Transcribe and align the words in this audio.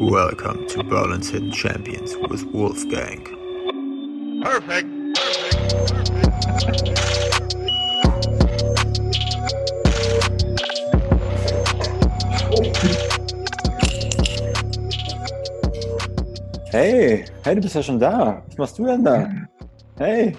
Welcome 0.00 0.66
to 0.68 0.82
Berlin's 0.82 1.30
Hidden 1.30 1.52
Champions 1.52 2.16
with 2.28 2.44
Wolfgang. 2.46 3.24
Perfect. 4.42 4.88
Perfect. 6.44 7.12
Hey, 16.70 17.24
hey, 17.44 17.54
du 17.54 17.60
bist 17.60 17.74
ja 17.74 17.82
schon 17.82 18.00
da. 18.00 18.42
Was 18.48 18.58
machst 18.58 18.78
du 18.78 18.86
denn 18.86 19.04
da? 19.04 19.28
Hey. 19.98 20.36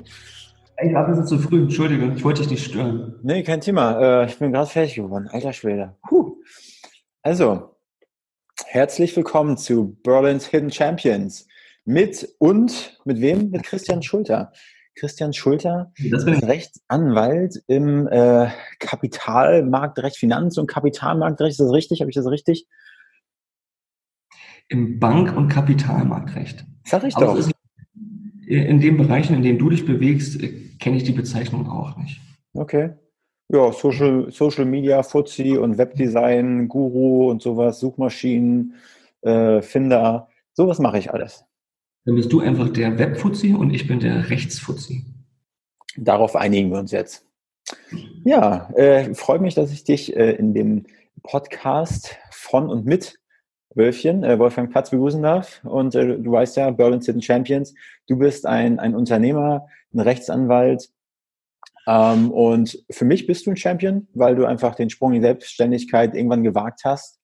Ey, 0.78 0.94
war 0.94 1.06
ein 1.06 1.12
bisschen 1.12 1.28
zu 1.28 1.38
früh, 1.38 1.62
Entschuldige, 1.62 2.12
ich 2.16 2.24
wollte 2.24 2.42
dich 2.42 2.52
nicht 2.52 2.66
stören. 2.66 3.20
Nee, 3.22 3.44
kein 3.44 3.62
Thema. 3.62 4.24
Äh, 4.24 4.26
ich 4.26 4.40
bin 4.40 4.52
gerade 4.52 4.70
fertig 4.70 4.96
geworden. 4.96 5.30
Alter 5.32 5.54
Schwede. 5.54 5.96
Puh. 6.10 6.38
Also, 7.22 7.73
herzlich 8.66 9.16
willkommen 9.16 9.58
zu 9.58 9.98
Berlin's 10.04 10.48
Hidden 10.48 10.72
Champions. 10.72 11.48
Mit 11.86 12.36
und 12.40 13.00
mit 13.06 13.20
wem? 13.20 13.50
Mit 13.50 13.64
Christian 13.64 14.02
Schulter. 14.02 14.52
Christian 14.96 15.34
Schulter 15.34 15.92
ist 15.96 16.28
Rechtsanwalt 16.28 17.62
im 17.68 18.08
äh, 18.08 18.50
Kapitalmarktrecht, 18.80 20.18
Finanz- 20.18 20.58
und 20.58 20.68
Kapitalmarktrecht. 20.68 21.52
Ist 21.52 21.60
das 21.60 21.72
richtig? 21.72 22.02
Habe 22.02 22.12
ich 22.12 22.16
das 22.16 22.28
richtig? 22.28 22.68
Im 24.70 25.00
Bank- 25.00 25.36
und 25.36 25.50
Kapitalmarktrecht. 25.50 26.66
Sag 26.86 27.04
ich 27.04 27.16
doch. 27.16 27.38
in 28.46 28.80
den 28.80 28.98
Bereichen, 28.98 29.36
in 29.36 29.42
denen 29.42 29.60
du 29.60 29.70
dich 29.70 29.86
bewegst, 29.86 30.42
äh, 30.42 30.76
kenne 30.80 30.98
ich 30.98 31.04
die 31.04 31.12
Bezeichnung 31.12 31.70
auch 31.70 31.98
nicht. 31.98 32.22
Okay. 32.54 32.92
Ja, 33.54 33.72
Social, 33.72 34.32
Social 34.32 34.66
Media, 34.66 35.04
Fuzzi 35.04 35.58
und 35.58 35.78
Webdesign, 35.78 36.68
Guru 36.68 37.30
und 37.30 37.44
sowas, 37.44 37.80
Suchmaschinen, 37.80 38.74
äh, 39.22 39.62
Finder, 39.62 40.28
sowas 40.54 40.80
mache 40.80 40.98
ich 40.98 41.14
alles. 41.14 41.46
Dann 42.06 42.16
bist 42.16 42.34
du 42.34 42.40
einfach 42.40 42.70
der 42.70 42.98
Webfuzzi 42.98 43.54
und 43.54 43.70
ich 43.70 43.88
bin 43.88 44.00
der 44.00 44.32
Rechtsfuzzi. 44.32 45.06
Darauf 45.96 46.36
einigen 46.36 46.72
wir 46.72 46.80
uns 46.80 46.92
jetzt. 46.92 47.28
Ja, 48.26 48.72
äh, 48.74 49.14
freut 49.14 49.42
mich, 49.42 49.54
dass 49.54 49.72
ich 49.72 49.84
dich 49.84 50.16
äh, 50.16 50.32
in 50.32 50.56
dem 50.56 50.86
Podcast 51.22 52.18
von 52.32 52.68
und 52.70 52.88
mit 52.88 53.20
Wölfchen, 53.76 54.24
äh, 54.24 54.40
Wolfgang 54.40 54.72
Platz 54.72 54.90
begrüßen 54.90 55.22
darf. 55.22 55.62
Und 55.64 55.94
äh, 55.94 56.18
du 56.18 56.32
weißt 56.32 56.58
ja, 56.58 56.72
Berlin 56.72 57.04
City 57.04 57.22
Champions, 57.22 57.76
du 58.08 58.18
bist 58.18 58.48
ein, 58.48 58.80
ein 58.80 58.96
Unternehmer, 58.96 59.68
ein 59.94 60.00
Rechtsanwalt. 60.00 60.90
Ähm, 61.88 62.32
und 62.32 62.84
für 62.90 63.06
mich 63.06 63.28
bist 63.28 63.46
du 63.46 63.52
ein 63.52 63.58
Champion, 63.58 64.08
weil 64.14 64.36
du 64.36 64.46
einfach 64.46 64.76
den 64.76 64.90
Sprung 64.90 65.14
in 65.14 65.22
Selbstständigkeit 65.22 66.16
irgendwann 66.16 66.44
gewagt 66.44 66.82
hast. 66.86 67.20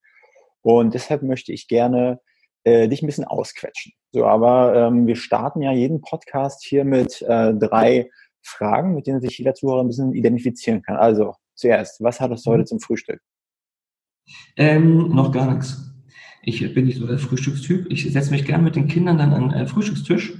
Und 0.61 0.93
deshalb 0.93 1.23
möchte 1.23 1.53
ich 1.53 1.67
gerne 1.67 2.19
äh, 2.63 2.87
dich 2.87 3.01
ein 3.01 3.05
bisschen 3.05 3.23
ausquetschen. 3.23 3.93
So, 4.11 4.25
aber 4.25 4.75
ähm, 4.75 5.07
wir 5.07 5.15
starten 5.15 5.61
ja 5.61 5.71
jeden 5.71 6.01
Podcast 6.01 6.65
hier 6.65 6.83
mit 6.83 7.21
äh, 7.21 7.53
drei 7.53 8.09
Fragen, 8.41 8.95
mit 8.95 9.07
denen 9.07 9.21
sich 9.21 9.37
jeder 9.37 9.53
Zuhörer 9.53 9.81
ein 9.81 9.87
bisschen 9.87 10.13
identifizieren 10.13 10.81
kann. 10.81 10.97
Also, 10.97 11.35
zuerst, 11.55 12.01
was 12.01 12.19
hattest 12.19 12.45
du 12.45 12.51
heute 12.51 12.65
zum 12.65 12.79
Frühstück? 12.79 13.21
Ähm, 14.57 15.09
noch 15.09 15.31
gar 15.31 15.53
nichts. 15.53 15.85
Ich 16.41 16.73
bin 16.73 16.85
nicht 16.85 16.97
so 16.97 17.07
der 17.07 17.19
Frühstückstyp. 17.19 17.87
Ich 17.91 18.11
setze 18.11 18.31
mich 18.31 18.45
gern 18.45 18.63
mit 18.63 18.75
den 18.75 18.87
Kindern 18.87 19.17
dann 19.17 19.33
an 19.33 19.49
den 19.49 19.67
Frühstückstisch 19.67 20.33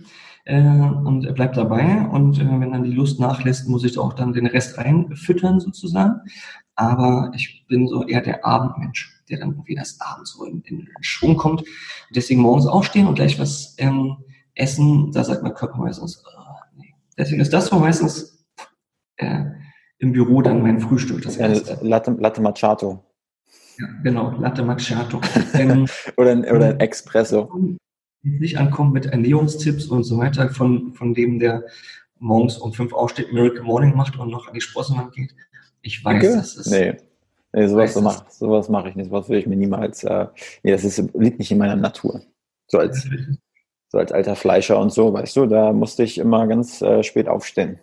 äh, 0.50 0.61
und 1.05 1.31
bleib 1.36 1.53
dabei. 1.53 2.08
Und 2.11 2.39
äh, 2.39 2.59
wenn 2.59 2.72
dann 2.72 2.83
die 2.83 2.92
Lust 2.92 3.19
nachlässt, 3.19 3.67
muss 3.69 3.83
ich 3.83 3.97
auch 4.00 4.14
dann 4.14 4.33
den 4.33 4.47
Rest 4.47 4.78
reinfüttern 4.78 5.59
sozusagen. 5.59 6.22
Aber 6.75 7.31
ich 7.36 7.66
bin 7.67 7.88
so 7.88 8.06
eher 8.08 8.22
der 8.22 8.45
Abendmensch, 8.45 9.22
der 9.30 9.39
dann 9.39 9.52
irgendwie 9.52 9.75
erst 9.75 10.02
abends 10.02 10.33
so 10.33 10.45
in, 10.45 10.61
in 10.64 10.88
Schwung 11.02 11.38
kommt. 11.38 11.64
Deswegen 12.16 12.41
morgens 12.41 12.66
aufstehen 12.66 13.06
und 13.06 13.16
gleich 13.16 13.39
was 13.39 13.75
ähm, 13.78 14.17
essen, 14.56 15.11
da 15.11 15.23
sagt 15.23 15.44
mein 15.44 15.53
Körper 15.53 15.78
meistens, 15.78 16.23
oh, 16.25 16.56
nee. 16.78 16.95
Deswegen 17.17 17.41
ist 17.41 17.53
das 17.53 17.67
so 17.67 17.78
meistens 17.78 18.44
äh, 19.17 19.44
im 20.00 20.13
Büro 20.13 20.41
dann 20.41 20.63
mein 20.63 20.79
Frühstück. 20.79 21.22
Das 21.22 21.38
ja, 21.38 21.47
Latte, 21.81 22.18
Latte 22.19 22.41
Macchiato. 22.41 23.03
Ja, 23.78 23.85
genau, 24.03 24.31
Latte 24.40 24.63
Macchiato. 24.63 25.22
Ähm, 25.53 25.85
oder, 26.18 26.31
ein, 26.31 26.46
oder 26.46 26.69
ein 26.69 26.79
Espresso. 26.79 27.52
Nicht 28.22 28.57
ankommen 28.57 28.91
mit 28.91 29.06
Ernährungstipps 29.06 29.85
und 29.88 30.03
so 30.03 30.18
weiter 30.18 30.50
von, 30.50 30.94
von 30.94 31.13
dem, 31.13 31.40
der 31.40 31.63
morgens 32.18 32.57
um 32.57 32.74
fünf 32.74 32.94
aufsteht, 32.94 33.31
Miracle 33.31 33.63
Morning 33.63 33.96
macht 33.96 34.19
und 34.19 34.30
noch 34.30 34.47
an 34.47 34.53
die 34.53 34.62
Sprossenwand 34.62 35.13
geht. 35.13 35.34
Ich 35.81 36.03
weiß, 36.03 36.24
okay. 36.24 36.35
das 36.35 36.56
ist. 36.56 36.72
Nee. 36.72 36.97
Nee, 37.52 37.68
sowas, 37.68 37.94
so 37.94 38.02
mach, 38.02 38.29
sowas 38.29 38.69
mache 38.69 38.90
ich 38.90 38.96
nicht. 38.96 39.09
Sowas 39.09 39.28
würde 39.28 39.40
ich 39.40 39.47
mir 39.47 39.56
niemals. 39.56 40.03
Äh, 40.03 40.28
nee, 40.63 40.72
das 40.72 40.84
ist, 40.84 41.00
liegt 41.16 41.40
nicht 41.40 41.52
in 41.52 41.58
meiner 41.58 41.75
Natur. 41.75 42.22
So 42.68 42.78
als, 42.78 43.09
so 43.88 43.97
als 43.97 44.12
alter 44.12 44.35
Fleischer 44.35 44.79
und 44.79 44.91
so, 44.91 45.12
weißt 45.13 45.35
du, 45.35 45.47
da 45.47 45.74
musste 45.74 46.03
ich 46.03 46.19
immer 46.19 46.46
ganz 46.46 46.81
äh, 46.81 47.02
spät 47.02 47.28
aufstehen. 47.28 47.79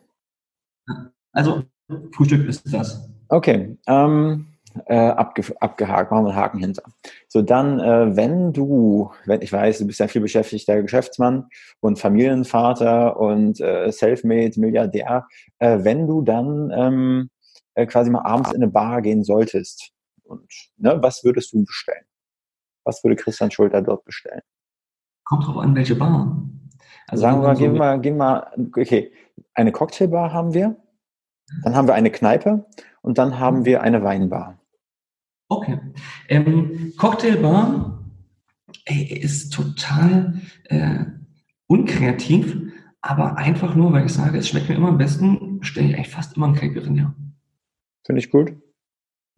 Also, 1.32 1.64
Frühstück 2.12 2.46
ist 2.48 2.72
das. 2.72 3.08
Okay. 3.28 3.76
Ähm, 3.88 4.46
äh, 4.86 4.96
abge 4.96 5.42
abgehakt, 5.60 6.10
machen 6.10 6.24
wir 6.24 6.30
einen 6.30 6.38
Haken 6.38 6.58
hinter. 6.58 6.82
So, 7.28 7.42
dann, 7.42 7.80
äh, 7.80 8.16
wenn 8.16 8.52
du, 8.52 9.10
wenn 9.24 9.42
ich 9.42 9.52
weiß, 9.52 9.78
du 9.78 9.86
bist 9.86 10.00
ja 10.00 10.08
viel 10.08 10.20
beschäftigter 10.20 10.82
Geschäftsmann 10.82 11.48
und 11.80 11.98
Familienvater 11.98 13.18
und 13.18 13.60
äh, 13.60 13.90
Selfmade, 13.90 14.60
Milliardär, 14.60 15.26
äh, 15.58 15.78
wenn 15.82 16.06
du 16.06 16.22
dann 16.22 16.70
ähm, 16.74 17.30
äh, 17.74 17.86
quasi 17.86 18.10
mal 18.10 18.22
abends 18.22 18.50
in 18.52 18.62
eine 18.62 18.70
Bar 18.70 19.02
gehen 19.02 19.24
solltest, 19.24 19.92
und 20.24 20.50
ne, 20.76 20.98
was 21.00 21.24
würdest 21.24 21.52
du 21.52 21.64
bestellen? 21.64 22.04
Was 22.84 23.02
würde 23.04 23.16
Christian 23.16 23.50
Schulter 23.50 23.82
dort 23.82 24.04
bestellen? 24.04 24.42
Kommt 25.24 25.46
drauf 25.46 25.58
an, 25.58 25.74
welche 25.74 25.94
Bar. 25.94 26.42
Also 27.08 27.22
sagen 27.22 27.40
wir 27.40 27.48
mal, 27.48 27.56
so 27.56 27.62
gehen 27.62 27.72
wir 27.72 27.78
mal, 27.78 28.00
gehen 28.00 28.16
wir, 28.16 28.52
okay, 28.76 29.12
eine 29.54 29.72
Cocktailbar 29.72 30.32
haben 30.32 30.54
wir, 30.54 30.76
dann 31.62 31.76
haben 31.76 31.86
wir 31.86 31.94
eine 31.94 32.10
Kneipe 32.10 32.66
und 33.02 33.18
dann 33.18 33.38
haben 33.38 33.64
wir 33.64 33.82
eine 33.82 34.02
Weinbar. 34.02 34.58
Okay. 35.48 35.78
Ähm, 36.28 36.92
Cocktailbar 36.96 38.04
ey, 38.84 39.04
ist 39.04 39.52
total 39.52 40.40
äh, 40.64 41.04
unkreativ, 41.66 42.56
aber 43.00 43.36
einfach 43.36 43.74
nur, 43.74 43.92
weil 43.92 44.06
ich 44.06 44.12
sage, 44.12 44.38
es 44.38 44.48
schmeckt 44.48 44.68
mir 44.68 44.76
immer 44.76 44.88
am 44.88 44.98
besten, 44.98 45.58
stelle 45.62 45.88
ich 45.88 45.94
eigentlich 45.94 46.08
fast 46.08 46.36
immer 46.36 46.46
einen 46.46 46.56
Caipirinha. 46.56 47.14
Finde 48.04 48.20
ich 48.20 48.30
gut. 48.30 48.54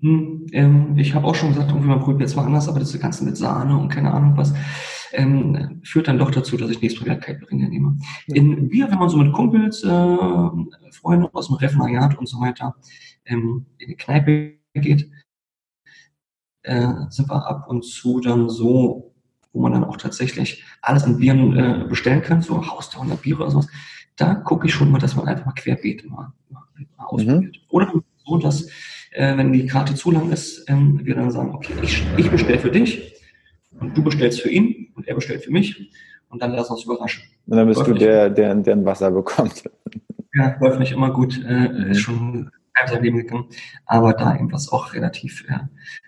Hm, 0.00 0.46
ähm, 0.52 0.96
ich 0.96 1.14
habe 1.14 1.26
auch 1.26 1.34
schon 1.34 1.50
gesagt, 1.50 1.70
irgendwie 1.70 1.88
man 1.88 2.00
probiert 2.00 2.30
zwar 2.30 2.46
anders, 2.46 2.68
aber 2.68 2.78
das 2.78 2.98
Ganze 3.00 3.24
mit 3.24 3.36
Sahne 3.36 3.76
und 3.76 3.88
keine 3.88 4.12
Ahnung 4.12 4.36
was, 4.36 4.54
ähm, 5.12 5.80
führt 5.82 6.06
dann 6.06 6.18
doch 6.18 6.30
dazu, 6.30 6.56
dass 6.56 6.70
ich 6.70 6.80
nächstes 6.80 7.04
Mal 7.04 7.12
wieder 7.12 7.20
Caipirinha 7.20 7.68
nehme. 7.68 7.96
In 8.28 8.68
Bier, 8.68 8.90
wenn 8.90 8.98
man 8.98 9.08
so 9.08 9.16
mit 9.16 9.32
Kumpels, 9.32 9.82
äh, 9.82 10.16
Freunden 10.92 11.26
aus 11.32 11.48
dem 11.48 11.56
Referendariat 11.56 12.16
und 12.18 12.28
so 12.28 12.40
weiter 12.40 12.76
ähm, 13.24 13.66
in 13.78 13.88
die 13.88 13.96
Kneipe 13.96 14.54
geht, 14.74 15.10
äh, 16.68 16.88
sind 17.08 17.28
wir 17.30 17.46
ab 17.46 17.66
und 17.68 17.84
zu 17.84 18.20
dann 18.20 18.48
so, 18.48 19.12
wo 19.52 19.60
man 19.60 19.72
dann 19.72 19.84
auch 19.84 19.96
tatsächlich 19.96 20.64
alles 20.82 21.04
an 21.04 21.18
Bieren 21.18 21.56
äh, 21.56 21.84
bestellen 21.88 22.22
kann, 22.22 22.42
so 22.42 22.66
Haus 22.68 22.94
100 22.94 23.20
Biere 23.20 23.42
oder 23.42 23.50
sowas. 23.50 23.68
Da 24.16 24.34
gucke 24.34 24.66
ich 24.66 24.74
schon 24.74 24.90
mal, 24.90 24.98
dass 24.98 25.16
man 25.16 25.26
einfach 25.26 25.46
mal 25.46 25.52
querbeet 25.52 26.04
immer, 26.04 26.34
immer, 26.50 26.68
immer 26.76 27.12
ausprobiert. 27.12 27.56
Mhm. 27.56 27.62
Oder 27.70 27.92
so, 28.24 28.38
dass 28.38 28.68
äh, 29.12 29.36
wenn 29.36 29.52
die 29.52 29.66
Karte 29.66 29.94
zu 29.94 30.10
lang 30.10 30.30
ist, 30.30 30.68
ähm, 30.68 31.00
wir 31.02 31.14
dann 31.14 31.30
sagen, 31.30 31.54
okay, 31.54 31.72
ich, 31.82 32.04
ich 32.16 32.30
bestelle 32.30 32.58
für 32.58 32.70
dich 32.70 33.14
und 33.80 33.96
du 33.96 34.02
bestellst 34.02 34.40
für 34.40 34.50
ihn 34.50 34.92
und 34.94 35.08
er 35.08 35.14
bestellt 35.14 35.44
für 35.44 35.52
mich 35.52 35.90
und 36.28 36.42
dann 36.42 36.52
lass 36.52 36.70
uns 36.70 36.84
überraschen. 36.84 37.22
Und 37.46 37.56
dann 37.56 37.66
bist 37.66 37.78
läuft 37.78 37.90
du 37.90 37.94
der, 37.94 38.28
der, 38.28 38.54
der 38.54 38.76
ein 38.76 38.84
Wasser 38.84 39.10
bekommt. 39.10 39.64
Ja, 40.34 40.56
läuft 40.60 40.78
nicht 40.78 40.92
immer 40.92 41.10
gut, 41.10 41.42
äh, 41.44 41.68
mhm. 41.68 41.90
ist 41.90 42.00
schon 42.00 42.50
Leben 43.00 43.18
gegangen, 43.18 43.46
aber 43.86 44.12
da 44.12 44.34
irgendwas 44.34 44.70
auch 44.70 44.92
relativ 44.94 45.44
äh, 45.48 45.60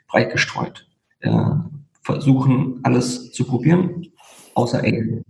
breit 0.09 0.33
gestreut. 0.33 0.89
Äh, 1.21 1.55
versuchen 2.03 2.81
alles 2.83 3.33
zu 3.33 3.45
probieren, 3.45 4.07
außer 4.55 4.79
Ale. 4.79 5.23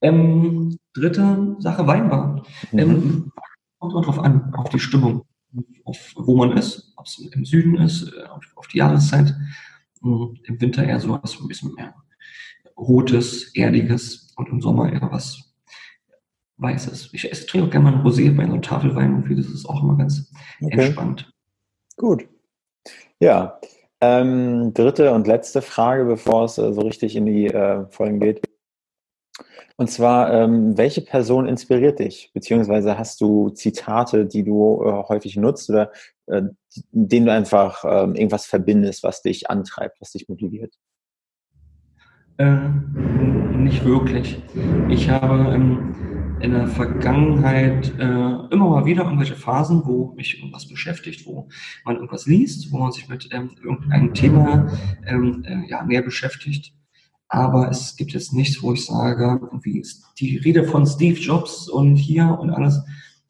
Ähm, 0.00 0.76
dritte 0.92 1.56
Sache, 1.58 1.86
Weinbar. 1.86 2.44
Mhm. 2.72 2.78
Ähm, 2.78 3.32
kommt 3.78 4.06
drauf 4.06 4.18
an, 4.18 4.54
auf 4.54 4.68
die 4.68 4.78
Stimmung, 4.78 5.24
auf 5.84 6.12
wo 6.16 6.36
man 6.36 6.56
ist, 6.56 6.92
ob 6.96 7.06
es 7.06 7.18
im 7.18 7.44
Süden 7.44 7.76
ist, 7.76 8.12
äh, 8.12 8.24
auf, 8.24 8.44
auf 8.56 8.68
die 8.68 8.78
Jahreszeit. 8.78 9.34
Mhm. 10.00 10.36
Im 10.44 10.60
Winter 10.60 10.84
eher 10.84 11.00
so 11.00 11.18
was 11.22 11.40
ein 11.40 11.48
bisschen 11.48 11.74
mehr 11.74 11.94
Rotes, 12.76 13.54
Erdiges 13.54 14.32
und 14.36 14.48
im 14.50 14.60
Sommer 14.60 14.92
eher 14.92 15.10
was 15.10 15.47
Weißes. 16.58 17.10
Ich 17.12 17.30
esse, 17.30 17.46
trinke 17.46 17.66
auch 17.66 17.70
gerne 17.70 17.90
mal 17.90 17.98
ein 17.98 18.04
Rosé 18.04 18.34
bei 18.36 18.42
einer 18.42 18.60
Tafelwein 18.60 19.14
und 19.14 19.38
das 19.38 19.46
ist 19.46 19.66
auch 19.66 19.82
immer 19.82 19.96
ganz 19.96 20.30
okay. 20.60 20.86
entspannt. 20.86 21.32
Gut. 21.96 22.28
Ja. 23.20 23.60
Ähm, 24.00 24.72
dritte 24.74 25.12
und 25.12 25.26
letzte 25.26 25.60
Frage, 25.62 26.04
bevor 26.04 26.44
es 26.44 26.58
äh, 26.58 26.72
so 26.72 26.82
richtig 26.82 27.16
in 27.16 27.26
die 27.26 27.46
äh, 27.46 27.84
Folgen 27.90 28.20
geht. 28.20 28.42
Und 29.76 29.88
zwar, 29.90 30.32
ähm, 30.32 30.76
welche 30.76 31.00
Person 31.00 31.46
inspiriert 31.46 32.00
dich? 32.00 32.32
Beziehungsweise 32.34 32.98
hast 32.98 33.20
du 33.20 33.50
Zitate, 33.50 34.26
die 34.26 34.42
du 34.42 34.82
äh, 34.84 35.04
häufig 35.08 35.36
nutzt 35.36 35.70
oder 35.70 35.92
äh, 36.26 36.42
denen 36.90 37.26
du 37.26 37.32
einfach 37.32 37.84
ähm, 37.84 38.16
irgendwas 38.16 38.46
verbindest, 38.46 39.04
was 39.04 39.22
dich 39.22 39.48
antreibt, 39.50 40.00
was 40.00 40.12
dich 40.12 40.28
motiviert? 40.28 40.74
Äh, 42.38 42.68
nicht 43.56 43.84
wirklich. 43.84 44.40
Ich 44.88 45.10
habe 45.10 45.52
ähm, 45.52 46.38
in 46.40 46.52
der 46.52 46.68
Vergangenheit 46.68 47.92
äh, 47.98 48.02
immer 48.02 48.70
mal 48.70 48.84
wieder 48.84 49.02
irgendwelche 49.02 49.34
Phasen, 49.34 49.82
wo 49.84 50.12
mich 50.14 50.38
irgendwas 50.38 50.68
beschäftigt, 50.68 51.26
wo 51.26 51.48
man 51.84 51.96
irgendwas 51.96 52.26
liest, 52.26 52.70
wo 52.70 52.78
man 52.78 52.92
sich 52.92 53.08
mit 53.08 53.28
ähm, 53.32 53.50
irgendeinem 53.60 54.14
Thema 54.14 54.70
ähm, 55.04 55.42
äh, 55.44 55.68
ja, 55.68 55.84
näher 55.84 56.02
beschäftigt. 56.02 56.72
Aber 57.26 57.68
es 57.70 57.96
gibt 57.96 58.12
jetzt 58.12 58.32
nichts, 58.32 58.62
wo 58.62 58.72
ich 58.72 58.86
sage, 58.86 59.40
wie 59.62 59.80
ist 59.80 60.04
die 60.20 60.36
Rede 60.36 60.62
von 60.62 60.86
Steve 60.86 61.18
Jobs 61.18 61.68
und 61.68 61.96
hier 61.96 62.38
und 62.40 62.50
alles. 62.50 62.80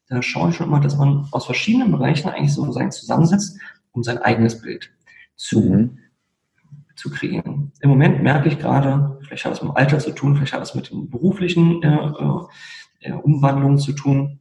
Da 0.07 0.21
schaue 0.21 0.51
ich 0.51 0.55
schon 0.55 0.69
mal, 0.69 0.81
dass 0.81 0.97
man 0.97 1.27
aus 1.31 1.47
verschiedenen 1.47 1.91
Bereichen 1.91 2.29
eigentlich 2.29 2.53
so 2.53 2.71
sein 2.71 2.91
zusammensetzt, 2.91 3.57
um 3.91 4.03
sein 4.03 4.19
eigenes 4.19 4.61
Bild 4.61 4.91
zu 5.35 5.61
mhm 5.61 5.97
zu 6.99 7.09
kreieren. 7.09 7.71
Im 7.79 7.89
Moment 7.89 8.21
merke 8.21 8.49
ich 8.49 8.59
gerade, 8.59 9.17
vielleicht 9.21 9.45
hat 9.45 9.53
es 9.53 9.61
mit 9.61 9.71
dem 9.71 9.77
Alter 9.77 9.99
zu 9.99 10.11
tun, 10.11 10.35
vielleicht 10.35 10.53
hat 10.53 10.61
es 10.61 10.75
mit 10.75 10.91
den 10.91 11.09
beruflichen 11.09 11.81
äh, 11.81 12.09
äh, 12.99 13.13
Umwandlungen 13.13 13.77
zu 13.77 13.93
tun, 13.93 14.39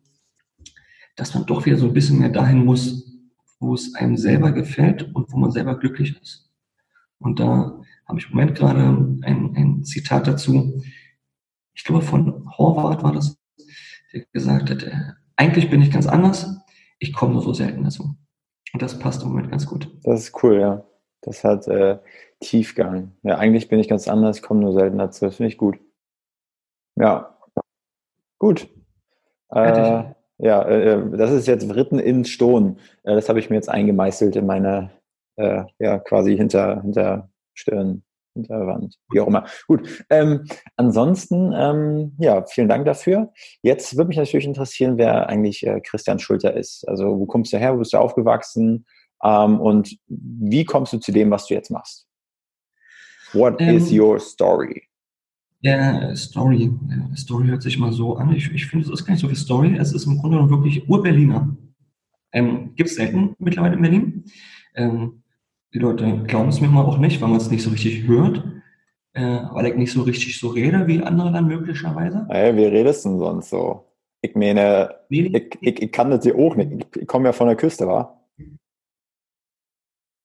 dass 1.14 1.34
man 1.34 1.46
doch 1.46 1.66
wieder 1.66 1.76
so 1.76 1.86
ein 1.86 1.92
bisschen 1.92 2.18
mehr 2.18 2.30
dahin 2.30 2.64
muss, 2.64 3.06
wo 3.60 3.74
es 3.74 3.94
einem 3.94 4.16
selber 4.16 4.52
gefällt 4.52 5.14
und 5.14 5.32
wo 5.32 5.36
man 5.36 5.52
selber 5.52 5.78
glücklich 5.78 6.20
ist. 6.20 6.50
Und 7.20 7.38
da 7.38 7.80
habe 8.06 8.18
ich 8.18 8.26
im 8.26 8.30
Moment 8.32 8.56
gerade 8.56 8.80
ein, 8.80 9.54
ein 9.56 9.84
Zitat 9.84 10.26
dazu. 10.26 10.82
Ich 11.74 11.84
glaube, 11.84 12.02
von 12.02 12.44
Horvath 12.58 13.04
war 13.04 13.12
das, 13.12 13.38
der 14.12 14.24
gesagt 14.32 14.70
hat, 14.70 14.82
äh, 14.82 15.12
eigentlich 15.36 15.70
bin 15.70 15.80
ich 15.80 15.92
ganz 15.92 16.08
anders, 16.08 16.58
ich 16.98 17.12
komme 17.12 17.34
nur 17.34 17.42
so 17.42 17.52
selten 17.52 17.84
dazu. 17.84 18.16
Und 18.72 18.82
das 18.82 18.98
passt 18.98 19.22
im 19.22 19.28
Moment 19.28 19.50
ganz 19.50 19.64
gut. 19.66 19.88
Das 20.02 20.20
ist 20.24 20.42
cool, 20.42 20.60
ja. 20.60 20.84
Das 21.22 21.44
hat 21.44 21.66
äh, 21.68 21.98
Tiefgang. 22.40 23.12
Ja, 23.22 23.38
eigentlich 23.38 23.68
bin 23.68 23.80
ich 23.80 23.88
ganz 23.88 24.08
anders, 24.08 24.42
komme 24.42 24.60
nur 24.60 24.72
selten 24.72 24.98
dazu. 24.98 25.24
Das 25.24 25.36
finde 25.36 25.48
ich 25.48 25.58
gut. 25.58 25.78
Ja, 26.96 27.38
gut. 28.38 28.68
Äh, 29.50 30.04
ja, 30.38 30.62
äh, 30.68 31.16
das 31.16 31.32
ist 31.32 31.46
jetzt 31.46 31.68
Written 31.68 31.98
in 31.98 32.24
Ston. 32.24 32.78
Äh, 33.02 33.14
das 33.14 33.28
habe 33.28 33.40
ich 33.40 33.50
mir 33.50 33.56
jetzt 33.56 33.68
eingemeißelt 33.68 34.36
in 34.36 34.46
meine, 34.46 34.90
äh, 35.36 35.64
ja, 35.78 35.98
quasi 35.98 36.36
hinter, 36.36 36.82
hinter 36.82 37.30
Stirn, 37.54 38.04
hinter 38.34 38.66
Wand, 38.66 38.96
wie 39.10 39.20
auch 39.20 39.26
immer. 39.26 39.46
Gut. 39.66 40.04
Ähm, 40.10 40.44
ansonsten, 40.76 41.52
ähm, 41.56 42.14
ja, 42.18 42.44
vielen 42.46 42.68
Dank 42.68 42.84
dafür. 42.84 43.32
Jetzt 43.62 43.96
würde 43.96 44.08
mich 44.08 44.16
natürlich 44.16 44.46
interessieren, 44.46 44.96
wer 44.96 45.28
eigentlich 45.28 45.66
äh, 45.66 45.80
Christian 45.80 46.20
Schulter 46.20 46.54
ist. 46.54 46.86
Also, 46.88 47.18
wo 47.18 47.26
kommst 47.26 47.52
du 47.52 47.58
her? 47.58 47.74
Wo 47.74 47.78
bist 47.78 47.92
du 47.92 47.98
aufgewachsen? 47.98 48.86
Ähm, 49.22 49.60
und 49.60 49.96
wie 50.06 50.64
kommst 50.64 50.92
du 50.92 50.98
zu 50.98 51.12
dem, 51.12 51.30
was 51.30 51.46
du 51.46 51.54
jetzt 51.54 51.70
machst? 51.70 52.06
What 53.32 53.56
ähm, 53.60 53.76
is 53.76 53.92
your 53.92 54.18
story? 54.18 54.88
Ja, 55.60 56.14
Story. 56.14 56.70
Story 57.16 57.48
hört 57.48 57.62
sich 57.62 57.78
mal 57.78 57.92
so 57.92 58.16
an. 58.16 58.32
Ich, 58.32 58.52
ich 58.52 58.66
finde, 58.66 58.86
es 58.86 58.92
ist 58.92 59.04
gar 59.04 59.12
nicht 59.12 59.22
so 59.22 59.26
viel 59.26 59.36
Story. 59.36 59.76
Es 59.76 59.92
ist 59.92 60.06
im 60.06 60.18
Grunde 60.18 60.36
genommen 60.36 60.50
wirklich 60.50 60.88
Ur-Berliner. 60.88 61.56
Ähm, 62.32 62.74
Gibt 62.76 62.90
es 62.90 62.96
selten 62.96 63.34
mittlerweile 63.38 63.74
in 63.74 63.82
Berlin. 63.82 64.24
Ähm, 64.76 65.22
die 65.74 65.80
Leute 65.80 66.22
glauben 66.26 66.48
es 66.48 66.60
mir 66.60 66.68
mal 66.68 66.84
auch 66.84 66.98
nicht, 66.98 67.20
weil 67.20 67.28
man 67.28 67.38
es 67.38 67.50
nicht 67.50 67.62
so 67.62 67.70
richtig 67.70 68.06
hört. 68.06 68.44
Äh, 69.14 69.40
weil 69.50 69.66
ich 69.66 69.74
nicht 69.74 69.92
so 69.92 70.02
richtig 70.02 70.38
so 70.38 70.48
rede 70.48 70.86
wie 70.86 71.02
andere 71.02 71.32
dann 71.32 71.48
möglicherweise. 71.48 72.24
Naja, 72.28 72.56
wie 72.56 72.64
redest 72.64 73.04
du 73.04 73.08
denn 73.08 73.18
sonst 73.18 73.50
so? 73.50 73.84
Ich 74.20 74.36
meine, 74.36 74.94
ich, 75.08 75.34
ich, 75.34 75.82
ich, 75.82 75.92
kann 75.92 76.10
das 76.10 76.22
hier 76.22 76.36
auch 76.36 76.54
nicht. 76.54 76.96
Ich 76.96 77.06
komme 77.06 77.26
ja 77.26 77.32
von 77.32 77.48
der 77.48 77.56
Küste, 77.56 77.86
wa? 77.86 78.17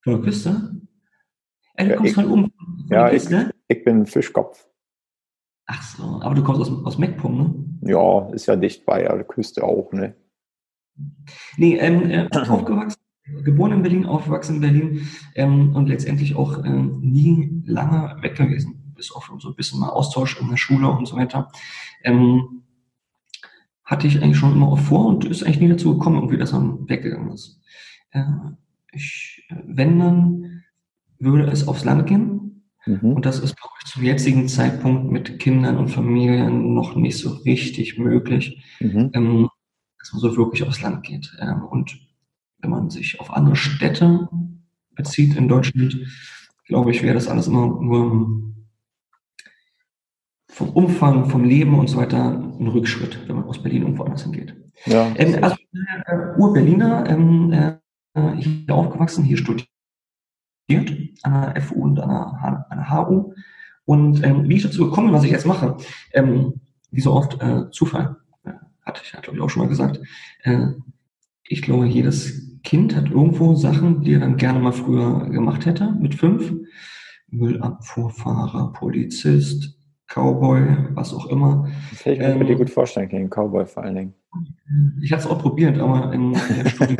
Von 0.03 0.13
der 0.13 0.21
Küste? 0.21 0.81
Ja, 1.77 1.85
du 1.85 1.95
kommst 1.95 2.09
ich, 2.09 2.15
von 2.15 2.31
oben. 2.31 2.53
ja, 2.89 3.11
ich, 3.11 3.27
ich 3.67 3.83
bin 3.83 4.05
Fischkopf. 4.05 4.67
Ach 5.65 5.81
so, 5.81 6.21
aber 6.21 6.35
du 6.35 6.43
kommst 6.43 6.61
aus, 6.61 6.85
aus 6.85 6.97
Meckpom, 6.97 7.37
ne? 7.37 7.89
Ja, 7.89 8.29
ist 8.33 8.47
ja 8.47 8.55
dicht 8.55 8.85
bei 8.85 9.01
der 9.01 9.23
Küste 9.23 9.63
auch, 9.63 9.91
ne? 9.93 10.15
Nee, 11.57 11.77
ähm, 11.77 12.09
äh, 12.09 12.27
aufgewachsen, 12.49 12.99
geboren 13.43 13.71
in 13.71 13.81
Berlin, 13.81 14.05
aufgewachsen 14.05 14.55
in 14.55 14.61
Berlin 14.61 15.07
ähm, 15.35 15.75
und 15.75 15.87
letztendlich 15.87 16.35
auch 16.35 16.63
ähm, 16.63 16.99
nie 17.01 17.63
lange 17.65 18.21
weg 18.21 18.35
gewesen. 18.35 18.93
Bis 18.95 19.11
auf 19.11 19.31
so 19.39 19.49
ein 19.49 19.55
bisschen 19.55 19.79
mal 19.79 19.89
Austausch 19.89 20.39
in 20.39 20.49
der 20.49 20.57
Schule 20.57 20.89
und 20.89 21.07
so 21.07 21.15
weiter. 21.15 21.49
Ähm, 22.03 22.63
hatte 23.85 24.07
ich 24.07 24.21
eigentlich 24.21 24.37
schon 24.37 24.53
immer 24.53 24.67
auch 24.67 24.79
vor 24.79 25.05
und 25.07 25.25
ist 25.25 25.43
eigentlich 25.43 25.59
nie 25.59 25.69
dazu 25.69 25.97
gekommen, 25.97 26.17
irgendwie, 26.17 26.37
dass 26.37 26.51
man 26.51 26.87
weggegangen 26.87 27.31
ist. 27.31 27.59
Äh, 28.11 28.23
ich, 28.91 29.32
wenn 29.65 29.99
dann, 29.99 30.63
würde 31.19 31.49
es 31.49 31.67
aufs 31.67 31.85
Land 31.85 32.07
gehen. 32.07 32.65
Mhm. 32.85 33.13
Und 33.13 33.25
das 33.25 33.39
ist, 33.39 33.55
glaube 33.55 33.73
ich, 33.79 33.91
zum 33.91 34.03
jetzigen 34.03 34.47
Zeitpunkt 34.47 35.11
mit 35.11 35.39
Kindern 35.39 35.77
und 35.77 35.89
Familien 35.89 36.73
noch 36.73 36.95
nicht 36.95 37.17
so 37.17 37.29
richtig 37.29 37.97
möglich, 37.97 38.63
mhm. 38.79 39.11
ähm, 39.13 39.49
dass 39.99 40.11
man 40.11 40.21
so 40.21 40.35
wirklich 40.35 40.63
aufs 40.63 40.81
Land 40.81 41.03
geht. 41.03 41.31
Ähm, 41.39 41.63
und 41.63 41.97
wenn 42.59 42.69
man 42.69 42.89
sich 42.89 43.19
auf 43.19 43.31
andere 43.31 43.55
Städte 43.55 44.27
bezieht 44.95 45.35
in 45.35 45.47
Deutschland, 45.47 45.97
glaube 46.67 46.91
ich, 46.91 47.03
wäre 47.03 47.13
das 47.13 47.27
alles 47.27 47.47
immer 47.47 47.67
nur 47.67 48.53
vom 50.53 50.69
Umfang, 50.69 51.29
vom 51.29 51.43
Leben 51.43 51.77
und 51.79 51.87
so 51.89 51.97
weiter 51.97 52.37
ein 52.59 52.67
Rückschritt, 52.67 53.27
wenn 53.27 53.37
man 53.37 53.45
aus 53.45 53.61
Berlin 53.61 53.83
irgendwo 53.83 54.03
anders 54.03 54.23
hingeht. 54.23 54.55
Ja, 54.85 55.11
ähm, 55.15 55.43
also 55.43 55.55
äh, 56.05 56.37
Ur-Berliner, 56.37 57.09
ähm, 57.09 57.51
äh, 57.51 57.77
hier 58.15 58.75
aufgewachsen, 58.75 59.23
hier 59.23 59.37
studiert 59.37 59.67
an 61.23 61.53
der 61.53 61.61
FU 61.61 61.83
und 61.83 61.99
an 61.99 62.09
der, 62.09 62.65
an 62.69 62.77
der 62.77 62.91
HU. 62.91 63.33
Und 63.85 64.23
ähm, 64.23 64.47
wie 64.47 64.55
ich 64.55 64.63
dazu 64.63 64.85
gekommen 64.85 65.07
bin, 65.07 65.15
was 65.15 65.23
ich 65.23 65.31
jetzt 65.31 65.45
mache, 65.45 65.77
ähm, 66.13 66.61
wie 66.91 67.01
so 67.01 67.13
oft 67.13 67.41
äh, 67.41 67.69
Zufall, 67.71 68.17
äh, 68.45 68.51
hatte 68.85 69.01
ich 69.03 69.11
glaube 69.11 69.37
ich, 69.37 69.41
auch 69.41 69.49
schon 69.49 69.63
mal 69.63 69.69
gesagt. 69.69 69.99
Äh, 70.43 70.67
ich 71.43 71.61
glaube, 71.61 71.85
jedes 71.87 72.61
Kind 72.63 72.95
hat 72.95 73.09
irgendwo 73.09 73.55
Sachen, 73.55 74.01
die 74.01 74.13
er 74.13 74.21
dann 74.21 74.37
gerne 74.37 74.59
mal 74.59 74.71
früher 74.71 75.29
gemacht 75.29 75.65
hätte, 75.65 75.91
mit 75.91 76.15
fünf. 76.15 76.53
Müllabfuhrfahrer, 77.27 78.71
Polizist, 78.73 79.77
Cowboy, 80.07 80.61
was 80.91 81.13
auch 81.13 81.25
immer. 81.27 81.67
Das 81.89 82.05
hätte 82.05 82.21
ich 82.21 82.37
mir 82.37 82.49
ähm, 82.49 82.57
gut 82.57 82.69
vorstellen 82.69 83.09
können, 83.09 83.29
Cowboy 83.29 83.65
vor 83.65 83.83
allen 83.83 83.95
Dingen. 83.95 84.13
Ich 85.01 85.11
habe 85.11 85.21
es 85.21 85.27
auch 85.27 85.39
probiert, 85.39 85.77
aber 85.79 86.11
in, 86.13 86.33
der 86.33 86.69
Studie. 86.69 86.95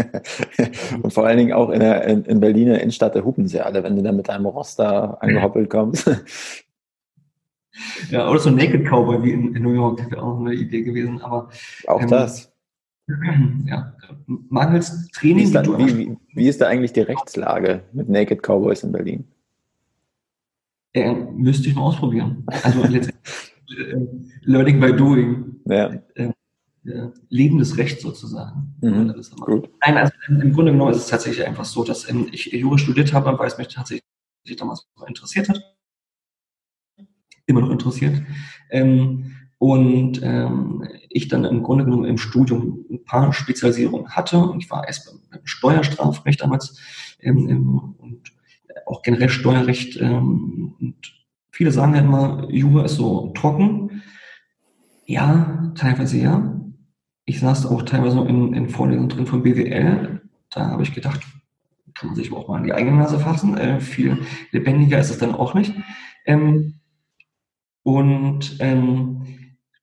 Und 1.01 1.13
vor 1.13 1.25
allen 1.25 1.37
Dingen 1.37 1.53
auch 1.53 1.69
in, 1.69 1.79
der, 1.79 2.03
in, 2.05 2.23
in 2.25 2.39
Berliner 2.39 2.79
Innenstadt, 2.79 3.15
da 3.15 3.21
hupen 3.21 3.47
sie 3.47 3.59
alle, 3.59 3.83
wenn 3.83 3.95
du 3.95 4.03
dann 4.03 4.17
mit 4.17 4.29
einem 4.29 4.45
Roster 4.45 5.21
angehoppelt 5.21 5.69
kommst. 5.69 6.09
ja, 8.11 8.29
oder 8.29 8.39
so 8.39 8.51
Naked 8.51 8.85
Cowboy 8.85 9.23
wie 9.23 9.31
in, 9.31 9.55
in 9.55 9.63
New 9.63 9.73
York, 9.73 9.97
das 9.97 10.11
wäre 10.11 10.21
auch 10.21 10.39
eine 10.39 10.53
Idee 10.53 10.83
gewesen. 10.83 11.21
Aber, 11.21 11.49
auch 11.87 12.01
ähm, 12.01 12.09
das. 12.09 12.51
Ja, 13.65 13.93
mangels 14.27 15.09
Training. 15.09 15.39
Wie 15.39 15.43
ist, 15.43 15.55
da, 15.55 15.65
wie, 15.65 15.97
wie, 15.97 16.17
wie 16.35 16.47
ist 16.47 16.61
da 16.61 16.67
eigentlich 16.67 16.93
die 16.93 17.01
Rechtslage 17.01 17.83
mit 17.91 18.07
Naked 18.07 18.41
Cowboys 18.41 18.83
in 18.83 18.93
Berlin? 18.93 19.25
Äh, 20.93 21.13
müsste 21.13 21.67
ich 21.67 21.75
mal 21.75 21.81
ausprobieren. 21.81 22.45
Also 22.63 22.81
letztendlich 22.83 23.13
äh, 23.77 23.97
Learning 24.43 24.79
by 24.79 24.95
Doing. 24.95 25.55
Ja. 25.65 25.93
Äh, 26.15 26.31
äh, 26.85 27.09
lebendes 27.29 27.77
Recht 27.77 28.01
sozusagen. 28.01 28.75
Mhm. 28.81 29.13
Gut. 29.41 29.69
Nein, 29.81 29.97
also 29.97 30.13
im 30.27 30.53
Grunde 30.53 30.71
genommen 30.71 30.91
ist 30.91 30.97
es 30.97 31.07
tatsächlich 31.07 31.45
einfach 31.45 31.65
so, 31.65 31.83
dass 31.83 32.09
ähm, 32.09 32.27
ich 32.31 32.47
Jura 32.47 32.77
studiert 32.77 33.13
habe, 33.13 33.37
weil 33.39 33.47
es 33.47 33.57
mich 33.57 33.69
tatsächlich 33.69 34.03
damals 34.57 34.87
interessiert 35.07 35.49
hat. 35.49 35.61
Immer 37.45 37.61
noch 37.61 37.71
interessiert. 37.71 38.21
Ähm, 38.69 39.33
und 39.59 40.21
ähm, 40.23 40.85
ich 41.07 41.29
dann 41.29 41.45
im 41.45 41.63
Grunde 41.63 41.85
genommen 41.85 42.03
im 42.03 42.17
Studium 42.17 42.85
ein 42.91 43.05
paar 43.05 43.31
Spezialisierungen 43.31 44.09
hatte. 44.09 44.53
Ich 44.59 44.69
war 44.69 44.85
erst 44.85 45.05
beim 45.31 45.39
Steuerstrafrecht 45.45 46.41
damals 46.41 46.81
ähm, 47.21 47.95
und 47.97 48.33
auch 48.85 49.03
generell 49.03 49.29
Steuerrecht. 49.29 49.95
Ähm, 50.01 50.75
und 50.81 50.95
viele 51.49 51.71
sagen 51.71 51.95
ja 51.95 52.01
immer, 52.01 52.49
Jura 52.49 52.83
ist 52.83 52.95
so 52.95 53.31
trocken. 53.35 54.03
Ja, 55.05 55.71
teilweise 55.75 56.17
ja. 56.17 56.59
Ich 57.25 57.39
saß 57.39 57.65
auch 57.67 57.83
teilweise 57.83 58.19
in, 58.21 58.53
in 58.53 58.69
Vorlesungen 58.69 59.09
drin 59.09 59.25
von 59.25 59.43
BWL. 59.43 60.21
Da 60.49 60.67
habe 60.67 60.83
ich 60.83 60.93
gedacht, 60.93 61.21
kann 61.93 62.09
man 62.09 62.15
sich 62.15 62.31
auch 62.33 62.47
mal 62.47 62.57
in 62.57 62.63
die 62.65 62.73
eigene 62.73 62.97
Nase 62.97 63.19
fassen. 63.19 63.57
Äh, 63.57 63.79
viel 63.79 64.25
lebendiger 64.51 64.99
ist 64.99 65.09
es 65.09 65.19
dann 65.19 65.35
auch 65.35 65.53
nicht. 65.53 65.73
Ähm, 66.25 66.79
und 67.83 68.57
ähm, 68.59 69.23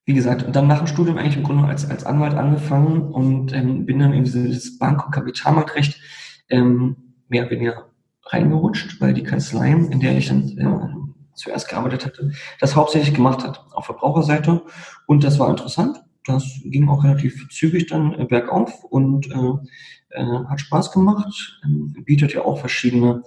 wie 0.04 0.14
gesagt, 0.14 0.44
dann 0.54 0.66
nach 0.66 0.78
dem 0.78 0.86
Studium 0.86 1.18
eigentlich 1.18 1.36
im 1.36 1.44
Grunde 1.44 1.68
als, 1.68 1.88
als 1.88 2.04
Anwalt 2.04 2.34
angefangen 2.34 3.02
und 3.02 3.52
ähm, 3.52 3.86
bin 3.86 4.00
dann 4.00 4.12
in 4.12 4.24
dieses 4.24 4.78
Bank- 4.78 5.04
und 5.06 5.12
Kapitalmarktrecht 5.12 6.00
ähm, 6.48 6.96
mehr 7.28 7.42
oder 7.42 7.52
weniger 7.52 7.90
reingerutscht, 8.24 9.00
weil 9.00 9.14
die 9.14 9.22
Kanzlei, 9.22 9.70
in 9.70 10.00
der 10.00 10.16
ich 10.16 10.28
dann 10.28 10.58
äh, 10.58 11.34
zuerst 11.34 11.68
gearbeitet 11.68 12.06
hatte, 12.06 12.32
das 12.58 12.76
hauptsächlich 12.76 13.14
gemacht 13.14 13.44
hat 13.44 13.64
auf 13.72 13.86
Verbraucherseite. 13.86 14.62
Und 15.06 15.24
das 15.24 15.38
war 15.38 15.48
interessant. 15.48 16.02
Das 16.26 16.60
ging 16.64 16.88
auch 16.88 17.04
relativ 17.04 17.48
zügig 17.48 17.86
dann 17.86 18.12
äh, 18.14 18.24
bergauf 18.24 18.84
und 18.84 19.30
äh, 19.30 20.16
äh, 20.20 20.44
hat 20.46 20.60
Spaß 20.60 20.92
gemacht. 20.92 21.60
Ähm, 21.64 21.94
bietet 22.04 22.34
ja 22.34 22.42
auch 22.42 22.58
verschiedene 22.58 23.22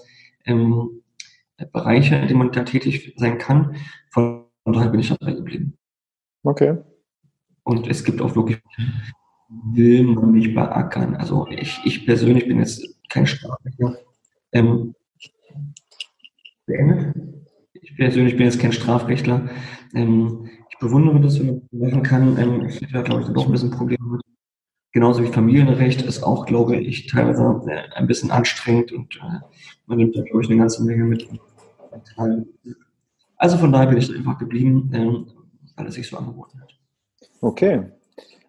ähm, 0.45 1.01
Bereiche, 1.71 2.15
in 2.15 2.27
denen 2.27 2.39
man 2.39 2.51
da 2.51 2.63
tätig 2.63 3.13
sein 3.17 3.37
kann. 3.37 3.75
Von 4.11 4.45
daher 4.65 4.89
bin 4.89 4.99
ich 4.99 5.09
dabei 5.09 5.33
geblieben. 5.33 5.77
Okay. 6.43 6.77
Und 7.63 7.87
es 7.87 8.03
gibt 8.03 8.21
auch 8.21 8.35
wirklich, 8.35 8.59
will 9.73 10.03
man 10.03 10.33
nicht 10.33 10.53
beackern. 10.53 11.15
Also 11.15 11.47
ich, 11.49 11.79
ich 11.85 12.05
persönlich 12.05 12.47
bin 12.47 12.59
jetzt 12.59 12.83
kein 13.09 13.25
Strafrechtler. 13.25 13.97
Ähm. 14.51 14.95
Ich 17.73 17.95
persönlich 17.95 18.35
bin 18.35 18.45
jetzt 18.45 18.59
kein 18.59 18.71
Strafrechtler. 18.71 19.49
Ähm, 19.93 20.49
ich 20.73 20.79
bewundere 20.79 21.19
das, 21.21 21.39
wenn 21.39 21.61
man 21.71 21.89
machen 21.89 22.03
kann. 22.03 22.37
Ähm, 22.37 22.65
ich 22.65 22.81
hätte 22.81 22.93
da, 22.93 23.01
glaube 23.01 23.21
ich, 23.21 23.27
doch 23.29 23.45
ein 23.45 23.51
bisschen 23.51 23.71
Probleme 23.71 24.03
mit. 24.03 24.21
Genauso 24.91 25.23
wie 25.23 25.27
Familienrecht 25.27 26.01
ist 26.03 26.23
auch, 26.23 26.45
glaube 26.45 26.77
ich, 26.77 27.07
teilweise 27.07 27.61
äh, 27.67 27.93
ein 27.95 28.07
bisschen 28.07 28.31
anstrengend 28.31 28.91
und 28.91 29.15
äh, 29.15 29.39
man 29.87 29.97
nimmt 29.97 30.15
da, 30.15 30.21
glaube 30.21 30.41
ich, 30.41 30.49
eine 30.49 30.59
ganze 30.59 30.83
Menge 30.83 31.03
mit. 31.03 31.27
Also 33.37 33.57
von 33.57 33.71
daher 33.71 33.87
bin 33.87 33.97
ich 33.97 34.15
einfach 34.15 34.37
geblieben, 34.37 34.89
ähm, 34.93 35.27
weil 35.75 35.87
es 35.87 35.95
sich 35.95 36.07
so 36.07 36.17
angeboten 36.17 36.59
hat. 36.61 36.73
Okay. 37.41 37.85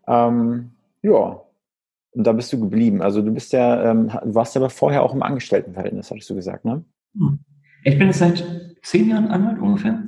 Ähm, 0.07 0.71
ja. 1.03 1.41
Und 2.13 2.27
da 2.27 2.33
bist 2.33 2.53
du 2.53 2.61
geblieben. 2.61 3.03
Also 3.03 3.23
du 3.23 3.33
bist 3.33 3.53
ja, 3.53 3.91
ähm, 3.91 4.11
warst 4.23 4.57
aber 4.57 4.71
vorher 4.71 5.03
auch 5.03 5.15
im 5.15 5.23
Angestelltenverhältnis, 5.23 6.11
hattest 6.11 6.31
du 6.31 6.35
gesagt, 6.35 6.65
ne? 6.65 6.85
Hm. 7.17 7.39
Ich 7.83 7.99
bin 7.99 8.07
jetzt 8.07 8.19
seit 8.19 8.45
zehn 8.83 9.09
Jahren 9.09 9.29
Anwalt 9.29 9.59
ungefähr 9.59 10.05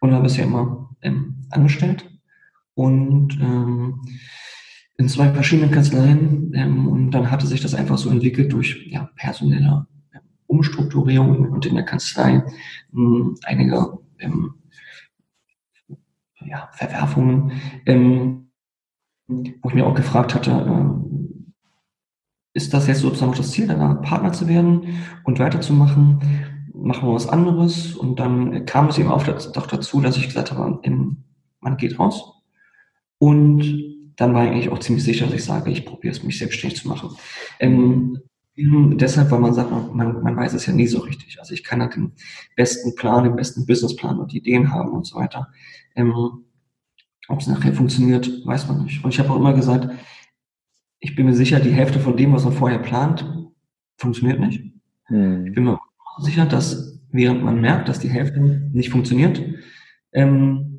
und 0.00 0.12
habe 0.12 0.24
bisher 0.24 0.44
immer 0.44 0.88
ähm, 1.02 1.41
angestellt 1.52 2.10
und 2.74 3.38
ähm, 3.40 4.00
in 4.96 5.08
zwei 5.08 5.32
verschiedenen 5.32 5.70
Kanzleien 5.70 6.52
ähm, 6.54 6.88
und 6.88 7.10
dann 7.10 7.30
hatte 7.30 7.46
sich 7.46 7.60
das 7.60 7.74
einfach 7.74 7.98
so 7.98 8.10
entwickelt 8.10 8.52
durch 8.52 8.86
ja, 8.86 9.10
personelle 9.16 9.86
ähm, 10.14 10.20
Umstrukturierung 10.46 11.48
und 11.50 11.66
in 11.66 11.74
der 11.74 11.84
Kanzlei 11.84 12.44
ähm, 12.94 13.36
einige 13.44 13.98
ähm, 14.18 14.54
ja, 16.46 16.68
Verwerfungen, 16.72 17.52
ähm, 17.86 18.50
wo 19.28 19.68
ich 19.68 19.74
mir 19.74 19.86
auch 19.86 19.94
gefragt 19.94 20.34
hatte, 20.34 20.50
äh, 20.50 21.12
ist 22.54 22.74
das 22.74 22.86
jetzt 22.86 23.00
sozusagen 23.00 23.30
noch 23.30 23.38
das 23.38 23.50
Ziel, 23.50 23.66
deiner 23.66 23.94
Partner 23.96 24.32
zu 24.32 24.46
werden 24.46 24.98
und 25.24 25.38
weiterzumachen? 25.38 26.20
Machen 26.74 27.08
wir 27.08 27.14
was 27.14 27.28
anderes? 27.28 27.94
Und 27.94 28.20
dann 28.20 28.66
kam 28.66 28.88
es 28.88 28.98
eben 28.98 29.10
auch 29.10 29.22
dazu, 29.24 30.00
dass 30.00 30.16
ich 30.18 30.26
gesagt 30.26 30.52
habe, 30.52 30.78
man 31.62 31.76
geht 31.76 31.98
raus. 31.98 32.42
Und 33.18 33.62
dann 34.16 34.34
war 34.34 34.44
ich 34.44 34.50
eigentlich 34.50 34.68
auch 34.68 34.80
ziemlich 34.80 35.04
sicher, 35.04 35.26
dass 35.26 35.34
ich 35.34 35.44
sage, 35.44 35.70
ich 35.70 35.86
probiere 35.86 36.12
es, 36.12 36.22
mich 36.22 36.38
selbstständig 36.38 36.80
zu 36.80 36.88
machen. 36.88 37.16
Ähm, 37.60 38.18
deshalb, 38.56 39.30
weil 39.30 39.40
man 39.40 39.54
sagt, 39.54 39.70
man, 39.70 40.22
man 40.22 40.36
weiß 40.36 40.52
es 40.52 40.66
ja 40.66 40.72
nie 40.72 40.86
so 40.86 41.00
richtig. 41.00 41.38
Also 41.40 41.54
ich 41.54 41.64
kann 41.64 41.80
halt 41.80 41.96
den 41.96 42.12
besten 42.56 42.94
Plan, 42.94 43.24
den 43.24 43.36
besten 43.36 43.64
Businessplan 43.64 44.18
und 44.18 44.34
Ideen 44.34 44.70
haben 44.70 44.90
und 44.90 45.06
so 45.06 45.16
weiter. 45.16 45.48
Ähm, 45.96 46.12
Ob 47.28 47.40
es 47.40 47.46
nachher 47.46 47.72
funktioniert, 47.72 48.30
weiß 48.44 48.68
man 48.68 48.84
nicht. 48.84 49.02
Und 49.02 49.14
ich 49.14 49.18
habe 49.18 49.30
auch 49.30 49.36
immer 49.36 49.54
gesagt, 49.54 49.88
ich 51.00 51.16
bin 51.16 51.26
mir 51.26 51.34
sicher, 51.34 51.60
die 51.60 51.72
Hälfte 51.72 51.98
von 51.98 52.16
dem, 52.16 52.32
was 52.32 52.44
man 52.44 52.52
vorher 52.52 52.78
plant, 52.78 53.24
funktioniert 53.96 54.40
nicht. 54.40 54.62
Hm. 55.04 55.46
Ich 55.46 55.54
bin 55.54 55.64
mir 55.64 55.78
sicher, 56.18 56.46
dass 56.46 57.00
während 57.10 57.42
man 57.42 57.60
merkt, 57.60 57.88
dass 57.88 58.00
die 58.00 58.10
Hälfte 58.10 58.40
nicht 58.40 58.90
funktioniert, 58.90 59.42
ähm, 60.12 60.71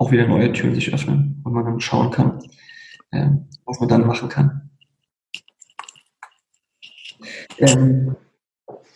auch 0.00 0.10
wieder 0.10 0.26
neue 0.26 0.50
Türen 0.52 0.74
sich 0.74 0.92
öffnen 0.94 1.42
und 1.44 1.52
man 1.52 1.64
dann 1.64 1.78
schauen 1.78 2.10
kann, 2.10 2.38
äh, 3.10 3.28
was 3.66 3.78
man 3.80 3.88
dann 3.90 4.06
machen 4.06 4.30
kann. 4.30 4.70
Ähm, 7.58 8.16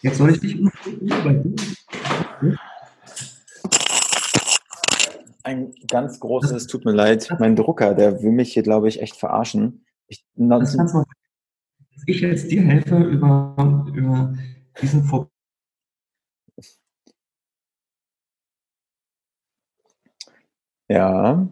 jetzt 0.01 0.17
soll 0.17 0.31
ich 0.31 0.41
dich 0.41 0.59
Ein 5.43 5.75
ganz 5.89 6.19
großes, 6.21 6.67
tut 6.69 6.87
mir 6.87 6.93
leid, 6.93 7.29
mein 7.39 7.55
Drucker, 7.55 7.95
der 7.95 8.23
will 8.23 8.33
mich 8.33 8.55
hier, 8.55 8.63
glaube 8.63 8.89
ich, 8.89 9.03
echt 9.03 9.17
verarschen. 9.17 9.85
Ich, 10.07 10.25
das 10.37 10.75
kannst 10.75 10.95
du, 10.95 11.05
ich 12.07 12.21
jetzt 12.23 12.51
dir 12.51 12.63
helfe 12.63 12.97
über, 12.97 13.85
über 13.95 14.33
diesen 14.81 15.05
Vor 15.05 15.29
Ja. 20.89 21.49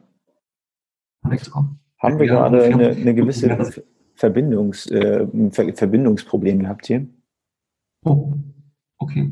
Haben 1.23 2.19
wir 2.19 2.27
ja, 2.27 2.35
gerade 2.35 2.65
eine, 2.65 2.89
eine, 2.91 3.15
gewisse 3.15 3.85
Verbindungs, 4.15 4.87
äh, 4.91 5.27
Verbindungsproblem 5.51 6.61
gehabt 6.61 6.87
hier? 6.87 7.07
Oh, 8.05 8.33
okay. 8.99 9.31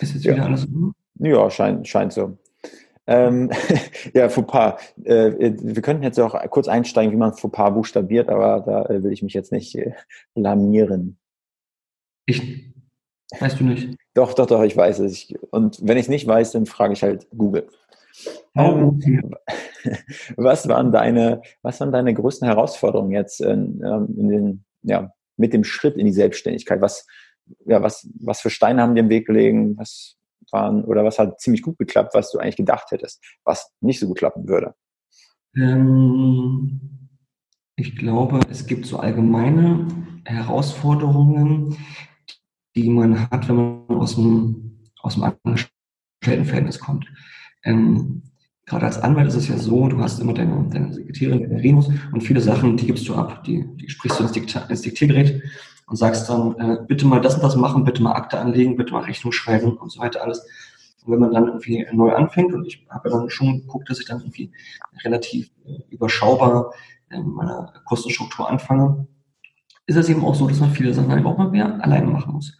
Ist 0.00 0.14
jetzt 0.14 0.24
ja. 0.24 0.34
wieder 0.34 0.44
alles 0.44 0.70
gut? 0.70 0.94
Ja, 1.14 1.50
scheint, 1.50 1.88
scheint 1.88 2.12
so. 2.12 2.38
Ähm, 3.08 3.50
ja, 4.14 4.28
Fauxpas. 4.28 4.80
Äh, 5.04 5.54
wir 5.60 5.82
könnten 5.82 6.02
jetzt 6.02 6.20
auch 6.20 6.38
kurz 6.50 6.68
einsteigen, 6.68 7.12
wie 7.12 7.16
man 7.16 7.34
Fauxpas 7.34 7.72
buchstabiert, 7.72 8.28
aber 8.28 8.60
da 8.60 8.84
äh, 8.94 9.02
will 9.02 9.12
ich 9.12 9.22
mich 9.22 9.34
jetzt 9.34 9.50
nicht 9.50 9.74
äh, 9.74 9.94
lamieren. 10.34 11.18
Ich, 12.26 12.72
weißt 13.40 13.58
du 13.58 13.64
nicht? 13.64 13.96
Doch, 14.14 14.34
doch, 14.34 14.46
doch, 14.46 14.62
ich 14.62 14.76
weiß 14.76 15.00
es. 15.00 15.12
Ich, 15.12 15.34
und 15.50 15.80
wenn 15.82 15.96
ich 15.96 16.04
es 16.04 16.08
nicht 16.10 16.26
weiß, 16.26 16.52
dann 16.52 16.66
frage 16.66 16.92
ich 16.92 17.02
halt 17.02 17.26
Google. 17.30 17.66
Okay. 18.54 19.22
was 20.36 20.68
waren 20.68 20.92
deine, 20.92 21.42
was 21.62 21.80
waren 21.80 21.92
deine 21.92 22.14
größten 22.14 22.48
Herausforderungen 22.48 23.12
jetzt 23.12 23.40
in, 23.40 23.80
ähm, 23.84 24.14
in 24.16 24.28
den, 24.28 24.64
ja, 24.82 25.12
mit 25.36 25.52
dem 25.52 25.64
Schritt 25.64 25.96
in 25.96 26.06
die 26.06 26.12
Selbstständigkeit? 26.12 26.80
Was, 26.80 27.06
ja, 27.66 27.82
was, 27.82 28.08
was 28.20 28.40
für 28.40 28.50
Steine 28.50 28.82
haben 28.82 28.94
dir 28.94 29.02
im 29.02 29.08
Weg 29.08 29.26
gelegen? 29.26 29.76
Was 29.78 30.16
waren, 30.50 30.84
oder 30.84 31.04
was 31.04 31.18
hat 31.18 31.40
ziemlich 31.40 31.62
gut 31.62 31.78
geklappt, 31.78 32.14
was 32.14 32.32
du 32.32 32.38
eigentlich 32.38 32.56
gedacht 32.56 32.90
hättest, 32.90 33.22
was 33.44 33.72
nicht 33.80 34.00
so 34.00 34.06
gut 34.08 34.18
klappen 34.18 34.48
würde? 34.48 34.74
Ähm, 35.56 36.80
ich 37.76 37.96
glaube, 37.96 38.40
es 38.50 38.66
gibt 38.66 38.86
so 38.86 38.98
allgemeine 38.98 39.86
Herausforderungen, 40.24 41.76
die 42.74 42.90
man 42.90 43.30
hat, 43.30 43.48
wenn 43.48 43.56
man 43.56 43.98
aus 43.98 44.16
dem, 44.16 44.80
aus 45.00 45.14
dem 45.14 45.32
Angestelltenverhältnis 45.44 46.80
kommt. 46.80 47.06
Ähm, 47.64 48.22
gerade 48.66 48.86
als 48.86 48.98
Anwalt 48.98 49.28
ist 49.28 49.34
es 49.34 49.48
ja 49.48 49.56
so, 49.56 49.88
du 49.88 49.98
hast 49.98 50.20
immer 50.20 50.34
deine, 50.34 50.68
deine 50.70 50.92
Sekretärin, 50.92 51.40
deine 51.40 51.62
Remus 51.62 51.88
und 52.12 52.22
viele 52.22 52.40
Sachen, 52.40 52.76
die 52.76 52.86
gibst 52.86 53.08
du 53.08 53.14
ab, 53.14 53.44
die, 53.44 53.64
die 53.76 53.88
sprichst 53.88 54.18
du 54.18 54.24
ins, 54.24 54.32
Dikta 54.32 54.60
ins 54.68 54.82
Diktiergerät 54.82 55.42
und 55.86 55.96
sagst 55.96 56.28
dann, 56.28 56.54
äh, 56.58 56.78
bitte 56.86 57.06
mal 57.06 57.20
das 57.20 57.36
und 57.36 57.42
das 57.42 57.56
machen, 57.56 57.84
bitte 57.84 58.02
mal 58.02 58.12
Akte 58.12 58.38
anlegen, 58.38 58.76
bitte 58.76 58.92
mal 58.92 59.04
Rechnung 59.04 59.32
schreiben 59.32 59.76
und 59.76 59.90
so 59.90 60.00
weiter 60.00 60.22
alles. 60.22 60.46
Und 61.04 61.12
wenn 61.12 61.20
man 61.20 61.32
dann 61.32 61.46
irgendwie 61.46 61.86
neu 61.92 62.14
anfängt, 62.14 62.52
und 62.52 62.66
ich 62.66 62.86
habe 62.90 63.08
dann 63.08 63.30
schon 63.30 63.60
geguckt, 63.60 63.88
dass 63.88 63.98
ich 63.98 64.06
dann 64.06 64.20
irgendwie 64.20 64.52
relativ 65.02 65.50
äh, 65.64 65.78
überschaubar 65.88 66.72
in 67.10 67.26
meiner 67.28 67.72
Kostenstruktur 67.86 68.48
anfange, 68.50 69.06
ist 69.86 69.96
es 69.96 70.10
eben 70.10 70.24
auch 70.24 70.34
so, 70.34 70.46
dass 70.46 70.60
man 70.60 70.70
viele 70.70 70.92
Sachen 70.92 71.10
einfach 71.10 71.30
auch 71.30 71.38
mal 71.38 71.50
mehr 71.50 71.82
alleine 71.82 72.08
machen 72.08 72.34
muss. 72.34 72.56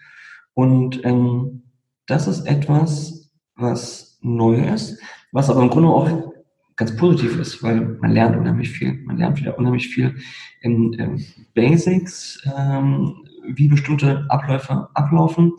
Und 0.55 1.05
ähm, 1.05 1.65
das 2.07 2.27
ist 2.27 2.47
etwas, 2.47 3.31
was 3.55 4.08
neu 4.37 4.57
ist, 4.57 5.01
was 5.33 5.51
aber 5.51 5.63
im 5.63 5.71
Grunde 5.71 5.89
auch 5.89 6.33
ganz 6.77 6.97
positiv 6.97 7.39
ist, 7.39 7.63
weil 7.63 7.81
man 8.01 8.13
lernt 8.13 8.37
unheimlich 8.37 8.71
viel. 8.71 8.95
Man 9.05 9.19
lernt 9.19 9.39
wieder 9.39 9.59
unheimlich 9.59 9.89
viel 9.89 10.17
in, 10.61 10.93
in 10.95 11.25
Basics, 11.55 12.43
ähm, 12.57 13.25
wie 13.47 13.69
bestimmte 13.69 14.25
Abläufe 14.29 14.89
ablaufen 14.95 15.53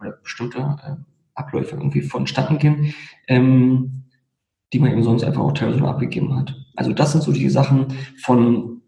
oder 0.00 0.12
bestimmte 0.22 0.58
äh, 0.58 0.96
Abläufe 1.34 1.76
irgendwie 1.76 2.02
vonstatten 2.02 2.58
gehen, 2.58 2.92
ähm, 3.28 4.04
die 4.72 4.80
man 4.80 4.90
eben 4.90 5.04
sonst 5.04 5.22
einfach 5.22 5.42
auch 5.42 5.52
teilweise 5.52 5.78
nur 5.78 5.90
abgegeben 5.90 6.36
hat. 6.36 6.54
Also 6.74 6.92
das 6.92 7.12
sind 7.12 7.22
so 7.22 7.32
die 7.32 7.48
Sachen 7.48 7.86
von 8.20 8.82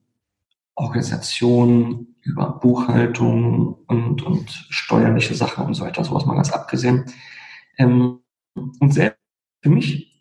Organisation 0.74 2.08
über 2.22 2.58
Buchhaltung 2.60 3.74
und, 3.86 4.22
und 4.22 4.50
steuerliche 4.70 5.34
Sachen 5.34 5.66
und 5.66 5.74
so 5.74 5.84
weiter, 5.84 6.02
sowas 6.02 6.26
mal 6.26 6.34
ganz 6.34 6.50
abgesehen. 6.50 7.04
Ähm, 7.78 8.18
und 8.54 8.92
selbst 8.92 9.25
für 9.66 9.70
mich 9.70 10.12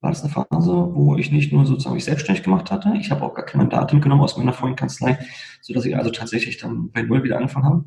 war 0.00 0.10
das 0.10 0.22
eine 0.22 0.32
Phase, 0.32 0.72
wo 0.94 1.16
ich 1.16 1.30
nicht 1.30 1.52
nur 1.52 1.66
sozusagen 1.66 1.96
mich 1.96 2.06
selbstständig 2.06 2.42
gemacht 2.42 2.70
hatte, 2.70 2.94
ich 2.98 3.10
habe 3.10 3.22
auch 3.22 3.34
gar 3.34 3.44
kein 3.44 3.58
Mandat 3.58 3.92
mitgenommen 3.92 4.22
aus 4.22 4.38
meiner 4.38 4.54
vorigen 4.54 4.74
Kanzlei, 4.74 5.18
sodass 5.60 5.84
ich 5.84 5.94
also 5.94 6.10
tatsächlich 6.10 6.56
dann 6.56 6.90
bei 6.90 7.02
Null 7.02 7.24
wieder 7.24 7.36
angefangen 7.36 7.66
habe. 7.66 7.84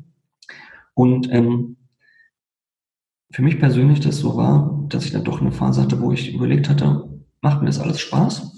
Und 0.94 1.28
ähm, 1.32 1.78
für 3.32 3.42
mich 3.42 3.58
persönlich 3.58 3.98
das 3.98 4.18
so 4.18 4.36
war, 4.36 4.86
dass 4.88 5.04
ich 5.04 5.10
dann 5.10 5.24
doch 5.24 5.40
eine 5.40 5.50
Phase 5.50 5.82
hatte, 5.82 6.00
wo 6.00 6.12
ich 6.12 6.32
überlegt 6.32 6.68
hatte, 6.68 7.10
macht 7.40 7.60
mir 7.60 7.66
das 7.66 7.80
alles 7.80 7.98
Spaß? 7.98 8.52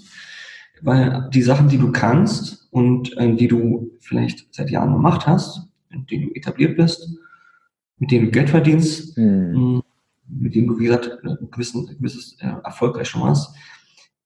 Weil 0.83 1.27
die 1.33 1.41
Sachen, 1.41 1.69
die 1.69 1.79
du 1.79 1.91
kannst 1.91 2.71
und 2.71 3.17
äh, 3.17 3.35
die 3.35 3.47
du 3.47 3.97
vielleicht 3.99 4.53
seit 4.53 4.69
Jahren 4.69 4.93
gemacht 4.93 5.25
hast, 5.25 5.67
in 5.89 6.05
denen 6.05 6.27
du 6.27 6.35
etabliert 6.35 6.77
bist, 6.77 7.17
mit 7.97 8.11
denen 8.11 8.25
du 8.25 8.31
Geld 8.31 8.51
verdienst, 8.51 9.17
mhm 9.17 9.81
mit 10.29 10.55
dem 10.55 10.67
du, 10.67 10.79
wie 10.79 10.85
gesagt, 10.85 11.19
ein 11.23 11.49
gewissen, 11.51 11.87
gewisses 11.87 12.37
äh, 12.39 12.53
erfolgreich 12.63 13.09
schon 13.09 13.23
hast, 13.23 13.55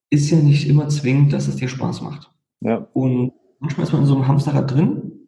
ist 0.09 0.29
ja 0.29 0.37
nicht 0.37 0.67
immer 0.67 0.89
zwingend, 0.89 1.33
dass 1.33 1.47
es 1.47 1.55
dir 1.55 1.67
Spaß 1.67 2.01
macht. 2.01 2.31
Ja. 2.61 2.87
Und 2.93 3.33
manchmal 3.59 3.87
ist 3.87 3.93
man 3.93 4.01
in 4.01 4.07
so 4.07 4.15
einem 4.15 4.27
Hamsterrad 4.27 4.71
drin 4.71 5.27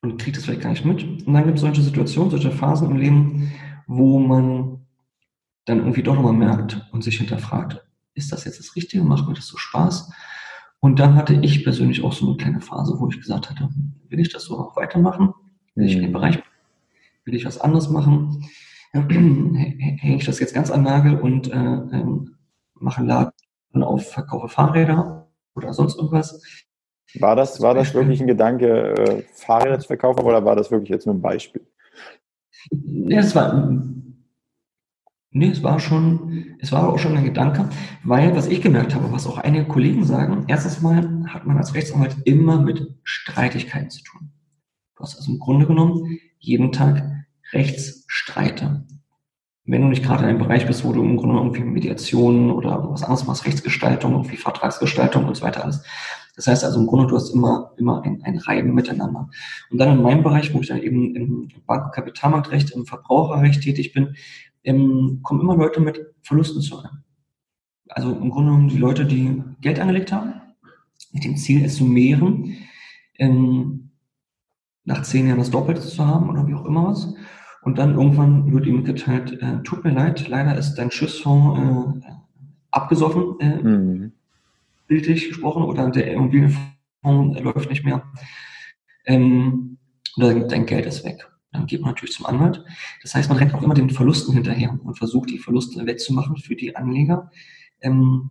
und 0.00 0.20
kriegt 0.20 0.36
das 0.36 0.44
vielleicht 0.44 0.62
gar 0.62 0.70
nicht 0.70 0.84
mit. 0.84 1.04
Und 1.26 1.32
dann 1.32 1.44
gibt 1.44 1.56
es 1.56 1.62
solche 1.62 1.82
Situationen, 1.82 2.30
solche 2.30 2.50
Phasen 2.50 2.90
im 2.90 2.96
Leben, 2.96 3.52
wo 3.86 4.18
man 4.18 4.80
dann 5.64 5.78
irgendwie 5.78 6.02
doch 6.02 6.16
nochmal 6.16 6.32
merkt 6.32 6.84
und 6.92 7.04
sich 7.04 7.18
hinterfragt, 7.18 7.84
ist 8.14 8.32
das 8.32 8.44
jetzt 8.44 8.58
das 8.58 8.74
Richtige? 8.76 9.04
Macht 9.04 9.28
mir 9.28 9.34
das 9.34 9.46
so 9.46 9.56
Spaß? 9.56 10.10
Und 10.80 10.98
dann 10.98 11.14
hatte 11.14 11.34
ich 11.34 11.62
persönlich 11.62 12.02
auch 12.02 12.12
so 12.12 12.26
eine 12.26 12.36
kleine 12.36 12.60
Phase, 12.60 12.98
wo 12.98 13.08
ich 13.08 13.18
gesagt 13.18 13.48
hatte, 13.48 13.68
will 14.08 14.18
ich 14.18 14.30
das 14.30 14.44
so 14.44 14.58
noch 14.58 14.76
weitermachen? 14.76 15.32
Will 15.74 15.86
ich 15.86 15.94
in 15.94 16.00
den 16.00 16.08
mhm. 16.08 16.14
Bereich, 16.14 16.42
will 17.24 17.34
ich 17.34 17.44
was 17.44 17.60
anderes 17.60 17.88
machen? 17.88 18.44
Hänge 18.92 20.16
ich 20.16 20.24
das 20.24 20.38
jetzt 20.38 20.54
ganz 20.54 20.70
an 20.70 20.82
Nagel 20.82 21.18
und 21.18 21.50
äh, 21.50 21.56
ähm, 21.56 22.36
mache 22.74 22.98
einen 22.98 23.08
Laden 23.08 23.82
auf, 23.82 24.10
verkaufe 24.10 24.48
Fahrräder 24.48 25.30
oder 25.54 25.72
sonst 25.72 25.96
irgendwas? 25.96 26.42
War 27.18 27.36
das, 27.36 27.60
war 27.60 27.74
das 27.74 27.94
wirklich 27.94 28.20
ein 28.20 28.26
Gedanke, 28.26 28.94
äh, 28.94 29.22
Fahrräder 29.32 29.78
zu 29.78 29.86
verkaufen 29.86 30.20
oder 30.20 30.44
war 30.44 30.56
das 30.56 30.70
wirklich 30.70 30.90
jetzt 30.90 31.06
nur 31.06 31.14
ein 31.14 31.22
Beispiel? 31.22 31.66
Ja, 32.70 33.20
es 33.20 33.34
war, 33.34 33.70
nee, 35.30 35.50
es 35.50 35.62
war 35.62 35.78
schon, 35.80 36.56
es 36.60 36.70
war 36.72 36.88
auch 36.88 36.98
schon 36.98 37.16
ein 37.16 37.24
Gedanke, 37.24 37.68
weil 38.04 38.34
was 38.36 38.46
ich 38.46 38.60
gemerkt 38.60 38.94
habe, 38.94 39.10
was 39.12 39.26
auch 39.26 39.38
einige 39.38 39.66
Kollegen 39.66 40.04
sagen, 40.04 40.44
erstens 40.48 40.80
mal 40.80 41.24
hat 41.28 41.46
man 41.46 41.58
als 41.58 41.74
Rechtsanwalt 41.74 42.16
immer 42.24 42.60
mit 42.60 42.94
Streitigkeiten 43.02 43.90
zu 43.90 44.02
tun. 44.04 44.30
Du 44.96 45.02
hast 45.02 45.16
also 45.16 45.32
im 45.32 45.38
Grunde 45.38 45.66
genommen 45.66 46.18
jeden 46.38 46.72
Tag 46.72 47.11
Rechtsstreite 47.52 48.84
wenn 49.64 49.82
du 49.82 49.88
nicht 49.88 50.02
gerade 50.02 50.24
in 50.24 50.30
einem 50.30 50.38
Bereich 50.38 50.66
bist, 50.66 50.84
wo 50.84 50.92
du 50.92 51.02
im 51.02 51.16
Grunde 51.16 51.36
irgendwie 51.36 51.62
Mediation 51.62 52.50
oder 52.50 52.90
was 52.90 53.04
anderes 53.04 53.26
machst, 53.26 53.46
Rechtsgestaltung, 53.46 54.12
irgendwie 54.12 54.36
Vertragsgestaltung 54.36 55.24
und 55.24 55.36
so 55.36 55.44
weiter 55.44 55.64
alles. 55.64 55.84
Das 56.34 56.46
heißt 56.46 56.64
also 56.64 56.80
im 56.80 56.86
Grunde, 56.86 57.06
du 57.06 57.14
hast 57.14 57.30
immer, 57.30 57.72
immer 57.76 58.02
ein, 58.02 58.22
ein 58.22 58.38
Reiben 58.38 58.74
miteinander. 58.74 59.28
Und 59.70 59.78
dann 59.78 59.96
in 59.96 60.02
meinem 60.02 60.22
Bereich, 60.22 60.52
wo 60.52 60.60
ich 60.60 60.68
dann 60.68 60.82
eben 60.82 61.14
im 61.14 61.48
Bank- 61.66 61.86
und 61.86 61.92
Kapitalmarktrecht, 61.92 62.70
im 62.70 62.86
Verbraucherrecht 62.86 63.62
tätig 63.62 63.92
bin, 63.92 64.16
ähm, 64.64 65.20
kommen 65.22 65.40
immer 65.40 65.56
Leute 65.56 65.80
mit 65.80 66.00
Verlusten 66.22 66.62
zu 66.62 66.78
einem. 66.78 67.04
Also 67.88 68.10
im 68.10 68.30
Grunde 68.30 68.50
genommen 68.50 68.68
die 68.68 68.78
Leute, 68.78 69.04
die 69.04 69.42
Geld 69.60 69.78
angelegt 69.78 70.10
haben, 70.10 70.32
mit 71.12 71.24
dem 71.24 71.36
Ziel, 71.36 71.64
es 71.64 71.76
zu 71.76 71.84
mehren, 71.84 72.56
ähm, 73.18 73.90
nach 74.84 75.02
zehn 75.02 75.28
Jahren 75.28 75.38
das 75.38 75.50
Doppelte 75.50 75.82
zu 75.82 76.04
haben 76.04 76.30
oder 76.30 76.48
wie 76.48 76.54
auch 76.54 76.64
immer 76.64 76.88
was. 76.88 77.14
Und 77.62 77.78
dann 77.78 77.94
irgendwann 77.94 78.52
wird 78.52 78.66
ihm 78.66 78.76
mitgeteilt, 78.76 79.40
äh, 79.40 79.62
tut 79.62 79.84
mir 79.84 79.92
leid, 79.92 80.28
leider 80.28 80.56
ist 80.58 80.74
dein 80.74 80.90
Schiffsfonds 80.90 82.04
äh, 82.04 82.10
abgesoffen, 82.72 83.38
äh, 83.40 83.62
mhm. 83.62 84.12
bildlich 84.88 85.28
gesprochen, 85.28 85.62
oder 85.62 85.88
der 85.90 86.12
Immobilienfonds 86.12 87.40
läuft 87.40 87.70
nicht 87.70 87.84
mehr. 87.84 88.02
Ähm, 89.06 89.78
oder 90.16 90.34
dein 90.40 90.66
Geld 90.66 90.86
ist 90.86 91.04
weg. 91.04 91.28
Dann 91.52 91.66
geht 91.66 91.82
man 91.82 91.90
natürlich 91.90 92.14
zum 92.14 92.26
Anwalt. 92.26 92.64
Das 93.02 93.14
heißt, 93.14 93.28
man 93.28 93.38
rennt 93.38 93.54
auch 93.54 93.62
immer 93.62 93.74
den 93.74 93.90
Verlusten 93.90 94.34
hinterher 94.34 94.78
und 94.82 94.98
versucht, 94.98 95.30
die 95.30 95.38
Verluste 95.38 95.86
wettzumachen 95.86 96.36
für 96.38 96.56
die 96.56 96.74
Anleger. 96.74 97.30
Ähm, 97.80 98.30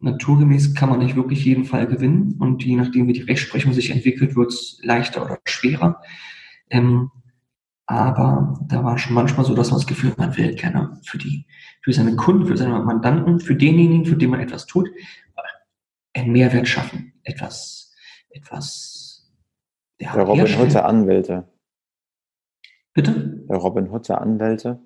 naturgemäß 0.00 0.74
kann 0.74 0.88
man 0.88 1.00
nicht 1.00 1.16
wirklich 1.16 1.44
jeden 1.44 1.64
Fall 1.64 1.86
gewinnen 1.86 2.36
und 2.38 2.64
je 2.64 2.76
nachdem, 2.76 3.06
wie 3.06 3.12
die 3.12 3.22
Rechtsprechung 3.22 3.72
sich 3.72 3.90
entwickelt, 3.90 4.34
wird 4.34 4.52
es 4.52 4.80
leichter 4.82 5.24
oder 5.24 5.38
schwerer. 5.44 6.00
Ähm, 6.70 7.10
aber 7.90 8.60
da 8.68 8.84
war 8.84 8.98
schon 8.98 9.14
manchmal 9.14 9.46
so, 9.46 9.54
dass 9.54 9.70
man 9.70 9.80
das 9.80 9.86
Gefühl 9.86 10.10
hat, 10.10 10.18
man 10.18 10.36
will 10.36 10.54
gerne 10.54 11.00
für 11.04 11.16
die, 11.16 11.46
für 11.80 11.94
seine 11.94 12.16
Kunden, 12.16 12.46
für 12.46 12.56
seine 12.56 12.78
Mandanten, 12.80 13.40
für 13.40 13.56
denjenigen, 13.56 14.04
für 14.04 14.16
den 14.16 14.28
man 14.28 14.40
etwas 14.40 14.66
tut, 14.66 14.90
einen 16.12 16.32
Mehrwert 16.32 16.68
schaffen. 16.68 17.14
Etwas, 17.22 17.94
etwas, 18.28 19.32
ja, 19.98 20.12
Der 20.12 20.24
Robin 20.24 20.60
Hood 20.60 20.74
der 20.74 20.84
Anwälte. 20.84 21.48
Bitte? 22.92 23.46
Der 23.48 23.56
Robin 23.56 23.90
Hood 23.90 24.06
der 24.06 24.20
Anwälte. 24.20 24.80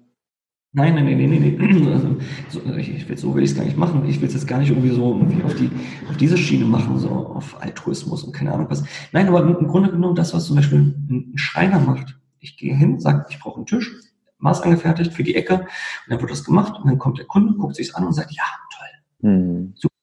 Nein, 0.70 0.94
nein, 0.94 1.04
nein, 1.04 1.28
nein, 1.28 1.58
nein. 1.58 1.92
Also, 1.92 2.18
so, 2.50 2.76
ich, 2.76 3.08
will, 3.08 3.18
so 3.18 3.34
will 3.34 3.42
ich 3.42 3.50
es 3.50 3.56
gar 3.56 3.64
nicht 3.64 3.76
machen. 3.76 4.08
Ich 4.08 4.20
will 4.20 4.28
es 4.28 4.34
jetzt 4.34 4.46
gar 4.46 4.58
nicht 4.58 4.70
irgendwie 4.70 4.94
so 4.94 5.12
irgendwie 5.12 5.42
auf, 5.42 5.56
die, 5.56 5.70
auf 6.08 6.16
diese 6.16 6.38
Schiene 6.38 6.66
machen, 6.66 6.98
so 6.98 7.10
auf 7.10 7.60
Altruismus 7.60 8.22
und 8.22 8.32
keine 8.32 8.52
Ahnung 8.52 8.68
was. 8.70 8.84
Nein, 9.10 9.26
aber 9.26 9.42
im 9.42 9.66
Grunde 9.66 9.90
genommen 9.90 10.14
das, 10.14 10.32
was 10.32 10.46
zum 10.46 10.54
Beispiel 10.54 10.94
ein 11.10 11.32
Schreiner 11.34 11.80
macht, 11.80 12.21
ich 12.42 12.56
gehe 12.56 12.74
hin, 12.74 13.00
sage, 13.00 13.26
ich 13.30 13.38
brauche 13.38 13.56
einen 13.56 13.66
Tisch, 13.66 13.90
Maß 14.38 14.62
angefertigt 14.62 15.12
für 15.12 15.22
die 15.22 15.36
Ecke. 15.36 15.54
Und 15.60 15.68
dann 16.08 16.20
wird 16.20 16.30
das 16.30 16.44
gemacht 16.44 16.78
und 16.78 16.86
dann 16.86 16.98
kommt 16.98 17.18
der 17.18 17.26
Kunde, 17.26 17.54
guckt 17.54 17.76
sich 17.76 17.94
an 17.94 18.06
und 18.06 18.12
sagt, 18.12 18.32
ja, 18.32 18.44
toll, 18.76 19.30
mhm. 19.30 19.72
super, 19.74 19.94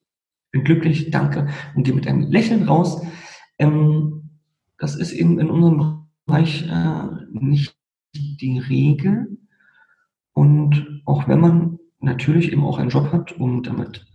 bin 0.50 0.64
glücklich, 0.64 1.10
danke. 1.10 1.48
Und 1.74 1.84
gehe 1.84 1.94
mit 1.94 2.06
einem 2.06 2.30
Lächeln 2.30 2.66
raus. 2.66 3.02
Ähm, 3.58 4.30
das 4.78 4.96
ist 4.96 5.12
eben 5.12 5.38
in 5.38 5.50
unserem 5.50 6.06
Bereich 6.26 6.66
äh, 6.66 7.06
nicht 7.30 7.76
die 8.14 8.58
Regel. 8.58 9.38
Und 10.32 11.02
auch 11.04 11.28
wenn 11.28 11.40
man 11.40 11.78
natürlich 12.00 12.50
eben 12.50 12.64
auch 12.64 12.78
einen 12.78 12.90
Job 12.90 13.12
hat, 13.12 13.32
um 13.32 13.62
damit 13.62 14.06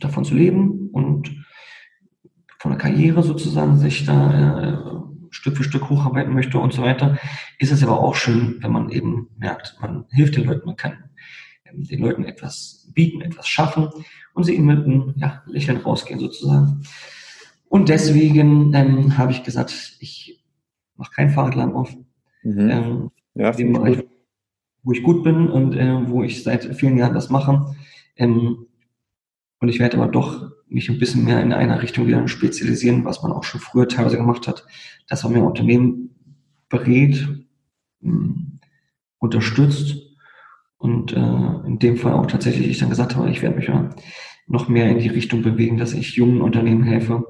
davon 0.00 0.24
zu 0.24 0.34
leben 0.34 0.90
und 0.90 1.30
von 2.58 2.72
der 2.72 2.78
Karriere 2.78 3.22
sozusagen 3.22 3.78
sich 3.78 4.04
da 4.04 4.62
äh, 4.62 5.19
Stück 5.30 5.56
für 5.56 5.64
Stück 5.64 5.88
hocharbeiten 5.88 6.34
möchte 6.34 6.58
und 6.58 6.72
so 6.72 6.82
weiter, 6.82 7.18
ist 7.58 7.72
es 7.72 7.82
aber 7.82 8.00
auch 8.00 8.14
schön, 8.14 8.58
wenn 8.60 8.72
man 8.72 8.90
eben 8.90 9.28
merkt, 9.38 9.76
man 9.80 10.06
hilft 10.10 10.36
den 10.36 10.44
Leuten, 10.44 10.66
man 10.66 10.76
kann 10.76 11.10
ähm, 11.64 11.84
den 11.84 12.00
Leuten 12.00 12.24
etwas 12.24 12.88
bieten, 12.92 13.20
etwas 13.20 13.48
schaffen 13.48 13.88
und 14.34 14.44
sie 14.44 14.54
eben 14.54 14.66
mit 14.66 14.84
einem 14.84 15.14
ja, 15.16 15.42
Lächeln 15.46 15.78
rausgehen 15.78 16.20
sozusagen. 16.20 16.82
Und 17.68 17.88
deswegen 17.88 18.74
ähm, 18.74 19.16
habe 19.16 19.32
ich 19.32 19.44
gesagt, 19.44 19.96
ich 20.00 20.42
mache 20.96 21.12
kein 21.12 21.30
Fahrradladen 21.30 21.74
auf. 21.74 21.94
Mhm. 22.42 22.70
Ähm, 22.70 23.10
ja, 23.34 23.52
dem 23.52 23.72
Bereich, 23.72 24.04
wo 24.82 24.92
ich 24.92 25.02
gut 25.02 25.22
bin 25.22 25.48
und 25.48 25.74
äh, 25.74 26.08
wo 26.08 26.22
ich 26.22 26.42
seit 26.42 26.76
vielen 26.76 26.96
Jahren 26.96 27.14
das 27.14 27.30
mache. 27.30 27.74
Ähm, 28.16 28.66
und 29.60 29.68
ich 29.68 29.78
werde 29.78 29.98
aber 29.98 30.08
doch 30.08 30.50
mich 30.70 30.88
ein 30.88 30.98
bisschen 30.98 31.24
mehr 31.24 31.42
in 31.42 31.52
einer 31.52 31.82
Richtung 31.82 32.06
wieder 32.06 32.26
spezialisieren, 32.28 33.04
was 33.04 33.22
man 33.22 33.32
auch 33.32 33.44
schon 33.44 33.60
früher 33.60 33.88
teilweise 33.88 34.16
gemacht 34.16 34.48
hat, 34.48 34.66
dass 35.08 35.24
man 35.24 35.32
mehr 35.32 35.44
Unternehmen 35.44 36.14
berät, 36.68 37.28
hm, 38.00 38.60
unterstützt 39.18 39.96
und 40.78 41.12
äh, 41.12 41.66
in 41.66 41.78
dem 41.78 41.96
Fall 41.96 42.12
auch 42.12 42.26
tatsächlich 42.26 42.68
ich 42.68 42.78
dann 42.78 42.88
gesagt 42.88 43.16
habe, 43.16 43.30
ich 43.30 43.42
werde 43.42 43.56
mich 43.56 43.66
ja 43.66 43.90
noch 44.46 44.68
mehr 44.68 44.88
in 44.88 44.98
die 44.98 45.08
Richtung 45.08 45.42
bewegen, 45.42 45.76
dass 45.76 45.92
ich 45.92 46.16
jungen 46.16 46.40
Unternehmen 46.40 46.84
helfe, 46.84 47.24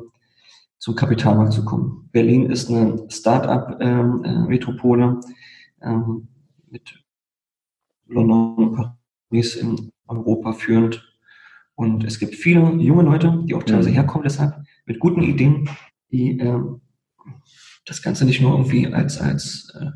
zum 0.78 0.94
Kapitalmarkt 0.94 1.52
zu 1.52 1.64
kommen. 1.64 2.08
Berlin 2.12 2.46
ist 2.46 2.70
eine 2.70 3.06
Start-up-Metropole 3.10 5.20
ähm, 5.82 5.82
äh, 5.82 5.90
ähm, 5.90 6.28
mit 6.70 7.02
London 8.06 8.54
und 8.54 8.92
Paris 9.30 9.56
in 9.56 9.90
Europa 10.06 10.52
führend 10.52 11.09
und 11.80 12.04
es 12.04 12.18
gibt 12.18 12.34
viele 12.34 12.60
junge 12.72 13.04
Leute, 13.04 13.42
die 13.46 13.54
auch 13.54 13.62
teilweise 13.62 13.88
mhm. 13.88 13.94
herkommen 13.94 14.24
deshalb, 14.24 14.52
mit 14.84 15.00
guten 15.00 15.22
Ideen, 15.22 15.66
die 16.12 16.38
äh, 16.38 16.60
das 17.86 18.02
Ganze 18.02 18.26
nicht 18.26 18.42
nur 18.42 18.52
irgendwie 18.52 18.92
als, 18.92 19.18
als 19.18 19.74
äh, 19.80 19.86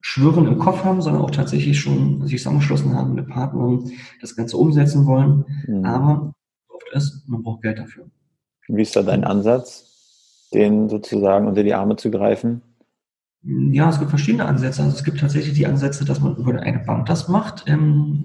Schwören 0.00 0.46
im 0.46 0.60
Kopf 0.60 0.84
haben, 0.84 1.02
sondern 1.02 1.22
auch 1.22 1.32
tatsächlich 1.32 1.80
schon 1.80 2.24
sich 2.28 2.38
zusammengeschlossen 2.38 2.94
haben 2.94 3.14
mit 3.14 3.26
Partnern, 3.26 3.90
das 4.20 4.36
Ganze 4.36 4.58
umsetzen 4.58 5.06
wollen. 5.06 5.44
Mhm. 5.66 5.84
Aber 5.84 6.34
oft 6.68 6.86
ist, 6.92 7.24
man 7.26 7.42
braucht 7.42 7.62
Geld 7.62 7.80
dafür. 7.80 8.08
Wie 8.68 8.82
ist 8.82 8.94
da 8.94 9.02
dein 9.02 9.24
Ansatz, 9.24 10.46
den 10.54 10.88
sozusagen 10.88 11.48
unter 11.48 11.64
die 11.64 11.74
Arme 11.74 11.96
zu 11.96 12.12
greifen? 12.12 12.62
Ja, 13.42 13.90
es 13.90 13.98
gibt 13.98 14.10
verschiedene 14.10 14.44
Ansätze. 14.44 14.84
Also 14.84 14.96
es 14.96 15.02
gibt 15.02 15.18
tatsächlich 15.18 15.54
die 15.54 15.66
Ansätze, 15.66 16.04
dass 16.04 16.20
man 16.20 16.36
über 16.36 16.60
eine 16.60 16.78
Bank 16.78 17.06
das 17.06 17.26
macht. 17.26 17.64
Ähm, 17.66 18.24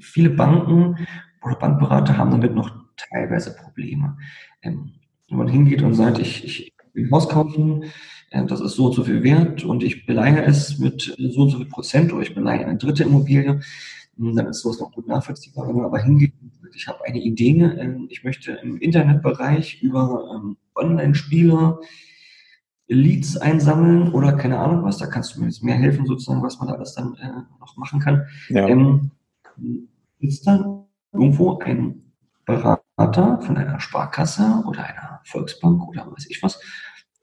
viele 0.00 0.30
Banken 0.30 1.04
oder 1.46 1.56
Bankberater 1.56 2.16
haben 2.18 2.32
damit 2.32 2.54
noch 2.54 2.70
teilweise 2.96 3.54
Probleme. 3.54 4.16
Ähm, 4.62 4.92
wenn 5.28 5.38
man 5.38 5.48
hingeht 5.48 5.82
und 5.82 5.94
sagt, 5.94 6.18
ich, 6.18 6.44
ich 6.44 6.72
will 6.92 7.06
ein 7.06 7.10
Haus 7.10 7.28
kaufen, 7.28 7.84
äh, 8.30 8.44
das 8.44 8.60
ist 8.60 8.74
so 8.74 8.86
und 8.86 8.94
so 8.94 9.04
viel 9.04 9.22
wert 9.22 9.64
und 9.64 9.82
ich 9.82 10.06
beleihe 10.06 10.44
es 10.44 10.78
mit 10.78 11.14
so 11.18 11.42
und 11.42 11.50
so 11.50 11.58
viel 11.58 11.66
Prozent 11.66 12.12
oder 12.12 12.22
ich 12.22 12.34
beleihe 12.34 12.66
eine 12.66 12.78
dritte 12.78 13.04
Immobilie, 13.04 13.60
hm, 14.16 14.36
dann 14.36 14.46
ist 14.46 14.60
sowas 14.60 14.80
noch 14.80 14.92
gut 14.92 15.06
nachvollziehbar. 15.06 15.68
Wenn 15.68 15.76
man 15.76 15.84
aber 15.84 15.98
hingeht 15.98 16.34
und 16.42 16.52
sagt, 16.54 16.74
ich 16.74 16.88
habe 16.88 17.04
eine 17.04 17.20
Idee, 17.20 17.62
äh, 17.62 17.96
ich 18.08 18.24
möchte 18.24 18.52
im 18.52 18.78
Internetbereich 18.78 19.82
über 19.82 20.30
ähm, 20.34 20.56
Online-Spiele 20.74 21.78
Leads 22.88 23.36
einsammeln 23.36 24.12
oder 24.12 24.32
keine 24.32 24.60
Ahnung 24.60 24.84
was, 24.84 24.98
da 24.98 25.06
kannst 25.06 25.34
du 25.34 25.40
mir 25.40 25.46
jetzt 25.46 25.64
mehr 25.64 25.74
helfen, 25.74 26.06
sozusagen, 26.06 26.42
was 26.42 26.58
man 26.60 26.68
da 26.68 26.74
alles 26.74 26.94
dann 26.94 27.14
äh, 27.16 27.42
noch 27.58 27.76
machen 27.76 27.98
kann. 27.98 28.26
Ja. 28.48 28.68
Ähm, 28.68 29.10
ist 30.20 30.46
dann 30.46 30.85
irgendwo 31.12 31.58
ein 31.58 32.12
Berater 32.44 33.40
von 33.40 33.56
einer 33.56 33.80
Sparkasse 33.80 34.62
oder 34.66 34.84
einer 34.84 35.20
Volksbank 35.24 35.86
oder 35.88 36.10
weiß 36.10 36.26
ich 36.30 36.42
was, 36.42 36.60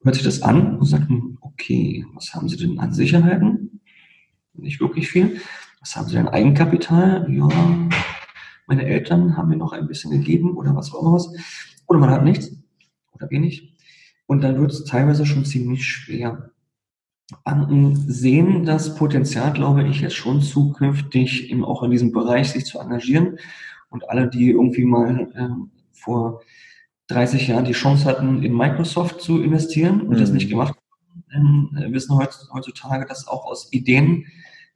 hört 0.04 0.15
sich 0.15 0.24
das 0.24 0.41
an 0.41 0.78
und 0.78 0.86
sagt, 0.86 1.08
hm, 1.10 1.38
okay, 1.41 2.06
was 2.13 2.34
haben 2.34 2.50
Sie 2.50 2.58
denn 2.58 2.80
an 2.80 2.93
Sicherheiten? 2.93 3.82
Nicht 4.54 4.80
wirklich 4.82 5.10
viel. 5.10 5.39
Was 5.80 5.96
haben 5.96 6.08
Sie 6.08 6.15
denn 6.15 6.28
Eigenkapital? 6.28 7.28
Ja, 7.32 7.48
meine 8.67 8.86
Eltern 8.86 9.36
haben 9.36 9.50
mir 9.50 9.58
noch 9.58 9.74
ein 9.74 9.88
bisschen 9.88 10.12
gegeben 10.12 10.56
oder 10.56 10.76
was 10.76 10.93
auch 10.93 11.02
immer 11.02 11.13
was. 11.13 11.30
Oder 11.88 12.00
man 12.00 12.10
hat 12.10 12.24
nichts 12.24 12.52
oder 13.12 13.30
wenig. 13.30 13.78
Und 14.26 14.41
dann 14.41 14.60
wird 14.60 14.72
es 14.72 14.86
teilweise 14.86 15.26
schon 15.26 15.46
ziemlich 15.46 15.86
schwer. 15.86 16.52
Banken 17.43 17.96
sehen 17.96 18.65
das 18.65 18.96
Potenzial, 18.96 19.54
glaube 19.54 19.88
ich, 19.88 20.02
jetzt 20.02 20.15
schon 20.15 20.41
zukünftig 20.41 21.50
im, 21.50 21.63
auch 21.63 21.84
in 21.84 21.91
diesem 21.91 22.12
Bereich 22.12 22.52
sich 22.52 22.65
zu 22.65 22.80
engagieren. 22.80 23.38
Und 23.93 24.10
alle, 24.10 24.27
die 24.27 24.49
irgendwie 24.49 24.86
mal 24.86 25.32
äh, 25.36 25.49
vor 25.91 26.41
30 27.08 27.47
Jahren 27.47 27.65
die 27.65 27.73
Chance 27.73 28.06
hatten, 28.06 28.41
in 28.41 28.58
Microsoft 28.58 29.21
zu 29.21 29.41
investieren 29.41 30.01
und 30.01 30.15
mhm. 30.15 30.19
das 30.19 30.32
nicht 30.32 30.49
gemacht 30.49 30.75
haben, 31.32 31.77
äh, 31.77 31.91
wissen 31.91 32.17
heutzutage, 32.17 33.06
dass 33.06 33.27
auch 33.27 33.45
aus 33.45 33.71
Ideen 33.71 34.25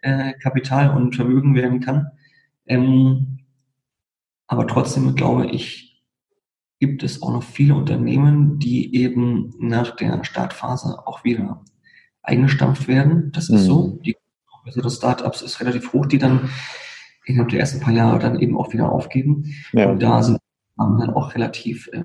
äh, 0.03 0.33
Kapital 0.33 0.95
und 0.95 1.15
Vermögen 1.15 1.55
werden 1.55 1.79
kann. 1.79 2.11
Ähm, 2.67 3.39
aber 4.45 4.67
trotzdem 4.67 5.15
glaube 5.15 5.47
ich, 5.47 6.03
gibt 6.79 7.01
es 7.01 7.23
auch 7.23 7.31
noch 7.31 7.43
viele 7.43 7.73
Unternehmen, 7.73 8.59
die 8.59 8.95
eben 8.95 9.51
nach 9.57 9.95
der 9.95 10.23
Startphase 10.23 11.07
auch 11.07 11.23
wieder 11.23 11.65
eingestampft 12.21 12.87
werden. 12.87 13.31
Das 13.31 13.49
ist 13.49 13.63
mhm. 13.63 13.65
so. 13.65 13.99
Die 14.05 14.15
also 14.63 14.81
das 14.81 14.97
Startups 14.97 15.41
ist 15.41 15.59
relativ 15.61 15.93
hoch, 15.93 16.05
die 16.05 16.17
dann 16.17 16.49
innerhalb 17.27 17.49
der 17.49 17.59
ersten 17.59 17.79
paar 17.79 17.93
Jahre 17.93 18.19
dann 18.19 18.39
eben 18.39 18.57
auch 18.57 18.73
wieder 18.73 18.91
aufgeben. 18.91 19.53
Ja. 19.73 19.91
Und 19.91 20.01
da 20.01 20.23
sind 20.23 20.39
man 20.75 20.99
dann 20.99 21.09
auch 21.11 21.35
relativ 21.35 21.89
äh, 21.91 22.03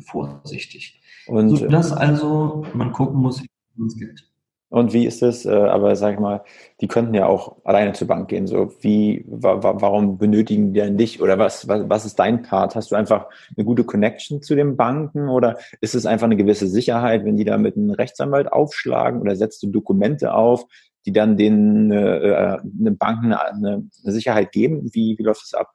vorsichtig. 0.00 1.00
Und 1.26 1.50
so, 1.50 1.66
dass 1.66 1.92
also 1.92 2.64
man 2.74 2.92
gucken 2.92 3.20
muss, 3.20 3.42
wie 3.42 3.86
es 3.86 3.96
geht. 3.96 4.24
Und 4.70 4.92
wie 4.92 5.06
ist 5.06 5.22
es, 5.22 5.46
äh, 5.46 5.50
aber 5.50 5.96
sag 5.96 6.14
ich 6.14 6.20
mal, 6.20 6.44
die 6.82 6.88
könnten 6.88 7.14
ja 7.14 7.24
auch 7.26 7.56
alleine 7.64 7.94
zur 7.94 8.06
Bank 8.06 8.28
gehen. 8.28 8.46
So, 8.46 8.70
wie, 8.80 9.24
wa, 9.26 9.58
warum 9.62 10.18
benötigen 10.18 10.74
die 10.74 10.80
denn 10.80 10.98
dich? 10.98 11.22
Oder 11.22 11.38
was, 11.38 11.68
was, 11.68 11.88
was 11.88 12.04
ist 12.04 12.18
dein 12.18 12.42
Part? 12.42 12.76
Hast 12.76 12.90
du 12.90 12.94
einfach 12.94 13.28
eine 13.56 13.64
gute 13.64 13.84
Connection 13.84 14.42
zu 14.42 14.54
den 14.54 14.76
Banken 14.76 15.30
oder 15.30 15.56
ist 15.80 15.94
es 15.94 16.04
einfach 16.04 16.26
eine 16.26 16.36
gewisse 16.36 16.68
Sicherheit, 16.68 17.24
wenn 17.24 17.38
die 17.38 17.44
da 17.44 17.56
mit 17.56 17.76
einem 17.76 17.90
Rechtsanwalt 17.90 18.52
aufschlagen 18.52 19.22
oder 19.22 19.36
setzt 19.36 19.62
du 19.62 19.70
Dokumente 19.70 20.34
auf, 20.34 20.66
die 21.08 21.12
dann 21.12 21.38
den 21.38 21.90
äh, 21.90 22.58
eine 22.78 22.92
Banken 22.92 23.32
eine, 23.32 23.88
eine 24.04 24.12
Sicherheit 24.12 24.52
geben? 24.52 24.90
Wie, 24.92 25.16
wie 25.16 25.22
läuft 25.22 25.42
das 25.42 25.54
ab? 25.54 25.72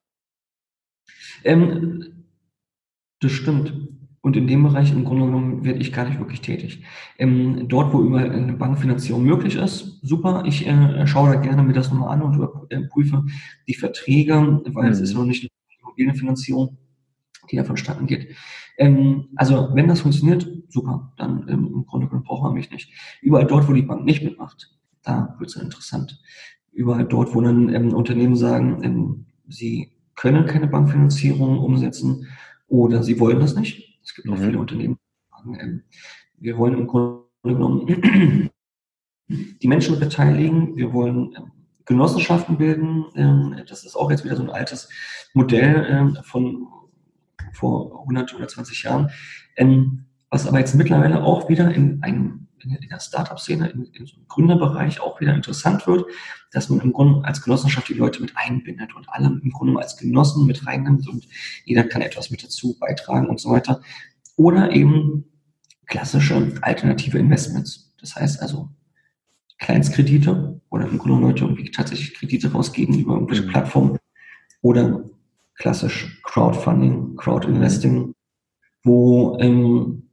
Ähm, 1.43 2.27
das 3.19 3.31
stimmt. 3.31 3.73
Und 4.21 4.37
in 4.37 4.45
dem 4.45 4.61
Bereich 4.61 4.91
im 4.91 5.05
Grunde 5.05 5.25
genommen 5.25 5.65
werde 5.65 5.79
ich 5.79 5.91
gar 5.91 6.07
nicht 6.07 6.19
wirklich 6.19 6.41
tätig. 6.41 6.83
Ähm, 7.17 7.67
dort, 7.67 7.91
wo 7.93 8.01
überall 8.03 8.29
eine 8.29 8.53
Bankfinanzierung 8.53 9.23
möglich 9.23 9.55
ist, 9.55 9.99
super. 10.03 10.43
Ich 10.45 10.67
äh, 10.67 11.07
schaue 11.07 11.33
da 11.33 11.41
gerne 11.41 11.63
mir 11.63 11.73
das 11.73 11.91
nochmal 11.91 12.09
an 12.09 12.21
und 12.21 12.35
überprüfe 12.35 13.25
die 13.67 13.73
Verträge, 13.73 14.61
weil 14.67 14.85
mhm. 14.85 14.91
es 14.91 14.99
ist 14.99 15.15
noch 15.15 15.25
nicht 15.25 15.41
eine 15.41 15.79
Immobilienfinanzierung, 15.81 16.77
die 17.49 17.55
da 17.55 17.63
vonstatten 17.63 18.05
geht. 18.05 18.35
Ähm, 18.77 19.29
also 19.35 19.69
wenn 19.73 19.87
das 19.87 20.01
funktioniert, 20.01 20.47
super. 20.69 21.11
Dann 21.17 21.47
ähm, 21.49 21.71
im 21.73 21.85
Grunde 21.87 22.05
genommen 22.05 22.23
braucht 22.23 22.43
man 22.43 22.53
mich 22.53 22.69
nicht. 22.69 22.93
Überall 23.23 23.47
dort, 23.47 23.67
wo 23.67 23.73
die 23.73 23.81
Bank 23.81 24.05
nicht 24.05 24.23
mitmacht, 24.23 24.73
da 25.03 25.35
wird 25.39 25.49
es 25.49 25.55
interessant. 25.55 26.21
Überall 26.71 27.05
dort, 27.05 27.35
wo 27.35 27.41
dann 27.41 27.73
ähm, 27.73 27.93
Unternehmen 27.93 28.35
sagen, 28.35 28.83
ähm, 28.83 29.25
sie 29.47 29.91
können 30.15 30.45
keine 30.45 30.67
Bankfinanzierung 30.67 31.59
umsetzen 31.59 32.27
oder 32.67 33.03
sie 33.03 33.19
wollen 33.19 33.39
das 33.39 33.55
nicht 33.55 33.93
es 34.03 34.13
gibt 34.13 34.27
mhm. 34.27 34.33
auch 34.33 34.37
viele 34.37 34.59
Unternehmen, 34.59 34.95
die 34.95 35.31
sagen, 35.31 35.59
ähm, 35.59 35.83
wir 36.37 36.57
wollen 36.57 36.77
im 36.77 36.87
Grunde 36.87 37.23
genommen 37.43 37.87
die 39.27 39.67
Menschen 39.67 39.99
beteiligen, 39.99 40.75
wir 40.75 40.93
wollen 40.93 41.33
ähm, 41.37 41.51
Genossenschaften 41.85 42.57
bilden. 42.57 43.05
Ähm, 43.15 43.55
das 43.67 43.83
ist 43.83 43.95
auch 43.95 44.11
jetzt 44.11 44.23
wieder 44.23 44.35
so 44.35 44.43
ein 44.43 44.49
altes 44.49 44.89
Modell 45.33 46.13
von 46.23 46.67
vor 47.51 48.01
100 48.01 48.33
oder 48.35 48.47
20 48.47 48.83
Jahren, 48.83 49.11
was 50.29 50.47
aber 50.47 50.59
jetzt 50.59 50.75
mittlerweile 50.75 51.23
auch 51.23 51.49
wieder 51.49 51.73
in 51.73 52.01
einem 52.01 52.47
in 52.63 52.89
der 52.89 52.99
Startup-Szene, 52.99 53.69
in, 53.69 53.86
in 53.93 54.06
so 54.06 54.15
einem 54.15 54.28
Gründerbereich 54.28 55.02
auch 55.02 55.19
wieder 55.19 55.34
interessant 55.34 55.86
wird, 55.88 56.06
dass 56.52 56.69
man 56.69 56.80
im 56.82 56.93
Grunde 56.93 57.28
als 57.28 57.41
Genossenschaft 57.41 57.89
die 57.89 57.93
Leute 57.93 58.21
mit 58.21 58.34
einbindet 58.36 58.95
und 58.95 59.10
alle 59.10 59.28
im 59.28 59.52
Grunde 59.52 59.80
als 59.80 59.97
Genossen 59.97 60.45
mit 60.45 60.65
reinnimmt 60.65 61.08
und 61.08 61.28
jeder 61.65 61.84
kann 61.84 62.02
etwas 62.02 62.32
mit 62.32 62.43
dazu 62.43 62.78
beitragen 62.80 63.28
und 63.28 63.39
so 63.39 63.49
weiter. 63.49 63.82
Oder 64.36 64.71
eben 64.71 65.26
klassische 65.88 66.54
alternative 66.62 67.19
Investments. 67.19 67.93
Das 67.99 68.15
heißt 68.15 68.41
also 68.41 68.69
Kleinstkredite 69.60 70.62
oder 70.69 70.88
im 70.88 70.97
Grunde 70.97 71.28
Leute 71.28 71.43
irgendwie 71.45 71.71
tatsächlich 71.71 72.13
Kredite 72.13 72.52
rausgeben 72.52 72.99
über 72.99 73.13
irgendwelche 73.13 73.43
mhm. 73.43 73.49
Plattformen 73.49 73.97
oder 74.62 75.06
klassisch 75.56 76.19
Crowdfunding, 76.23 77.15
Crowdinvesting, 77.15 78.13
wo 78.84 79.38
ähm, 79.39 80.10
äh, 80.10 80.12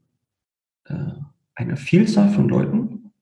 eine 1.60 1.76
Vielzahl 1.76 2.30
von 2.30 2.48
Leuten, 2.48 3.12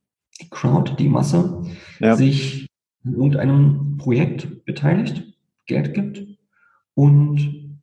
die 0.40 0.48
Crowd, 0.48 0.94
die 0.98 1.09
Masse, 1.09 1.62
ja. 1.98 2.16
sich 2.16 2.68
in 3.05 3.14
irgendeinem 3.14 3.96
Projekt 3.98 4.64
beteiligt, 4.64 5.24
Geld 5.66 5.92
gibt 5.92 6.24
und 6.94 7.81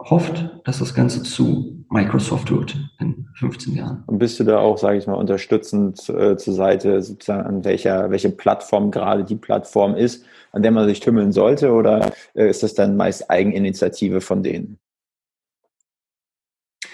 hofft, 0.00 0.50
dass 0.64 0.80
das 0.80 0.94
Ganze 0.94 1.22
zu 1.22 1.84
Microsoft 1.88 2.50
wird 2.50 2.76
in 2.98 3.28
15 3.34 3.74
Jahren. 3.74 4.02
Und 4.06 4.18
bist 4.18 4.40
du 4.40 4.44
da 4.44 4.58
auch, 4.58 4.78
sage 4.78 4.98
ich 4.98 5.06
mal, 5.06 5.14
unterstützend 5.14 6.08
äh, 6.08 6.36
zur 6.36 6.54
Seite, 6.54 7.02
sozusagen 7.02 7.46
an 7.46 7.64
welcher, 7.64 8.10
welche 8.10 8.30
Plattform 8.30 8.90
gerade 8.90 9.24
die 9.24 9.36
Plattform 9.36 9.94
ist, 9.94 10.24
an 10.50 10.62
der 10.62 10.72
man 10.72 10.88
sich 10.88 11.00
tümmeln 11.00 11.32
sollte, 11.32 11.72
oder 11.72 12.10
äh, 12.34 12.48
ist 12.48 12.62
das 12.62 12.74
dann 12.74 12.96
meist 12.96 13.30
Eigeninitiative 13.30 14.20
von 14.20 14.42
denen? 14.42 14.78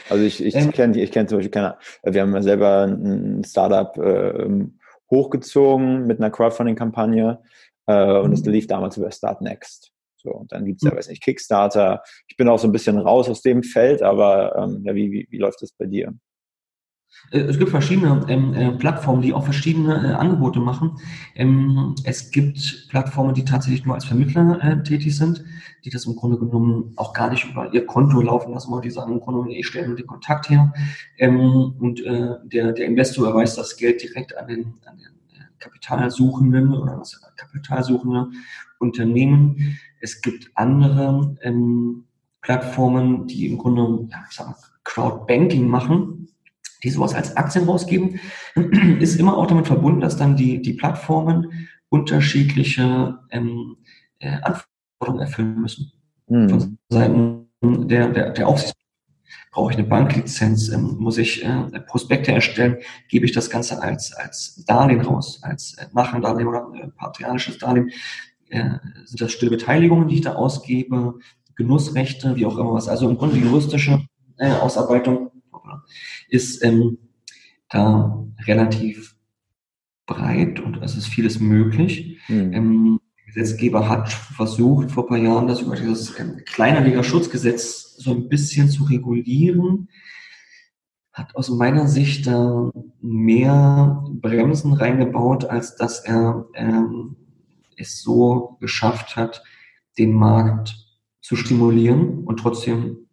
Also 0.08 0.24
ich, 0.24 0.44
ich 0.44 0.54
ähm, 0.54 0.72
kenne 0.72 1.00
ich 1.00 1.12
kenn 1.12 1.28
zum 1.28 1.38
Beispiel 1.38 1.50
keine, 1.50 1.76
wir 2.02 2.22
haben 2.22 2.34
ja 2.34 2.42
selber 2.42 2.84
ein 2.84 3.44
Startup 3.44 3.96
äh, 3.98 4.48
hochgezogen 5.10 6.06
mit 6.06 6.18
einer 6.18 6.30
Crowdfunding-Kampagne 6.30 7.40
äh, 7.86 8.18
und 8.18 8.32
es 8.32 8.44
mhm. 8.44 8.52
lief 8.52 8.66
damals 8.66 8.96
über 8.96 9.10
Start 9.10 9.40
Next. 9.40 9.92
So, 10.16 10.30
und 10.30 10.52
dann 10.52 10.64
gibt's 10.64 10.82
ja, 10.82 10.90
mhm. 10.90 10.96
weiß 10.96 11.08
nicht, 11.08 11.22
Kickstarter. 11.22 12.02
Ich 12.26 12.36
bin 12.36 12.48
auch 12.48 12.58
so 12.58 12.68
ein 12.68 12.72
bisschen 12.72 12.98
raus 12.98 13.28
aus 13.28 13.42
dem 13.42 13.62
Feld, 13.62 14.02
aber 14.02 14.56
ähm, 14.56 14.82
ja, 14.84 14.94
wie, 14.94 15.12
wie, 15.12 15.26
wie 15.30 15.38
läuft 15.38 15.62
das 15.62 15.72
bei 15.72 15.86
dir? 15.86 16.12
Äh, 17.30 17.40
es 17.40 17.58
gibt 17.58 17.70
verschiedene 17.70 18.24
ähm, 18.28 18.54
äh, 18.54 18.72
Plattformen, 18.72 19.22
die 19.22 19.32
auch 19.32 19.44
verschiedene 19.44 19.94
äh, 19.94 20.12
Angebote 20.14 20.60
machen. 20.60 20.98
Ähm, 21.34 21.94
es 22.04 22.30
gibt 22.30 22.88
Plattformen, 22.88 23.34
die 23.34 23.44
tatsächlich 23.44 23.84
nur 23.84 23.94
als 23.94 24.04
Vermittler 24.04 24.62
äh, 24.62 24.82
tätig 24.82 25.16
sind, 25.16 25.44
die 25.84 25.90
das 25.90 26.06
im 26.06 26.16
Grunde 26.16 26.38
genommen 26.38 26.92
auch 26.96 27.12
gar 27.12 27.30
nicht 27.30 27.44
über 27.50 27.72
ihr 27.72 27.86
Konto 27.86 28.20
laufen 28.20 28.52
lassen, 28.52 28.72
weil 28.72 28.80
die 28.80 28.90
sagen 28.90 29.12
im 29.12 29.20
Grunde 29.20 29.40
genommen, 29.40 29.58
ich 29.58 29.66
stelle 29.66 29.88
nur 29.88 29.96
den 29.96 30.06
Kontakt 30.06 30.50
her 30.50 30.72
ähm, 31.18 31.74
und 31.78 32.04
äh, 32.04 32.36
der, 32.44 32.72
der 32.72 32.86
Investor 32.86 33.28
erweist 33.28 33.58
das 33.58 33.76
Geld 33.76 34.02
direkt 34.02 34.36
an 34.36 34.48
den, 34.48 34.74
an 34.86 34.96
den 34.96 35.08
Kapitalsuchenden 35.58 36.74
oder 36.74 36.96
das 36.96 37.20
Kapitalsuchende 37.36 38.28
Unternehmen. 38.78 39.78
Es 40.00 40.20
gibt 40.20 40.50
andere 40.54 41.36
ähm, 41.42 42.04
Plattformen, 42.40 43.26
die 43.26 43.48
im 43.48 43.58
Grunde, 43.58 44.08
ja, 44.10 44.24
ich 44.28 44.36
sag 44.36 44.46
mal, 44.46 44.56
Crowdbanking 44.84 45.66
machen 45.68 46.28
die 46.82 46.90
sowas 46.90 47.14
als 47.14 47.36
Aktien 47.36 47.64
rausgeben, 47.64 48.20
ist 49.00 49.18
immer 49.18 49.36
auch 49.36 49.46
damit 49.46 49.66
verbunden, 49.66 50.00
dass 50.00 50.16
dann 50.16 50.36
die, 50.36 50.62
die 50.62 50.74
Plattformen 50.74 51.68
unterschiedliche 51.88 53.18
ähm, 53.30 53.76
äh, 54.18 54.38
Anforderungen 54.42 55.20
erfüllen 55.20 55.60
müssen. 55.60 55.92
Mhm. 56.28 56.48
Von 56.48 56.78
Seiten 56.88 57.48
der, 57.62 58.08
der, 58.08 58.30
der 58.30 58.48
Aufsicht. 58.48 58.74
Brauche 59.50 59.72
ich 59.72 59.78
eine 59.78 59.86
Banklizenz? 59.86 60.68
Ähm, 60.68 60.96
muss 60.98 61.18
ich 61.18 61.44
äh, 61.44 61.80
Prospekte 61.86 62.32
erstellen? 62.32 62.78
Gebe 63.08 63.24
ich 63.26 63.32
das 63.32 63.50
Ganze 63.50 63.82
als, 63.82 64.12
als 64.12 64.64
Darlehen 64.66 65.00
raus, 65.00 65.40
als 65.42 65.74
äh, 65.78 65.86
Nachrangdarlehen 65.92 66.48
oder 66.48 66.70
äh, 66.74 66.88
patrianisches 66.88 67.58
Darlehen? 67.58 67.90
Äh, 68.50 68.78
sind 69.04 69.20
das 69.20 69.32
stille 69.32 69.50
Beteiligungen, 69.50 70.08
die 70.08 70.16
ich 70.16 70.20
da 70.20 70.34
ausgebe? 70.34 71.18
Genussrechte, 71.56 72.36
wie 72.36 72.46
auch 72.46 72.56
immer 72.56 72.74
was. 72.74 72.88
Also 72.88 73.08
im 73.08 73.18
Grunde 73.18 73.36
juristische 73.36 74.06
äh, 74.36 74.52
Ausarbeitung 74.52 75.27
ist 76.28 76.62
ähm, 76.64 76.98
da 77.68 78.24
relativ 78.46 79.16
breit 80.06 80.60
und 80.60 80.82
es 80.82 80.96
ist 80.96 81.06
vieles 81.06 81.38
möglich. 81.38 82.18
Mhm. 82.28 82.52
Ähm, 82.52 83.00
der 83.18 83.26
Gesetzgeber 83.26 83.88
hat 83.88 84.10
versucht, 84.10 84.90
vor 84.90 85.04
ein 85.04 85.08
paar 85.08 85.18
Jahren 85.18 85.46
das 85.46 85.60
über 85.60 85.76
dieses 85.76 86.18
ähm, 86.18 86.42
Kleinanlegerschutzgesetz 86.44 87.96
so 87.96 88.12
ein 88.12 88.28
bisschen 88.28 88.68
zu 88.70 88.84
regulieren, 88.84 89.88
hat 91.12 91.34
aus 91.36 91.50
meiner 91.50 91.88
Sicht 91.88 92.26
da 92.26 92.70
mehr 93.00 94.04
Bremsen 94.08 94.72
reingebaut, 94.72 95.44
als 95.44 95.76
dass 95.76 96.04
er 96.04 96.46
ähm, 96.54 97.16
es 97.76 98.00
so 98.02 98.56
geschafft 98.60 99.16
hat, 99.16 99.42
den 99.98 100.12
Markt 100.12 100.76
zu 101.20 101.36
stimulieren 101.36 102.24
und 102.24 102.38
trotzdem 102.38 103.08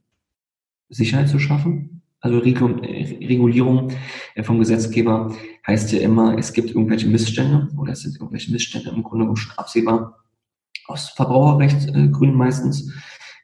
Sicherheit 0.90 1.30
zu 1.30 1.40
schaffen. 1.40 1.95
Also 2.26 2.40
Regulierung 2.40 3.92
äh, 4.34 4.42
vom 4.42 4.58
Gesetzgeber 4.58 5.32
heißt 5.68 5.92
ja 5.92 6.00
immer, 6.00 6.36
es 6.40 6.54
gibt 6.54 6.70
irgendwelche 6.72 7.08
Missstände 7.08 7.70
oder 7.78 7.92
es 7.92 8.02
sind 8.02 8.16
irgendwelche 8.16 8.52
Missstände 8.52 8.90
im 8.90 9.04
Grunde 9.04 9.26
genommen 9.26 9.36
schon 9.36 9.56
absehbar 9.60 10.24
aus 10.88 11.10
Verbraucherrechtsgründen 11.10 12.36
meistens, 12.36 12.92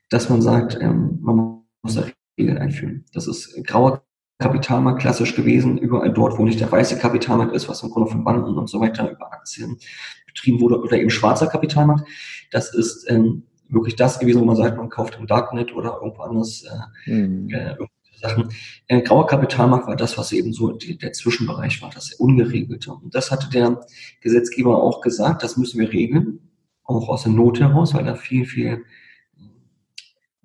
dass 0.10 0.32
man 0.32 0.42
sagt, 0.42 0.80
ähm, 0.82 1.20
man 1.22 1.62
muss 1.84 1.94
da 1.94 2.06
Regeln 2.40 2.58
einführen. 2.58 3.06
Das 3.14 3.28
ist 3.28 3.56
grauer 3.68 4.04
Kapitalmarkt 4.40 5.02
klassisch 5.02 5.36
gewesen, 5.36 5.78
überall 5.78 6.12
dort, 6.12 6.40
wo 6.40 6.44
nicht 6.44 6.60
der 6.60 6.72
weiße 6.72 6.98
Kapitalmarkt 6.98 7.54
ist, 7.54 7.70
was 7.70 7.84
im 7.84 7.92
Grunde 7.92 8.10
von 8.10 8.24
Banken 8.24 8.58
und 8.58 8.68
so 8.68 8.80
weiter 8.80 9.12
über 9.12 9.32
Aktien 9.32 9.78
betrieben 10.26 10.60
wurde, 10.60 10.82
oder 10.82 10.98
eben 10.98 11.12
schwarzer 11.12 11.46
Kapitalmarkt. 11.46 12.08
Das 12.50 12.74
ist 12.74 13.08
ähm, 13.12 13.44
wirklich 13.70 13.96
das 13.96 14.18
gewesen, 14.18 14.42
wo 14.42 14.46
man 14.46 14.56
sagt, 14.56 14.76
man 14.76 14.90
kauft 14.90 15.20
im 15.20 15.28
Darknet 15.28 15.72
oder 15.76 16.00
irgendwo 16.02 16.24
anders 16.24 16.64
äh, 17.06 17.12
mhm. 17.12 17.48
äh, 17.52 17.76
Sachen. 18.22 18.50
Äh, 18.88 19.02
grauer 19.02 19.28
Kapitalmarkt 19.28 19.88
war 19.88 19.96
das, 19.96 20.18
was 20.18 20.32
eben 20.32 20.54
so 20.54 20.72
die, 20.72 20.98
der 20.98 21.14
Zwischenbereich 21.14 21.82
war, 21.82 21.90
das 21.90 22.14
Ungeregelte. 22.14 22.94
Und 22.94 23.16
das 23.16 23.32
hatte 23.32 23.50
der 23.50 23.82
Gesetzgeber 24.22 24.82
auch 24.82 25.02
gesagt, 25.02 25.44
das 25.44 25.58
müssen 25.58 25.80
wir 25.80 25.92
regeln, 25.92 26.40
auch 26.84 27.10
aus 27.10 27.24
der 27.24 27.32
Not 27.32 27.60
heraus, 27.60 27.94
weil 27.94 28.06
da 28.06 28.16
viel, 28.16 28.46
viel 28.46 28.84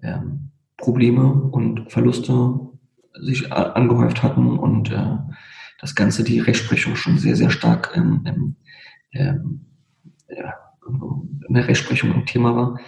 ähm, 0.02 0.50
Probleme 0.76 1.32
und 1.32 1.90
Verluste 1.90 2.60
sich 3.14 3.52
angehäuft 3.52 4.22
hatten 4.22 4.58
und 4.58 4.90
äh, 4.90 5.16
das 5.80 5.94
Ganze 5.94 6.24
die 6.24 6.40
Rechtsprechung 6.40 6.96
schon 6.96 7.18
sehr, 7.18 7.36
sehr 7.36 7.50
stark 7.50 7.92
ähm, 7.94 8.56
ähm, 9.12 9.60
ja, 10.28 10.54
in 11.48 11.54
der 11.54 11.68
Rechtsprechung 11.68 12.12
ein 12.12 12.26
Thema 12.26 12.56
war. 12.56 12.80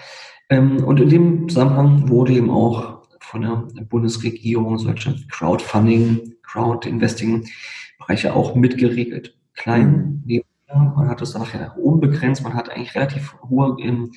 Ähm, 0.51 0.85
und 0.85 1.01
in 1.01 1.09
dem 1.09 1.48
Zusammenhang 1.48 2.09
wurde 2.09 2.33
eben 2.33 2.51
auch 2.51 2.98
von 3.31 3.43
der 3.43 3.85
Bundesregierung 3.85 4.79
solche 4.79 5.14
Crowdfunding, 5.29 6.35
Crowd-Investing-Bereiche 6.43 8.35
auch 8.35 8.55
mitgeregelt. 8.55 9.37
Klein, 9.55 10.23
mhm. 10.27 10.43
man 10.69 11.09
hat 11.09 11.21
das 11.21 11.35
nachher 11.35 11.77
unbegrenzt, 11.79 12.43
man 12.43 12.55
hat 12.55 12.71
eigentlich 12.71 12.95
relativ 12.95 13.37
hohe 13.43 13.77
ähm, 13.81 14.12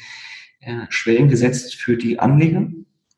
äh, 0.61 0.85
Schwellen 0.89 1.27
gesetzt 1.27 1.75
für 1.75 1.97
die 1.97 2.19
Anleger, 2.19 2.67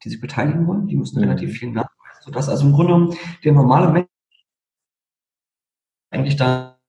die 0.03 0.09
sich 0.09 0.19
beteiligen 0.19 0.65
wollen. 0.65 0.87
Die 0.87 0.95
müssen 0.95 1.19
mhm. 1.19 1.25
relativ 1.25 1.57
viel 1.59 1.71
nach 1.71 1.89
sodass 2.23 2.49
also 2.49 2.65
im 2.65 2.73
Grunde 2.73 3.15
der 3.43 3.51
normale 3.51 3.91
Mensch 3.91 4.07
eigentlich 6.09 6.37
da 6.37 6.79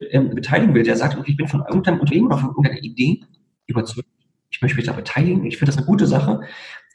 ähm, 0.00 0.34
beteiligen 0.34 0.74
will, 0.74 0.82
der 0.82 0.96
sagt, 0.96 1.16
okay, 1.16 1.30
ich 1.30 1.36
bin 1.36 1.46
von 1.46 1.60
irgendeinem 1.60 2.00
Unternehmen 2.00 2.26
oder 2.26 2.38
von 2.38 2.50
irgendeiner 2.50 2.82
Idee 2.82 3.24
überzeugt, 3.66 4.08
ich 4.50 4.60
möchte 4.60 4.76
mich 4.76 4.86
da 4.86 4.92
beteiligen, 4.92 5.44
ich 5.44 5.56
finde 5.56 5.70
das 5.70 5.76
eine 5.78 5.86
gute 5.86 6.06
Sache, 6.06 6.40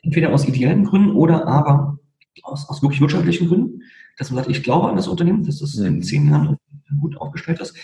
entweder 0.02 0.34
aus 0.34 0.48
ideellen 0.48 0.86
Gründen 0.86 1.12
oder 1.12 1.48
aber 1.48 2.00
aus, 2.44 2.70
aus 2.70 2.82
wirklich 2.82 3.02
wirtschaftlichen 3.02 3.48
Gründen, 3.48 3.84
dass 4.18 4.30
man 4.30 4.38
sagt, 4.44 4.56
ich 4.56 4.64
glaube 4.64 4.90
an 4.90 4.96
das 4.96 5.08
Unternehmen, 5.08 5.44
dass 5.44 5.62
es 5.62 5.78
in 5.78 5.96
mhm. 5.96 6.02
zehn 6.02 6.30
Jahren 6.30 6.58
gut 7.00 7.18
aufgestellt 7.18 7.60
ist, 7.60 7.76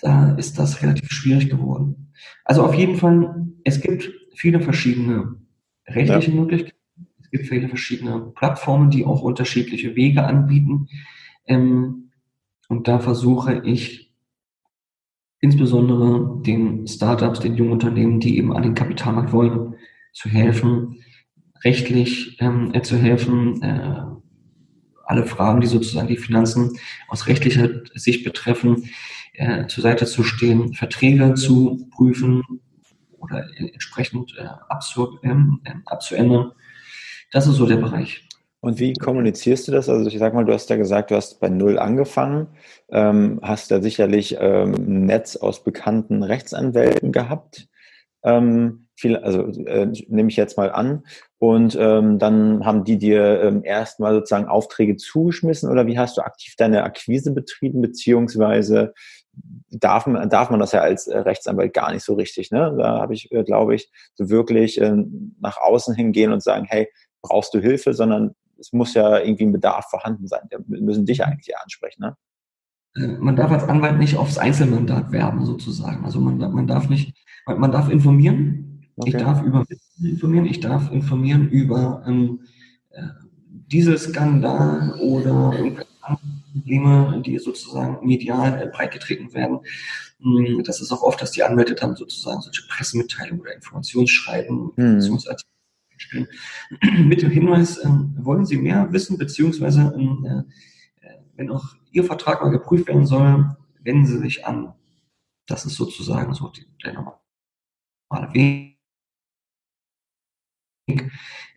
da 0.00 0.32
ist 0.32 0.58
das 0.58 0.82
relativ 0.82 1.10
schwierig 1.10 1.50
geworden. 1.50 2.12
Also 2.44 2.64
auf 2.64 2.74
jeden 2.74 2.96
Fall, 2.96 3.48
es 3.64 3.80
gibt 3.80 4.10
viele 4.34 4.60
verschiedene 4.60 5.36
rechtliche 5.86 6.30
ja. 6.30 6.36
Möglichkeiten, 6.36 6.76
es 7.22 7.30
gibt 7.30 7.46
viele 7.46 7.68
verschiedene 7.68 8.20
Plattformen, 8.34 8.90
die 8.90 9.04
auch 9.04 9.22
unterschiedliche 9.22 9.94
Wege 9.96 10.24
anbieten. 10.24 10.88
Ähm, 11.46 12.10
und 12.68 12.88
da 12.88 12.98
versuche 12.98 13.62
ich 13.64 14.12
insbesondere 15.40 16.42
den 16.42 16.86
Startups, 16.86 17.40
den 17.40 17.56
jungen 17.56 17.72
Unternehmen, 17.72 18.20
die 18.20 18.36
eben 18.38 18.54
an 18.54 18.62
den 18.62 18.74
Kapitalmarkt 18.74 19.32
wollen, 19.32 19.74
zu 20.12 20.28
helfen, 20.28 21.02
rechtlich 21.64 22.40
ähm, 22.40 22.72
äh, 22.74 22.82
zu 22.82 22.96
helfen, 22.96 23.62
äh, 23.62 24.02
alle 25.04 25.26
Fragen, 25.26 25.60
die 25.60 25.66
sozusagen 25.66 26.08
die 26.08 26.16
Finanzen 26.16 26.78
aus 27.08 27.26
rechtlicher 27.26 27.68
Sicht 27.94 28.24
betreffen, 28.24 28.88
äh, 29.34 29.66
zur 29.66 29.82
Seite 29.82 30.06
zu 30.06 30.22
stehen, 30.22 30.74
Verträge 30.74 31.34
zu 31.34 31.88
prüfen 31.90 32.42
oder 33.18 33.46
entsprechend 33.56 34.36
äh, 34.38 34.46
abzu, 34.68 35.18
ähm, 35.22 35.60
äh, 35.64 35.72
abzuändern 35.86 36.52
das 37.32 37.46
ist 37.46 37.56
so 37.56 37.66
der 37.66 37.76
Bereich. 37.76 38.26
Und 38.60 38.78
wie 38.78 38.92
kommunizierst 38.92 39.68
du 39.68 39.72
das? 39.72 39.88
Also 39.88 40.06
ich 40.08 40.18
sag 40.18 40.34
mal, 40.34 40.44
du 40.44 40.52
hast 40.52 40.68
ja 40.68 40.76
gesagt, 40.76 41.10
du 41.10 41.16
hast 41.16 41.40
bei 41.40 41.48
Null 41.48 41.78
angefangen, 41.78 42.48
ähm, 42.90 43.40
hast 43.42 43.70
da 43.70 43.80
sicherlich 43.80 44.36
ähm, 44.38 44.74
ein 44.74 45.06
Netz 45.06 45.36
aus 45.36 45.64
bekannten 45.64 46.22
Rechtsanwälten 46.22 47.10
gehabt. 47.12 47.68
Ähm, 48.22 48.88
viel, 49.00 49.16
also 49.16 49.46
äh, 49.64 49.86
nehme 50.08 50.28
ich 50.28 50.36
jetzt 50.36 50.56
mal 50.56 50.70
an. 50.70 51.04
Und 51.38 51.76
ähm, 51.80 52.18
dann 52.18 52.64
haben 52.64 52.84
die 52.84 52.98
dir 52.98 53.42
ähm, 53.42 53.64
erstmal 53.64 54.14
sozusagen 54.14 54.46
Aufträge 54.46 54.96
zugeschmissen 54.96 55.70
oder 55.70 55.86
wie 55.86 55.98
hast 55.98 56.16
du 56.16 56.22
aktiv 56.22 56.54
deine 56.56 56.84
Akquise 56.84 57.32
betrieben, 57.32 57.80
beziehungsweise 57.80 58.92
darf 59.70 60.06
man, 60.06 60.28
darf 60.28 60.50
man 60.50 60.60
das 60.60 60.72
ja 60.72 60.80
als 60.80 61.06
äh, 61.06 61.18
Rechtsanwalt 61.18 61.72
gar 61.72 61.92
nicht 61.92 62.04
so 62.04 62.14
richtig. 62.14 62.50
Ne? 62.50 62.74
Da 62.78 63.00
habe 63.00 63.14
ich, 63.14 63.30
äh, 63.32 63.42
glaube 63.44 63.74
ich, 63.74 63.90
so 64.14 64.28
wirklich 64.28 64.80
äh, 64.80 64.94
nach 65.40 65.58
außen 65.58 65.94
hingehen 65.94 66.32
und 66.32 66.42
sagen, 66.42 66.66
hey, 66.68 66.88
brauchst 67.22 67.54
du 67.54 67.60
Hilfe, 67.60 67.94
sondern 67.94 68.34
es 68.58 68.72
muss 68.72 68.94
ja 68.94 69.18
irgendwie 69.18 69.46
ein 69.46 69.52
Bedarf 69.52 69.86
vorhanden 69.88 70.26
sein. 70.26 70.42
Wir 70.50 70.80
müssen 70.80 71.06
dich 71.06 71.24
eigentlich 71.24 71.48
eher 71.48 71.62
ansprechen. 71.62 72.02
Ne? 72.02 72.16
Äh, 72.96 73.18
man 73.18 73.36
darf 73.36 73.50
als 73.50 73.64
Anwalt 73.64 73.98
nicht 73.98 74.16
aufs 74.16 74.38
Einzelmandat 74.38 75.12
werben, 75.12 75.44
sozusagen. 75.44 76.04
Also 76.04 76.20
man, 76.20 76.38
man 76.38 76.66
darf 76.66 76.88
nicht, 76.88 77.16
man 77.46 77.72
darf 77.72 77.88
informieren. 77.88 78.69
Okay. 79.00 79.10
Ich 79.10 79.16
darf 79.16 79.42
über 79.42 79.64
informieren, 80.02 80.46
ich 80.46 80.60
darf 80.60 80.90
informieren 80.92 81.48
über 81.48 82.04
ähm, 82.06 82.40
äh, 82.90 83.02
Dieselskandal 83.48 84.98
oder 85.00 85.54
Probleme, 86.52 87.22
die 87.24 87.38
sozusagen 87.38 88.06
medial 88.06 88.60
äh, 88.60 88.66
breitgetreten 88.66 89.32
werden. 89.32 89.60
Hm, 90.20 90.62
das 90.64 90.80
ist 90.80 90.92
auch 90.92 91.02
oft, 91.02 91.22
dass 91.22 91.30
die 91.30 91.42
Anwälte 91.42 91.74
dann 91.74 91.96
sozusagen 91.96 92.42
solche 92.42 92.66
Pressemitteilungen 92.68 93.40
oder 93.40 93.54
Informationsschreiben, 93.54 94.72
mhm. 94.76 95.18
Spielen. 95.96 96.28
Mit 97.06 97.20
dem 97.20 97.30
Hinweis, 97.30 97.78
äh, 97.78 97.88
wollen 98.16 98.46
Sie 98.46 98.56
mehr 98.56 98.90
wissen, 98.92 99.18
beziehungsweise 99.18 99.92
ähm, 99.94 100.26
äh, 100.26 101.06
äh, 101.06 101.18
wenn 101.36 101.50
auch 101.50 101.74
Ihr 101.92 102.04
Vertrag 102.04 102.42
mal 102.42 102.50
geprüft 102.50 102.88
werden 102.88 103.06
soll, 103.06 103.56
wenden 103.80 104.06
Sie 104.06 104.18
sich 104.18 104.46
an. 104.46 104.72
Das 105.46 105.66
ist 105.66 105.74
sozusagen 105.74 106.32
so 106.32 106.48
die, 106.48 106.64
der 106.84 106.94
normale 106.94 108.32
Weg. 108.32 108.79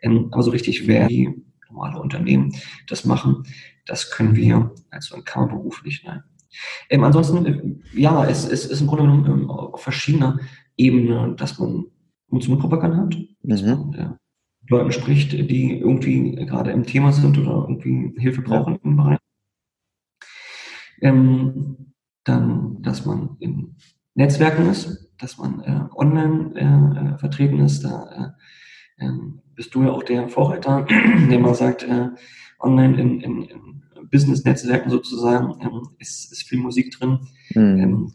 Ähm, 0.01 0.29
aber 0.31 0.43
so 0.43 0.51
richtig, 0.51 0.87
wer 0.87 1.07
die 1.07 1.29
normale 1.69 1.99
Unternehmen 1.99 2.53
das 2.87 3.05
machen, 3.05 3.43
das 3.85 4.11
können 4.11 4.35
wir 4.35 4.73
als 4.91 5.07
so 5.07 5.15
ein 5.15 5.23
Kammerberuf 5.23 5.83
nicht. 5.83 6.05
Nein. 6.05 6.23
Ähm, 6.89 7.03
ansonsten, 7.03 7.45
äh, 7.45 7.99
ja, 7.99 8.25
es, 8.25 8.47
es 8.47 8.65
ist 8.65 8.81
im 8.81 8.87
Grunde 8.87 9.03
genommen 9.03 9.25
ähm, 9.25 9.49
auf 9.49 9.81
verschiedener 9.81 10.39
Ebene, 10.77 11.35
dass 11.37 11.59
man 11.59 11.85
Mund-zu-Mund-Propaganda 12.29 12.97
hat, 12.97 13.15
dass 13.43 13.61
mhm. 13.61 13.69
man 13.69 13.93
äh, 13.93 14.09
Leuten 14.69 14.91
spricht, 14.91 15.33
die 15.33 15.77
irgendwie 15.79 16.35
gerade 16.35 16.71
im 16.71 16.85
Thema 16.85 17.11
sind 17.11 17.37
oder 17.37 17.65
irgendwie 17.67 18.13
Hilfe 18.19 18.41
brauchen 18.41 18.79
im 18.83 18.97
Bereich. 18.97 19.19
Ähm, 21.01 21.93
dann, 22.23 22.81
dass 22.81 23.05
man 23.05 23.35
in 23.39 23.75
Netzwerken 24.15 24.67
ist, 24.69 25.11
dass 25.17 25.37
man 25.37 25.61
äh, 25.61 25.81
online 25.95 26.53
äh, 26.55 27.15
äh 27.15 27.17
vertreten 27.17 27.59
ist. 27.59 27.83
Da 27.83 28.09
äh, 28.11 28.43
ähm, 29.03 29.39
bist 29.55 29.73
du 29.75 29.83
ja 29.83 29.91
auch 29.91 30.03
der 30.11 30.27
Vorreiter, 30.29 30.85
der 31.29 31.39
mal 31.39 31.55
sagt, 31.55 31.83
äh, 31.83 32.09
online 32.59 32.99
in, 32.99 33.21
in, 33.21 33.43
in 33.43 33.83
Business-Netzwerken 34.11 34.89
sozusagen 34.89 35.55
ähm, 35.61 35.89
ist, 35.99 36.31
ist 36.31 36.43
viel 36.43 36.59
Musik 36.59 36.91
drin. 36.91 37.19
Mhm. 37.55 37.79
Ähm, 37.79 38.13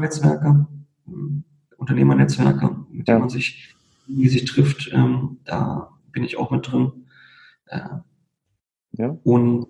Netzwerke, 0.00 0.66
ähm, 1.06 1.44
Unternehmernetzwerke, 1.76 2.76
mit 2.90 3.08
denen 3.08 3.20
man 3.20 3.28
sich 3.28 3.74
wie 4.08 4.28
sich 4.28 4.44
trifft, 4.46 4.90
ähm, 4.92 5.38
da 5.44 5.90
bin 6.12 6.24
ich 6.24 6.38
auch 6.38 6.50
mit 6.50 6.70
drin. 6.70 6.92
Äh, 7.66 7.80
ja. 8.92 9.16
Und 9.22 9.66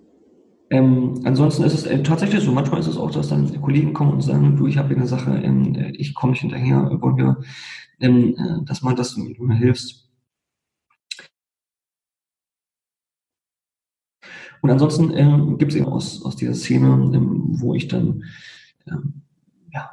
ähm, 0.69 1.21
ansonsten 1.25 1.63
ist 1.63 1.73
es 1.73 1.85
äh, 1.85 2.01
tatsächlich 2.03 2.43
so, 2.43 2.51
manchmal 2.51 2.79
ist 2.79 2.87
es 2.87 2.97
auch, 2.97 3.11
dass 3.11 3.29
dann 3.29 3.61
Kollegen 3.61 3.93
kommen 3.93 4.13
und 4.13 4.21
sagen, 4.21 4.55
du, 4.55 4.67
ich 4.67 4.77
habe 4.77 4.89
hier 4.89 4.97
eine 4.97 5.07
Sache, 5.07 5.31
ähm, 5.31 5.75
äh, 5.75 5.91
ich 5.91 6.13
komme 6.13 6.31
nicht 6.31 6.41
hinterher, 6.41 6.89
wollen 7.01 7.17
wir, 7.17 7.41
ähm, 7.99 8.35
äh, 8.37 8.65
dass 8.65 8.81
man 8.81 8.95
das, 8.95 9.15
du 9.15 9.43
mir 9.43 9.55
hilfst. 9.55 10.08
Und 14.61 14.69
ansonsten 14.69 15.11
ähm, 15.15 15.57
gibt 15.57 15.71
es 15.71 15.77
eben 15.77 15.87
aus, 15.87 16.23
aus 16.23 16.35
dieser 16.35 16.53
Szene, 16.53 16.87
ähm, 16.87 17.43
wo 17.59 17.73
ich 17.73 17.87
dann 17.87 18.23
ähm, 18.87 19.21
ja, 19.71 19.89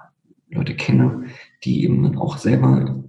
Leute 0.50 0.74
kenne, 0.74 1.24
die 1.64 1.84
eben 1.84 2.02
dann 2.02 2.16
auch 2.16 2.38
selber 2.38 3.04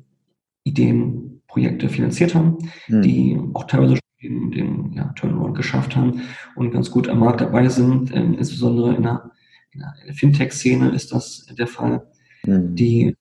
Ideen 0.63 1.41
Projekte 1.47 1.89
finanziert 1.89 2.35
haben, 2.35 2.57
mhm. 2.87 3.01
die 3.01 3.39
auch 3.53 3.63
teilweise 3.65 3.99
den, 4.21 4.51
den 4.51 4.93
ja, 4.93 5.05
Turnaround 5.15 5.55
geschafft 5.55 5.95
haben 5.95 6.21
und 6.55 6.71
ganz 6.71 6.91
gut 6.91 7.07
am 7.07 7.19
Markt 7.19 7.41
dabei 7.41 7.69
sind. 7.69 8.13
Ähm, 8.13 8.35
insbesondere 8.37 8.95
in 8.95 9.03
der, 9.03 9.31
in 9.71 9.79
der 9.79 10.13
Fintech-Szene 10.13 10.89
ist 10.89 11.11
das 11.11 11.45
der 11.57 11.67
Fall, 11.67 12.07
mhm. 12.43 12.75
die 12.75 13.15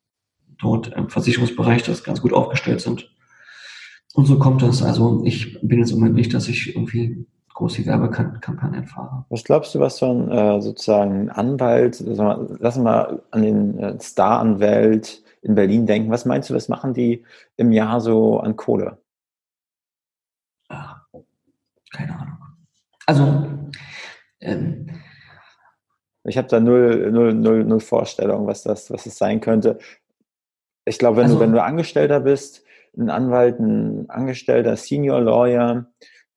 dort 0.59 0.89
im 0.89 1.09
Versicherungsbereich 1.09 1.83
das 1.83 2.05
ganz 2.05 2.21
gut 2.21 2.33
aufgestellt 2.33 2.81
sind. 2.81 3.11
Und 4.15 4.27
so 4.27 4.39
kommt 4.39 4.63
das. 4.63 4.83
Also 4.83 5.23
ich 5.25 5.59
bin 5.63 5.79
jetzt 5.79 5.91
im 5.93 5.99
Moment 5.99 6.15
nicht, 6.15 6.33
dass 6.33 6.49
ich 6.49 6.75
irgendwie 6.75 7.27
große 7.57 7.87
Werbekampagnen 7.87 8.87
fahre. 8.87 9.25
Was 9.31 9.43
glaubst 9.43 9.75
du, 9.75 9.81
was 9.81 9.97
so 9.97 10.13
ein 10.13 10.31
äh, 10.31 10.61
sozusagen 10.61 11.31
Anwalt, 11.31 11.99
lass 12.01 12.77
mal 12.77 13.23
an 13.31 13.43
den 13.43 13.79
äh, 13.79 13.99
Star-Anwalt 13.99 15.23
in 15.41 15.55
Berlin 15.55 15.87
denken. 15.87 16.11
Was 16.11 16.27
meinst 16.27 16.51
du, 16.51 16.55
was 16.55 16.69
machen 16.69 16.93
die 16.93 17.25
im 17.57 17.73
Jahr 17.73 18.01
so 18.01 18.41
an 18.41 18.57
Kohle? 18.57 18.99
Ach, 20.69 21.01
keine 21.93 22.19
Ahnung. 22.19 22.39
Also, 23.07 23.47
ähm, 24.41 24.89
ich 26.25 26.37
habe 26.37 26.49
da 26.49 26.61
null, 26.61 27.11
null, 27.11 27.33
null, 27.33 27.65
null 27.65 27.81
Vorstellung, 27.81 28.47
was 28.47 28.65
das, 28.65 28.91
was 28.91 29.05
das 29.05 29.17
sein 29.17 29.41
könnte. 29.41 29.79
Ich 30.85 30.99
glaube, 30.99 31.17
wenn, 31.19 31.25
Also- 31.25 31.37
du, 31.37 31.41
wenn 31.41 31.53
du 31.53 31.63
Angestellter 31.63 32.21
bist, 32.21 32.65
ein 32.99 33.09
Anwalt, 33.09 33.61
ein 33.61 34.11
Angestellter, 34.11 34.77
Senior 34.77 35.21
Lawyer, 35.21 35.87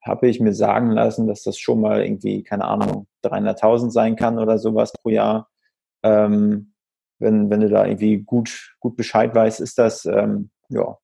habe 0.01 0.27
ich 0.27 0.39
mir 0.39 0.53
sagen 0.53 0.91
lassen, 0.91 1.27
dass 1.27 1.43
das 1.43 1.57
schon 1.57 1.81
mal 1.81 2.03
irgendwie, 2.03 2.43
keine 2.43 2.65
Ahnung, 2.65 3.07
300.000 3.23 3.91
sein 3.91 4.15
kann 4.15 4.39
oder 4.39 4.57
sowas 4.57 4.93
pro 4.93 5.09
Jahr. 5.09 5.49
Ähm, 6.03 6.73
wenn, 7.19 7.49
wenn 7.49 7.59
du 7.59 7.69
da 7.69 7.85
irgendwie 7.85 8.19
gut, 8.19 8.75
gut 8.79 8.95
Bescheid 8.95 9.35
weißt, 9.35 9.59
ist 9.59 9.77
das, 9.77 10.05
ähm, 10.05 10.49
ja, 10.69 10.97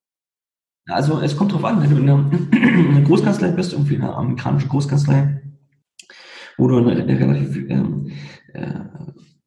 Also 0.88 1.20
es 1.20 1.36
kommt 1.36 1.52
drauf 1.54 1.66
an, 1.66 1.82
wenn 1.82 1.90
du 1.90 1.98
in 1.98 2.10
einer, 2.10 2.32
in 2.52 2.92
einer 2.92 3.02
Großkanzlei 3.02 3.52
bist, 3.52 3.74
irgendwie 3.74 3.96
eine 3.96 4.16
amerikanische 4.16 4.70
Großkanzlei, 4.70 5.42
wo 6.58 6.68
du 6.68 6.78
eine, 6.78 7.08
relativ 7.08 7.58
ähm, 7.70 8.12
äh, 8.54 8.80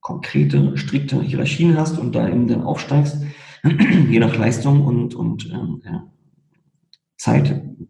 konkrete, 0.00 0.76
strikte 0.76 1.22
Hierarchien 1.22 1.76
hast 1.76 1.98
und 1.98 2.14
da 2.14 2.28
eben 2.28 2.48
dann 2.48 2.62
aufsteigst, 2.62 3.24
je 3.62 4.18
nach 4.18 4.36
Leistung 4.36 4.84
und, 4.84 5.14
und 5.14 5.46
ähm, 5.46 5.82
äh, 5.84 6.00
Zeit, 7.16 7.48
hm, 7.48 7.88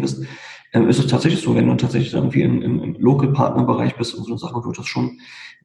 bist, 0.00 0.24
ähm, 0.72 0.88
ist 0.88 0.98
es 0.98 1.06
tatsächlich 1.06 1.42
so, 1.42 1.54
wenn 1.54 1.66
du 1.66 1.74
tatsächlich 1.76 2.14
irgendwie 2.14 2.42
im, 2.42 2.62
im, 2.62 2.82
im 2.82 2.94
Local-Partner-Bereich 2.94 3.96
bist 3.96 4.14
und 4.14 4.24
so 4.24 4.36
Sachen, 4.36 4.64
wird 4.64 4.78
das 4.78 4.86
schon 4.86 5.18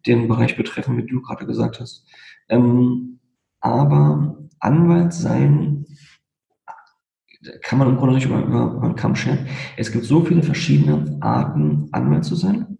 den 0.06 0.28
Bereich 0.28 0.56
betreffen, 0.56 0.98
wie 0.98 1.06
du 1.06 1.22
gerade 1.22 1.46
gesagt 1.46 1.80
hast. 1.80 2.06
Ähm, 2.48 3.20
aber 3.60 4.38
Anwalt 4.60 5.14
sein 5.14 5.86
kann 7.62 7.80
man 7.80 7.90
im 7.90 7.98
Grunde 7.98 8.16
nicht 8.16 8.26
über, 8.26 8.44
über, 8.44 8.74
über 8.74 8.88
den 8.88 8.96
Kamm 8.96 9.16
scheren. 9.16 9.48
Es 9.78 9.92
gibt 9.92 10.06
so 10.06 10.24
viele 10.24 10.44
verschiedene 10.44 11.18
Arten, 11.22 11.88
Anwalt 11.92 12.26
zu 12.26 12.36
sein 12.36 12.78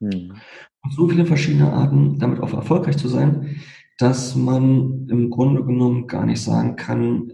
hm, 0.00 0.34
und 0.82 0.92
so 0.92 1.08
viele 1.08 1.24
verschiedene 1.24 1.72
Arten, 1.72 2.18
damit 2.18 2.40
auch 2.40 2.52
erfolgreich 2.52 2.98
zu 2.98 3.08
sein, 3.08 3.60
dass 3.98 4.34
man 4.34 5.08
im 5.08 5.30
Grunde 5.30 5.64
genommen 5.64 6.06
gar 6.06 6.26
nicht 6.26 6.42
sagen 6.42 6.76
kann, 6.76 7.32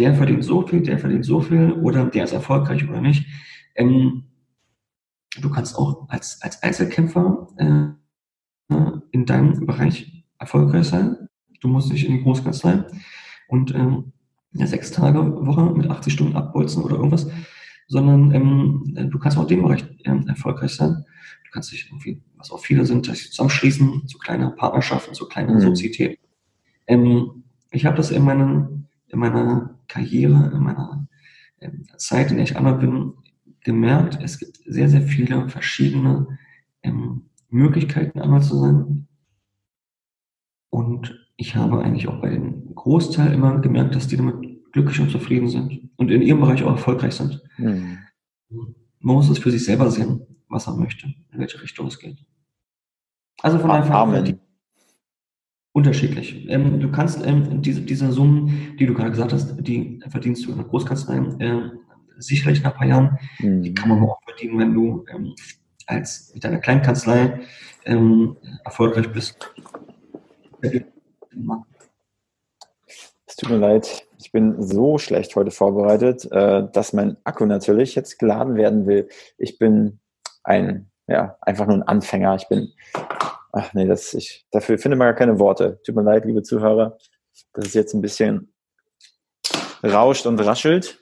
der 0.00 0.14
verdient 0.14 0.44
so 0.44 0.66
viel, 0.66 0.80
der 0.80 0.98
verdient 0.98 1.24
so 1.26 1.40
viel 1.40 1.72
oder 1.72 2.06
der 2.06 2.24
ist 2.24 2.32
erfolgreich 2.32 2.88
oder 2.88 3.00
nicht. 3.02 3.26
Ähm, 3.76 4.24
du 5.40 5.50
kannst 5.50 5.76
auch 5.76 6.08
als, 6.08 6.40
als 6.40 6.62
Einzelkämpfer 6.62 7.48
äh, 7.58 8.74
in 9.12 9.26
deinem 9.26 9.66
Bereich 9.66 10.24
erfolgreich 10.38 10.86
sein. 10.86 11.28
Du 11.60 11.68
musst 11.68 11.92
nicht 11.92 12.06
in 12.06 12.16
die 12.16 12.22
Großkanzlei 12.22 12.84
und 13.48 13.74
ähm, 13.74 14.12
eine 14.54 14.66
sechs 14.66 14.90
Tage 14.90 15.18
Woche 15.46 15.64
mit 15.76 15.88
80 15.88 16.12
Stunden 16.12 16.36
abbolzen 16.36 16.82
oder 16.82 16.96
irgendwas, 16.96 17.28
sondern 17.86 18.32
ähm, 18.32 19.08
du 19.10 19.18
kannst 19.18 19.36
auch 19.36 19.42
in 19.42 19.48
dem 19.48 19.62
Bereich 19.62 19.84
ähm, 20.04 20.26
erfolgreich 20.28 20.72
sein. 20.72 21.04
Du 21.44 21.50
kannst 21.52 21.72
dich 21.72 21.88
irgendwie, 21.90 22.22
was 22.36 22.50
auch 22.50 22.60
viele 22.60 22.86
sind, 22.86 23.06
dass 23.06 23.18
sie 23.18 23.28
zusammenschließen 23.30 24.06
zu 24.06 24.18
kleinen 24.18 24.56
Partnerschaften, 24.56 25.12
zu 25.14 25.28
kleinen 25.28 25.56
Mhm. 25.56 25.60
Sozietäten. 25.60 26.24
Ähm, 26.86 27.44
ich 27.70 27.84
habe 27.84 27.96
das 27.96 28.10
in, 28.10 28.24
meinen, 28.24 28.88
in 29.08 29.18
meiner 29.18 29.78
Karriere, 29.90 30.52
in 30.54 30.62
meiner 30.62 31.08
ähm, 31.60 31.84
Zeit, 31.96 32.30
in 32.30 32.36
der 32.36 32.44
ich 32.44 32.56
Anwalt 32.56 32.80
bin, 32.80 33.12
gemerkt, 33.62 34.18
es 34.22 34.38
gibt 34.38 34.60
sehr, 34.64 34.88
sehr 34.88 35.02
viele 35.02 35.48
verschiedene 35.48 36.38
ähm, 36.82 37.26
Möglichkeiten, 37.50 38.20
Anwalt 38.20 38.44
zu 38.44 38.56
sein. 38.58 39.08
Und 40.70 41.28
ich 41.36 41.56
habe 41.56 41.82
eigentlich 41.82 42.08
auch 42.08 42.20
bei 42.20 42.30
dem 42.30 42.74
Großteil 42.74 43.32
immer 43.32 43.60
gemerkt, 43.60 43.94
dass 43.94 44.06
die 44.06 44.16
damit 44.16 44.72
glücklich 44.72 45.00
und 45.00 45.10
zufrieden 45.10 45.48
sind 45.48 45.90
und 45.96 46.10
in 46.10 46.22
ihrem 46.22 46.40
Bereich 46.40 46.62
auch 46.62 46.70
erfolgreich 46.70 47.14
sind. 47.14 47.42
hm. 48.48 48.74
Man 49.00 49.16
muss 49.16 49.30
es 49.30 49.38
für 49.38 49.50
sich 49.50 49.64
selber 49.64 49.90
sehen, 49.90 50.20
was 50.48 50.66
er 50.66 50.76
möchte, 50.76 51.06
in 51.06 51.38
welche 51.38 51.60
Richtung 51.62 51.86
es 51.86 51.98
geht. 51.98 52.18
Also 53.42 53.58
von 53.58 53.70
daher. 53.70 54.49
Unterschiedlich. 55.72 56.48
Ähm, 56.48 56.80
du 56.80 56.90
kannst 56.90 57.24
ähm, 57.24 57.62
diese, 57.62 57.82
diese 57.82 58.10
Summen, 58.12 58.76
die 58.78 58.86
du 58.86 58.94
gerade 58.94 59.10
gesagt 59.10 59.32
hast, 59.32 59.54
die 59.58 60.00
verdienst 60.08 60.44
du 60.44 60.50
in 60.50 60.56
der 60.56 60.66
Großkanzlei 60.66 61.18
äh, 61.38 61.70
sicherlich 62.18 62.62
nach 62.62 62.72
ein 62.72 62.78
paar 62.78 62.86
Jahren. 62.86 63.18
Die 63.38 63.68
Hm. 63.68 63.74
kann 63.74 63.88
man 63.88 64.02
auch 64.02 64.20
verdienen, 64.24 64.58
wenn 64.58 64.74
du 64.74 65.04
ähm, 65.12 65.34
als 65.86 66.32
mit 66.34 66.44
deiner 66.44 66.58
Kleinkanzlei 66.58 67.40
ähm, 67.84 68.36
erfolgreich 68.64 69.10
bist. 69.12 69.52
Es 73.26 73.36
tut 73.36 73.50
mir 73.50 73.58
leid, 73.58 74.06
ich 74.18 74.32
bin 74.32 74.60
so 74.62 74.98
schlecht 74.98 75.34
heute 75.36 75.50
vorbereitet, 75.50 76.30
äh, 76.30 76.68
dass 76.72 76.92
mein 76.92 77.16
Akku 77.24 77.46
natürlich 77.46 77.94
jetzt 77.94 78.18
geladen 78.18 78.56
werden 78.56 78.86
will. 78.86 79.08
Ich 79.38 79.58
bin 79.58 80.00
ein, 80.42 80.90
ja, 81.06 81.36
einfach 81.40 81.66
nur 81.66 81.76
ein 81.76 81.82
Anfänger. 81.82 82.34
Ich 82.34 82.48
bin, 82.48 82.72
ach 83.52 83.72
nee, 83.74 83.86
das, 83.86 84.14
ich, 84.14 84.46
dafür 84.50 84.78
finde 84.78 84.96
man 84.96 85.08
gar 85.08 85.14
keine 85.14 85.38
Worte. 85.38 85.80
Tut 85.84 85.94
mir 85.94 86.02
leid, 86.02 86.24
liebe 86.24 86.42
Zuhörer, 86.42 86.98
dass 87.52 87.66
es 87.66 87.74
jetzt 87.74 87.94
ein 87.94 88.00
bisschen 88.00 88.52
rauscht 89.82 90.26
und 90.26 90.38
raschelt. 90.40 91.00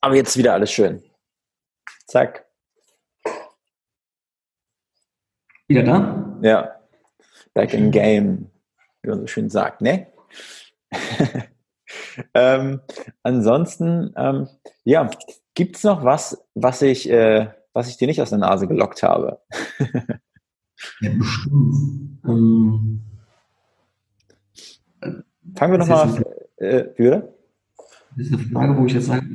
Aber 0.00 0.16
jetzt 0.16 0.36
wieder 0.36 0.54
alles 0.54 0.72
schön. 0.72 1.02
Zack. 2.06 2.46
Wieder 5.68 5.84
da? 5.84 6.38
Ja. 6.42 6.80
Back 7.54 7.72
in 7.72 7.90
game, 7.90 8.50
wie 9.02 9.10
man 9.10 9.20
so 9.20 9.26
schön 9.26 9.48
sagt, 9.48 9.80
ne? 9.80 10.12
ähm, 12.34 12.80
ansonsten, 13.22 14.12
ähm, 14.16 14.48
ja, 14.84 15.08
gibt's 15.54 15.84
noch 15.84 16.04
was, 16.04 16.44
was 16.54 16.82
ich, 16.82 17.08
äh, 17.10 17.48
was 17.72 17.88
ich 17.88 17.96
dir 17.96 18.06
nicht 18.06 18.20
aus 18.20 18.30
der 18.30 18.38
Nase 18.38 18.66
gelockt 18.68 19.02
habe? 19.02 19.40
Ja, 21.00 21.10
bestimmt. 21.16 22.18
Ähm, 22.26 23.02
Fangen 25.54 25.72
wir 25.72 25.78
nochmal, 25.78 26.24
äh, 26.56 26.84
wie 26.96 27.04
bitte? 27.04 27.34
das 28.16 28.26
ist 28.26 28.32
eine 28.32 28.42
Frage, 28.42 28.76
wo 28.76 28.86
ich 28.86 28.92
jetzt 28.92 29.06
sage, 29.06 29.26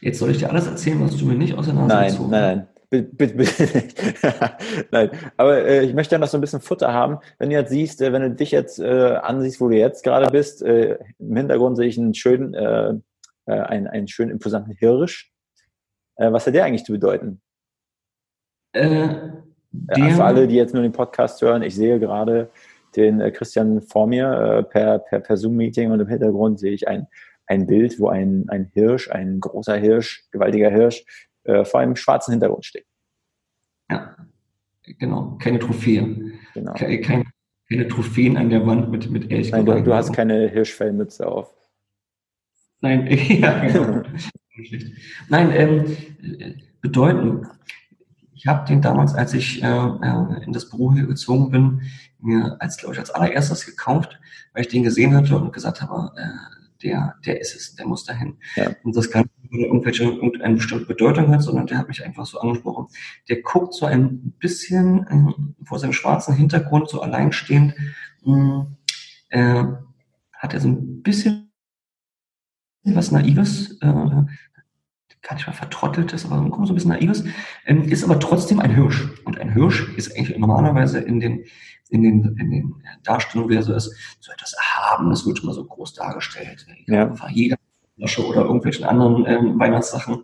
jetzt 0.00 0.18
soll 0.18 0.30
ich 0.30 0.38
dir 0.38 0.50
alles 0.50 0.66
erzählen, 0.66 1.00
was 1.00 1.16
du 1.16 1.24
mir 1.26 1.34
nicht 1.34 1.54
aus 1.54 1.66
der 1.66 1.74
Nase 1.74 1.88
Nein, 1.88 2.10
gezogen 2.10 2.30
nein, 2.30 2.56
nein. 2.56 2.68
Bitte, 2.90 3.34
bitte. 3.34 3.84
Nein, 4.90 5.10
aber 5.36 5.58
äh, 5.58 5.84
ich 5.84 5.92
möchte 5.92 6.14
ja 6.14 6.18
noch 6.18 6.28
so 6.28 6.38
ein 6.38 6.40
bisschen 6.40 6.62
Futter 6.62 6.90
haben. 6.90 7.18
Wenn 7.38 7.50
du 7.50 7.56
jetzt 7.56 7.68
siehst, 7.68 8.00
äh, 8.00 8.14
wenn 8.14 8.22
du 8.22 8.30
dich 8.30 8.50
jetzt 8.50 8.78
äh, 8.78 9.16
ansiehst, 9.16 9.60
wo 9.60 9.68
du 9.68 9.76
jetzt 9.76 10.04
gerade 10.04 10.30
bist, 10.30 10.62
äh, 10.62 10.96
im 11.18 11.36
Hintergrund 11.36 11.76
sehe 11.76 11.86
ich 11.86 11.98
einen 11.98 12.14
schönen, 12.14 12.54
äh, 12.54 12.94
äh, 13.44 13.60
einen, 13.60 13.88
einen 13.88 14.08
schönen 14.08 14.30
imposanten 14.30 14.72
Hirsch. 14.72 15.30
Äh, 16.18 16.32
was 16.32 16.46
hat 16.46 16.54
der 16.54 16.64
eigentlich 16.64 16.84
zu 16.84 16.92
bedeuten? 16.92 17.40
Äh, 18.72 19.08
Ja, 19.70 19.94
der, 19.94 20.10
für 20.10 20.24
alle, 20.24 20.48
die 20.48 20.56
jetzt 20.56 20.74
nur 20.74 20.82
den 20.82 20.92
Podcast 20.92 21.40
hören, 21.42 21.62
ich 21.62 21.74
sehe 21.74 21.98
gerade 21.98 22.50
den 22.96 23.20
äh, 23.20 23.30
Christian 23.30 23.82
vor 23.82 24.06
mir 24.06 24.30
äh, 24.30 24.62
per, 24.62 24.98
per, 24.98 25.20
per 25.20 25.36
Zoom-Meeting 25.36 25.90
und 25.90 26.00
im 26.00 26.08
Hintergrund 26.08 26.58
sehe 26.58 26.72
ich 26.72 26.88
ein, 26.88 27.06
ein 27.46 27.66
Bild, 27.66 28.00
wo 28.00 28.08
ein, 28.08 28.46
ein 28.48 28.70
Hirsch, 28.72 29.10
ein 29.10 29.40
großer 29.40 29.76
Hirsch, 29.76 30.24
gewaltiger 30.30 30.70
Hirsch, 30.70 31.04
äh, 31.44 31.64
vor 31.64 31.80
einem 31.80 31.96
schwarzen 31.96 32.32
Hintergrund 32.32 32.64
steht. 32.64 32.86
ja, 33.90 34.16
genau, 34.82 35.36
keine 35.40 35.58
Trophäe. 35.58 36.32
Genau. 36.54 36.72
Keine, 36.74 37.00
keine, 37.00 37.24
keine 37.68 37.88
Trophäen 37.88 38.36
an 38.36 38.50
der 38.50 38.66
Wand 38.66 38.90
mit, 38.90 39.10
mit 39.10 39.30
Elch. 39.30 39.52
Nein, 39.52 39.66
du, 39.66 39.82
du 39.82 39.94
hast 39.94 40.12
keine 40.12 40.48
Hirschfellmütze 40.48 41.26
auf. 41.28 41.54
Nein, 42.80 43.06
ja, 43.28 43.66
genau. 43.66 44.02
Schlecht. 44.64 44.92
Nein, 45.28 45.52
ähm, 45.52 45.96
äh, 46.38 46.54
bedeuten. 46.80 47.46
Ich 48.34 48.46
habe 48.46 48.66
den 48.66 48.82
damals, 48.82 49.14
als 49.14 49.34
ich 49.34 49.62
äh, 49.62 49.66
äh, 49.66 50.44
in 50.44 50.52
das 50.52 50.70
Büro 50.70 50.92
hier 50.92 51.06
gezogen 51.06 51.50
bin, 51.50 51.82
mir 52.20 52.56
als, 52.60 52.76
glaube 52.76 52.94
ich, 52.94 53.00
als 53.00 53.10
allererstes 53.10 53.66
gekauft, 53.66 54.18
weil 54.52 54.62
ich 54.62 54.68
den 54.68 54.82
gesehen 54.82 55.14
hatte 55.14 55.36
und 55.36 55.52
gesagt 55.52 55.82
habe, 55.82 56.12
äh, 56.16 56.58
der, 56.82 57.16
der 57.26 57.40
ist 57.40 57.56
es, 57.56 57.74
der 57.74 57.86
muss 57.86 58.04
dahin. 58.04 58.36
Ja. 58.54 58.70
Und 58.84 58.96
das 58.96 59.10
kann 59.10 59.28
nicht 59.50 59.64
irgendwelche, 59.64 60.04
irgendeine 60.04 60.56
bestimmte 60.56 60.86
Bedeutung 60.86 61.32
hat, 61.32 61.42
sondern 61.42 61.66
der 61.66 61.78
hat 61.78 61.88
mich 61.88 62.04
einfach 62.04 62.26
so 62.26 62.38
angesprochen. 62.38 62.86
Der 63.28 63.42
guckt 63.42 63.74
so 63.74 63.86
ein 63.86 64.32
bisschen 64.38 65.06
äh, 65.06 65.64
vor 65.64 65.78
seinem 65.78 65.92
schwarzen 65.92 66.34
Hintergrund, 66.34 66.88
so 66.88 67.00
alleinstehend, 67.00 67.74
mh, 68.24 68.66
äh, 69.30 69.64
hat 70.32 70.54
er 70.54 70.60
so 70.60 70.68
ein 70.68 71.02
bisschen 71.02 71.50
was 72.84 73.10
Naives, 73.10 73.78
äh, 73.80 74.22
gar 75.22 75.34
nicht 75.34 75.46
mal 75.46 75.52
vertrotteltes, 75.52 76.24
aber 76.26 76.36
so 76.66 76.72
ein 76.72 76.74
bisschen 76.74 76.90
Naives, 76.90 77.24
ähm, 77.66 77.82
ist 77.84 78.04
aber 78.04 78.18
trotzdem 78.20 78.60
ein 78.60 78.74
Hirsch. 78.74 79.08
Und 79.24 79.38
ein 79.38 79.52
Hirsch 79.52 79.88
ist 79.96 80.16
eigentlich 80.16 80.36
normalerweise 80.38 80.98
in 80.98 81.20
den, 81.20 81.44
in 81.90 82.02
den, 82.02 82.36
in 82.38 82.50
den 82.50 82.74
Darstellungen, 83.02 83.50
wie 83.50 83.56
er 83.56 83.62
so 83.62 83.74
ist, 83.74 83.94
so 84.20 84.32
etwas 84.32 84.54
Erhabenes, 84.54 85.26
wird 85.26 85.42
immer 85.42 85.52
so 85.54 85.64
groß 85.64 85.94
dargestellt. 85.94 86.66
Ja. 86.86 87.06
Einfach 87.08 87.30
Jägerflasche 87.30 88.26
oder 88.26 88.42
irgendwelchen 88.42 88.84
anderen 88.84 89.26
ähm, 89.26 89.58
Weihnachtssachen. 89.58 90.22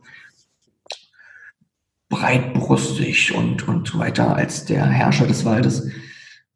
Breitbrustig 2.08 3.34
und, 3.34 3.66
und 3.66 3.88
so 3.88 3.98
weiter 3.98 4.36
als 4.36 4.66
der 4.66 4.86
Herrscher 4.86 5.26
des 5.26 5.44
Waldes. 5.44 5.90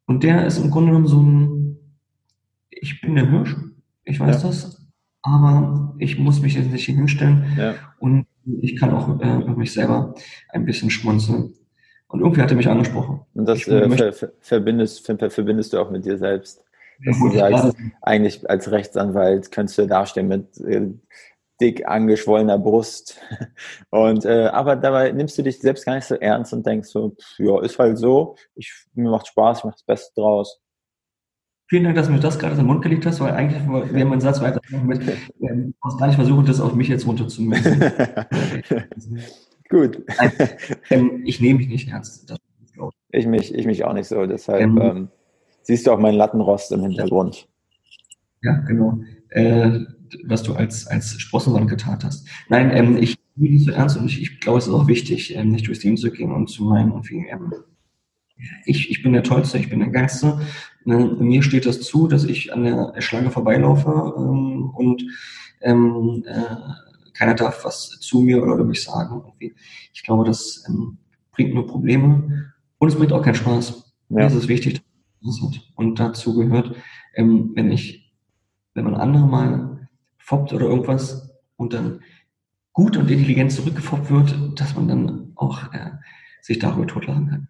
Und 0.05 0.23
der 0.23 0.45
ist 0.45 0.57
im 0.57 0.71
Grunde 0.71 0.91
genommen 0.91 1.07
so 1.07 1.21
ein, 1.21 1.77
ich 2.69 3.01
bin 3.01 3.15
der 3.15 3.29
Hirsch, 3.29 3.55
ich 4.05 4.19
weiß 4.19 4.41
Ja. 4.41 4.47
das, 4.49 4.87
aber 5.21 5.95
ich 5.99 6.17
muss 6.17 6.39
mich 6.39 6.53
jetzt 6.53 6.71
nicht 6.71 6.85
hinstellen 6.85 7.53
Ja. 7.57 7.75
Ich 8.61 8.75
kann 8.75 8.93
auch 8.93 9.19
äh, 9.19 9.39
mich 9.55 9.73
selber 9.73 10.13
ein 10.49 10.65
bisschen 10.65 10.89
schmunzeln. 10.89 11.53
Und 12.07 12.21
irgendwie 12.21 12.41
hat 12.41 12.49
er 12.49 12.57
mich 12.57 12.67
angesprochen. 12.67 13.21
Und 13.35 13.45
das 13.45 13.67
äh, 13.67 13.89
ver, 13.89 14.13
ver, 14.13 14.31
verbindest, 14.39 15.05
ver, 15.05 15.29
verbindest 15.29 15.73
du 15.73 15.79
auch 15.79 15.91
mit 15.91 16.05
dir 16.05 16.17
selbst. 16.17 16.63
Dass 17.05 17.17
du 17.17 17.29
Gut, 17.29 17.33
sagst, 17.35 17.77
eigentlich 18.01 18.49
als 18.49 18.71
Rechtsanwalt 18.71 19.51
könntest 19.51 19.77
du 19.77 19.87
dastehen 19.87 20.27
mit 20.27 20.59
äh, 20.59 20.87
dick 21.61 21.87
angeschwollener 21.87 22.57
Brust. 22.57 23.19
Und 23.89 24.25
äh, 24.25 24.47
aber 24.47 24.75
dabei 24.75 25.11
nimmst 25.11 25.37
du 25.37 25.43
dich 25.43 25.59
selbst 25.59 25.85
gar 25.85 25.95
nicht 25.95 26.05
so 26.05 26.15
ernst 26.15 26.53
und 26.53 26.65
denkst 26.65 26.89
so, 26.89 27.11
pff, 27.11 27.39
ja, 27.39 27.61
ist 27.61 27.77
halt 27.77 27.97
so, 27.97 28.35
ich, 28.55 28.73
mir 28.93 29.11
macht 29.11 29.27
Spaß, 29.27 29.59
ich 29.59 29.63
mach 29.65 29.73
das 29.73 29.83
Beste 29.83 30.13
draus. 30.15 30.59
Vielen 31.69 31.83
Dank, 31.83 31.95
dass 31.95 32.07
du 32.07 32.13
mir 32.13 32.19
das 32.19 32.39
gerade 32.39 32.53
in 32.53 32.61
den 32.61 32.65
Mund 32.65 32.81
gelegt 32.81 33.05
hast, 33.05 33.19
weil 33.19 33.31
eigentlich 33.33 33.61
wäre 33.93 34.05
mein 34.05 34.19
Satz 34.19 34.41
weiter 34.41 34.59
mit, 34.83 35.01
ähm, 35.39 35.75
gar 35.99 36.07
nicht 36.07 36.15
versuchen, 36.15 36.43
das 36.45 36.59
auf 36.59 36.73
mich 36.73 36.87
jetzt 36.87 37.05
runterzumünzen. 37.05 37.79
Gut. 39.69 40.03
ähm, 40.89 41.21
ich 41.25 41.39
nehme 41.39 41.59
mich 41.59 41.67
nicht 41.67 41.89
ernst. 41.89 42.33
Ich 43.11 43.27
mich, 43.27 43.53
ich 43.53 43.67
mich 43.67 43.83
auch 43.83 43.93
nicht 43.93 44.07
so. 44.07 44.25
Deshalb 44.25 44.61
Ähm. 44.61 44.79
ähm, 44.81 45.07
siehst 45.61 45.85
du 45.85 45.91
auch 45.91 45.99
meinen 45.99 46.15
Lattenrost 46.15 46.71
im 46.71 46.81
Hintergrund. 46.81 47.47
Ja, 48.41 48.53
genau. 48.61 48.99
Äh, 49.29 49.81
was 50.25 50.41
du 50.41 50.53
als, 50.53 50.87
als 50.87 51.21
Sprossenwand 51.21 51.69
getan 51.69 51.99
hast. 52.03 52.27
Nein, 52.47 52.71
ähm, 52.73 52.97
ich 52.97 53.15
nehme 53.35 53.53
nicht 53.53 53.65
so 53.65 53.71
ernst 53.71 53.95
und 53.95 54.07
ich, 54.07 54.19
ich 54.23 54.39
glaube, 54.39 54.57
es 54.57 54.65
ist 54.65 54.73
auch 54.73 54.87
wichtig, 54.87 55.35
ähm, 55.35 55.49
nicht 55.51 55.67
durchs 55.67 55.83
Leben 55.83 55.97
zu 55.97 56.09
gehen 56.09 56.31
und 56.31 56.49
zu 56.49 56.63
meinen, 56.63 56.89
irgendwie, 56.89 57.27
ähm, 57.29 57.53
ich, 58.65 58.89
ich 58.89 59.03
bin 59.03 59.13
der 59.13 59.23
Tollste, 59.23 59.57
ich 59.57 59.69
bin 59.69 59.79
der 59.79 59.89
Geilste. 59.89 60.39
Ne, 60.85 60.97
mir 61.19 61.43
steht 61.43 61.65
das 61.65 61.81
zu, 61.81 62.07
dass 62.07 62.23
ich 62.23 62.53
an 62.53 62.63
der 62.63 62.93
Schlange 63.01 63.31
vorbeilaufe 63.31 64.13
ähm, 64.17 64.69
und 64.69 65.03
ähm, 65.61 66.23
äh, 66.25 66.55
keiner 67.13 67.33
darf 67.33 67.65
was 67.65 67.89
zu 67.99 68.21
mir 68.21 68.41
oder 68.41 68.53
über 68.53 68.63
mich 68.63 68.83
sagen. 68.83 69.21
Irgendwie. 69.25 69.55
Ich 69.93 70.03
glaube, 70.03 70.23
das 70.23 70.63
ähm, 70.67 70.97
bringt 71.31 71.53
nur 71.53 71.67
Probleme 71.67 72.53
und 72.77 72.87
es 72.87 72.95
bringt 72.95 73.11
auch 73.11 73.21
keinen 73.21 73.35
Spaß. 73.35 73.93
Ja. 74.09 74.25
ist 74.25 74.33
es 74.33 74.47
wichtig. 74.47 74.81
Und 75.75 75.99
dazu 75.99 76.33
gehört, 76.33 76.75
ähm, 77.15 77.51
wenn 77.55 77.71
ich, 77.71 78.13
wenn 78.73 78.85
man 78.85 78.95
andere 78.95 79.27
mal 79.27 79.89
foppt 80.17 80.53
oder 80.53 80.67
irgendwas 80.67 81.29
und 81.57 81.73
dann 81.73 82.01
gut 82.71 82.95
und 82.95 83.11
intelligent 83.11 83.51
zurückgefoppt 83.51 84.09
wird, 84.09 84.59
dass 84.59 84.75
man 84.75 84.87
dann 84.87 85.31
auch 85.35 85.73
äh, 85.73 85.91
sich 86.41 86.59
darüber 86.59 86.87
totlachen 86.87 87.27
kann. 87.27 87.47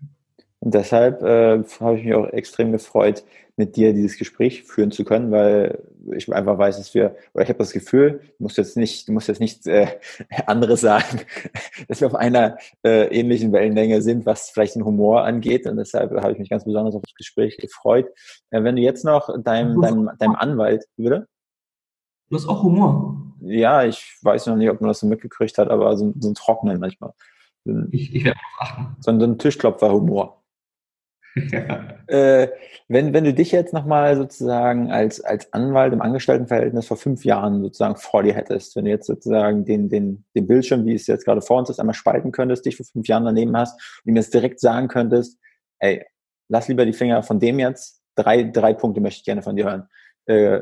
Und 0.62 0.74
deshalb 0.74 1.22
äh, 1.24 1.64
habe 1.80 1.98
ich 1.98 2.06
mich 2.06 2.14
auch 2.14 2.28
extrem 2.28 2.72
gefreut, 2.72 3.24
mit 3.60 3.76
dir 3.76 3.94
dieses 3.94 4.18
Gespräch 4.18 4.64
führen 4.64 4.90
zu 4.90 5.04
können, 5.04 5.32
weil 5.32 5.84
ich 6.16 6.34
einfach 6.34 6.58
weiß, 6.58 6.78
dass 6.78 6.94
wir, 6.94 7.18
oder 7.34 7.44
ich 7.44 7.50
habe 7.50 7.60
das 7.60 7.74
Gefühl, 7.74 8.22
du 8.38 8.44
musst 8.44 8.58
jetzt 8.58 8.78
nicht, 8.78 9.08
du 9.08 9.12
musst 9.12 9.28
jetzt 9.28 9.42
nichts 9.42 9.68
äh, 9.68 9.88
anderes 10.48 10.80
sagen, 10.80 11.22
dass 11.90 12.00
wir 12.00 12.08
auf 12.08 12.16
einer 12.16 12.58
äh, 12.86 13.08
ähnlichen 13.08 13.52
Wellenlänge 13.52 14.02
sind, 14.02 14.26
was 14.26 14.50
vielleicht 14.50 14.76
den 14.76 14.86
Humor 14.86 15.26
angeht. 15.26 15.68
Und 15.68 15.76
deshalb 15.76 16.12
habe 16.12 16.32
ich 16.32 16.40
mich 16.40 16.50
ganz 16.50 16.64
besonders 16.64 16.96
auf 16.96 17.02
das 17.02 17.16
Gespräch 17.16 17.58
gefreut. 17.58 18.08
Äh, 18.50 18.64
wenn 18.64 18.78
du 18.78 18.82
jetzt 18.82 19.04
noch 19.04 19.30
deinem, 19.44 19.82
deinem, 19.82 20.10
deinem 20.18 20.36
Anwalt, 20.36 20.86
bitte? 20.96 21.28
Du 22.30 22.38
hast 22.38 22.48
auch 22.48 22.64
Humor. 22.64 23.18
Ja, 23.42 23.84
ich 23.84 24.18
weiß 24.22 24.48
noch 24.48 24.56
nicht, 24.56 24.70
ob 24.70 24.80
man 24.80 24.88
das 24.88 25.00
so 25.00 25.08
mitgekriegt 25.08 25.58
hat, 25.58 25.70
aber 25.70 25.98
so, 25.98 26.14
so 26.20 26.30
ein 26.30 26.36
Trocknen 26.36 26.80
manchmal. 26.80 27.12
So 27.66 27.72
ein, 27.72 27.90
Ich, 27.92 28.16
ich 28.16 28.24
werde 28.24 28.40
achten. 28.58 28.96
so 29.02 29.12
ein 29.12 29.38
Tischklopfer-Humor. 29.38 30.42
ja. 31.52 31.98
Äh, 32.08 32.50
wenn, 32.88 33.14
wenn 33.14 33.24
du 33.24 33.34
dich 33.34 33.52
jetzt 33.52 33.74
nochmal 33.74 34.16
sozusagen 34.18 34.92
als, 34.92 35.22
als 35.22 35.54
Anwalt 35.54 35.94
im 35.94 36.02
Angestelltenverhältnis 36.02 36.88
vor 36.88 36.98
fünf 36.98 37.24
Jahren 37.24 37.62
sozusagen 37.62 37.96
vor 37.96 38.24
dir 38.24 38.34
hättest, 38.34 38.76
wenn 38.76 38.86
du 38.86 38.92
jetzt 38.92 39.08
sozusagen 39.08 39.66
den, 39.66 39.90
den, 39.90 40.26
den 40.36 40.48
Bildschirm, 40.48 40.86
wie 40.86 40.96
es 40.96 41.08
jetzt 41.08 41.26
gerade 41.26 41.42
vor 41.42 41.60
uns 41.60 41.70
ist, 41.70 41.80
einmal 41.80 41.94
spalten 41.94 42.32
könntest, 42.32 42.66
dich 42.66 42.78
vor 42.78 42.86
fünf 42.86 43.08
Jahren 43.08 43.26
daneben 43.26 43.56
hast 43.56 43.80
und 44.04 44.10
ihm 44.10 44.16
jetzt 44.16 44.34
direkt 44.34 44.60
sagen 44.60 44.88
könntest, 44.88 45.40
ey, 45.80 46.06
lass 46.50 46.68
lieber 46.68 46.86
die 46.86 46.94
Finger 46.94 47.22
von 47.24 47.40
dem 47.40 47.60
jetzt, 47.60 48.02
drei, 48.16 48.44
drei 48.44 48.74
Punkte 48.74 49.02
möchte 49.02 49.20
ich 49.20 49.26
gerne 49.26 49.42
von 49.42 49.56
dir 49.56 49.66
hören. 49.66 49.90
Äh, 50.26 50.62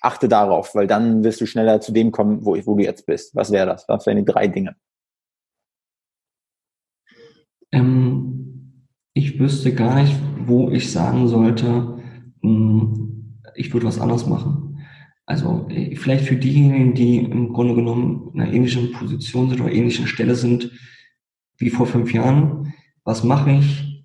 achte 0.00 0.28
darauf, 0.28 0.74
weil 0.74 0.86
dann 0.86 1.24
wirst 1.24 1.40
du 1.40 1.46
schneller 1.46 1.80
zu 1.80 1.92
dem 1.92 2.12
kommen, 2.12 2.44
wo, 2.44 2.54
ich, 2.54 2.66
wo 2.66 2.76
du 2.76 2.84
jetzt 2.84 3.06
bist. 3.06 3.34
Was 3.34 3.50
wäre 3.50 3.66
das? 3.66 3.88
Was 3.88 4.06
wären 4.06 4.18
die 4.18 4.24
drei 4.24 4.46
Dinge? 4.48 4.76
Ähm, 7.72 8.07
ich 9.18 9.38
wüsste 9.40 9.74
gar 9.74 10.00
nicht, 10.00 10.16
wo 10.46 10.70
ich 10.70 10.92
sagen 10.92 11.26
sollte, 11.26 11.98
mh, 12.40 12.98
ich 13.56 13.72
würde 13.72 13.86
was 13.86 14.00
anderes 14.00 14.26
machen. 14.26 14.78
Also 15.26 15.66
äh, 15.68 15.96
vielleicht 15.96 16.24
für 16.24 16.36
diejenigen, 16.36 16.94
die 16.94 17.18
im 17.18 17.52
Grunde 17.52 17.74
genommen 17.74 18.30
in 18.32 18.40
einer 18.40 18.52
ähnlichen 18.52 18.92
Position 18.92 19.50
sind 19.50 19.60
oder 19.60 19.72
ähnlichen 19.72 20.06
Stelle 20.06 20.36
sind 20.36 20.70
wie 21.58 21.70
vor 21.70 21.86
fünf 21.86 22.12
Jahren. 22.12 22.72
Was 23.04 23.24
mache 23.24 23.50
ich? 23.50 24.04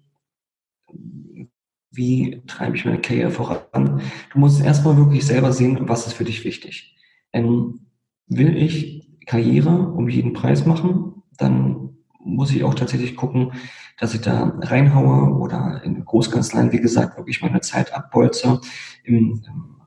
Wie 1.91 2.41
treibe 2.47 2.76
ich 2.76 2.86
meine 2.86 2.99
Karriere 2.99 3.30
voran? 3.30 4.01
Du 4.32 4.39
musst 4.39 4.64
erstmal 4.66 4.97
wirklich 4.97 5.24
selber 5.26 5.53
sehen, 5.53 5.78
was 5.88 6.07
ist 6.07 6.14
für 6.14 6.24
dich 6.24 6.43
wichtig. 6.43 6.97
Ähm, 7.32 7.82
will 8.28 8.57
ich 8.57 9.07
Karriere 9.28 9.93
um 9.93 10.09
jeden 10.09 10.34
Preis 10.34 10.66
machen, 10.66 11.22
dann 11.38 11.82
muss 12.26 12.51
ich 12.51 12.63
auch 12.63 12.74
tatsächlich 12.74 13.15
gucken, 13.15 13.53
dass 13.99 14.13
ich 14.13 14.21
da 14.21 14.57
reinhaue 14.59 15.36
oder 15.38 15.82
in 15.84 16.03
Großkanzleien, 16.03 16.71
wie 16.71 16.80
gesagt, 16.80 17.17
wirklich 17.17 17.41
meine 17.41 17.61
Zeit 17.61 17.93
abbolze, 17.93 18.59
im, 19.03 19.43
im 19.47 19.82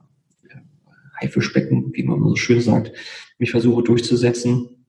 Haifischbecken, 1.19 1.91
wie 1.93 2.03
man 2.03 2.23
so 2.23 2.35
schön 2.35 2.61
sagt, 2.61 2.91
mich 3.39 3.51
versuche 3.51 3.83
durchzusetzen. 3.83 4.85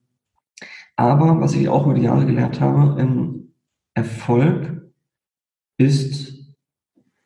Aber 0.95 1.39
was 1.39 1.53
ich 1.53 1.69
auch 1.69 1.85
über 1.85 1.95
die 1.95 2.03
Jahre 2.03 2.25
gelernt 2.25 2.59
habe, 2.59 3.01
ähm, 3.01 3.53
Erfolg 3.93 4.91
ist 5.77 6.55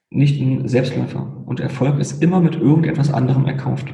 nicht 0.09 0.39
ein 0.39 0.67
Selbstläufer. 0.67 1.43
Und 1.45 1.59
Erfolg 1.59 1.99
ist 1.99 2.21
immer 2.21 2.39
mit 2.39 2.55
irgendetwas 2.55 3.11
anderem 3.11 3.45
erkauft. 3.45 3.87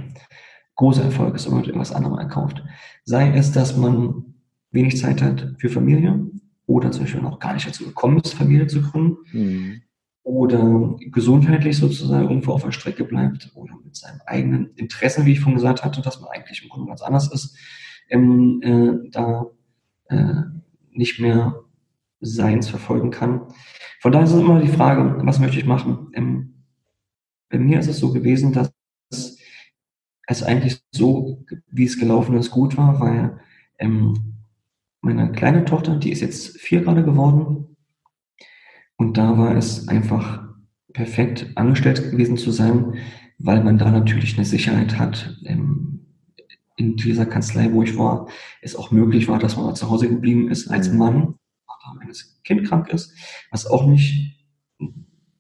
Großer 0.76 1.04
Erfolg 1.04 1.36
ist 1.36 1.46
immer 1.46 1.58
mit 1.58 1.68
irgendwas 1.68 1.94
anderem 1.94 2.20
erkauft. 2.20 2.64
Sei 3.06 3.32
es, 3.36 3.52
dass 3.52 3.78
man 3.78 4.29
wenig 4.72 4.98
Zeit 4.98 5.22
hat 5.22 5.56
für 5.58 5.70
Familie 5.70 6.28
oder 6.66 6.92
zum 6.92 7.04
Beispiel 7.04 7.22
noch 7.22 7.40
gar 7.40 7.54
nicht 7.54 7.68
dazu 7.68 7.86
gekommen 7.86 8.20
ist, 8.20 8.34
Familie 8.34 8.68
zu 8.68 8.82
gründen 8.82 9.18
Hm. 9.32 9.82
oder 10.24 10.96
gesundheitlich 11.12 11.78
sozusagen 11.78 12.30
irgendwo 12.30 12.52
auf 12.52 12.64
der 12.64 12.72
Strecke 12.72 13.04
bleibt 13.04 13.52
oder 13.56 13.76
mit 13.84 13.96
seinem 13.96 14.22
eigenen 14.26 14.72
Interessen, 14.76 15.26
wie 15.26 15.34
ich 15.34 15.40
vorhin 15.40 15.56
gesagt 15.56 15.84
hatte, 15.84 16.02
dass 16.02 16.22
man 16.22 16.30
eigentlich 16.30 16.62
im 16.64 16.70
Grunde 16.70 16.88
ganz 16.88 17.02
anders 17.02 17.32
ist, 17.32 17.58
ähm, 18.10 18.62
äh, 18.62 19.10
da 19.12 19.48
äh, 20.10 20.44
nicht 20.92 21.20
mehr 21.20 21.64
Seins 22.22 22.68
verfolgen 22.68 23.12
kann. 23.12 23.48
Von 24.02 24.12
daher 24.12 24.26
ist 24.26 24.34
es 24.34 24.42
immer 24.42 24.60
die 24.60 24.68
Frage, 24.68 25.26
was 25.26 25.40
möchte 25.40 25.58
ich 25.58 25.66
machen? 25.66 26.10
Ähm, 26.14 26.66
bei 27.50 27.58
mir 27.58 27.80
ist 27.80 27.88
es 27.88 28.00
so 28.00 28.14
gewesen, 28.14 28.54
dass 28.54 28.72
es 30.28 30.44
eigentlich 30.44 30.82
so, 30.92 31.44
wie 31.72 31.86
es 31.86 32.00
gelaufen 32.00 32.38
ist, 32.38 32.52
gut 32.52 32.78
war, 32.78 33.00
weil 33.00 33.40
ähm, 33.80 34.39
meine 35.02 35.32
kleine 35.32 35.66
Tochter, 35.66 35.98
die 35.98 36.12
ist 36.12 36.22
jetzt 36.22 36.58
vier 36.60 36.82
gerade 36.82 37.04
geworden, 37.04 37.76
und 38.98 39.18
da 39.18 39.38
war 39.38 39.56
es 39.56 39.88
einfach 39.88 40.44
perfekt 40.94 41.52
angestellt 41.56 42.12
gewesen 42.12 42.36
zu 42.36 42.52
sein, 42.52 42.96
weil 43.38 43.64
man 43.64 43.78
da 43.78 43.90
natürlich 43.92 44.36
eine 44.36 44.46
Sicherheit 44.46 45.00
hat. 45.00 45.38
Ähm, 45.46 46.06
in 46.76 46.96
dieser 46.96 47.26
Kanzlei, 47.26 47.72
wo 47.72 47.84
ich 47.84 47.98
war, 47.98 48.28
es 48.62 48.76
auch 48.76 48.92
möglich 48.92 49.28
war, 49.28 49.40
dass 49.40 49.56
man 49.56 49.66
mal 49.66 49.74
zu 49.74 49.90
Hause 49.90 50.10
geblieben 50.10 50.50
ist 50.50 50.70
als 50.70 50.90
Mhm. 50.90 50.98
Mann, 50.98 51.36
wenn 52.00 52.08
das 52.08 52.40
Kind 52.44 52.68
krank 52.68 52.90
ist, 52.90 53.14
was 53.52 53.66
auch 53.66 53.88
nicht, 53.88 54.46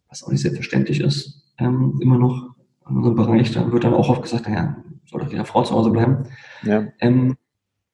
was 0.07 0.23
auch 0.23 0.31
nicht 0.31 0.41
selbstverständlich 0.41 1.01
ist, 1.01 1.53
ähm, 1.57 1.99
immer 2.01 2.17
noch 2.17 2.55
in 2.89 2.97
unserem 2.97 3.15
Bereich. 3.15 3.51
Da 3.51 3.71
wird 3.71 3.83
dann 3.83 3.93
auch 3.93 4.09
oft 4.09 4.23
gesagt, 4.23 4.47
naja, 4.47 4.77
soll 5.05 5.21
doch 5.21 5.31
jeder 5.31 5.45
Frau 5.45 5.63
zu 5.63 5.73
Hause 5.75 5.91
bleiben. 5.91 6.23
Ja. 6.63 6.87
Ähm, 6.99 7.35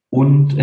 und 0.09 0.55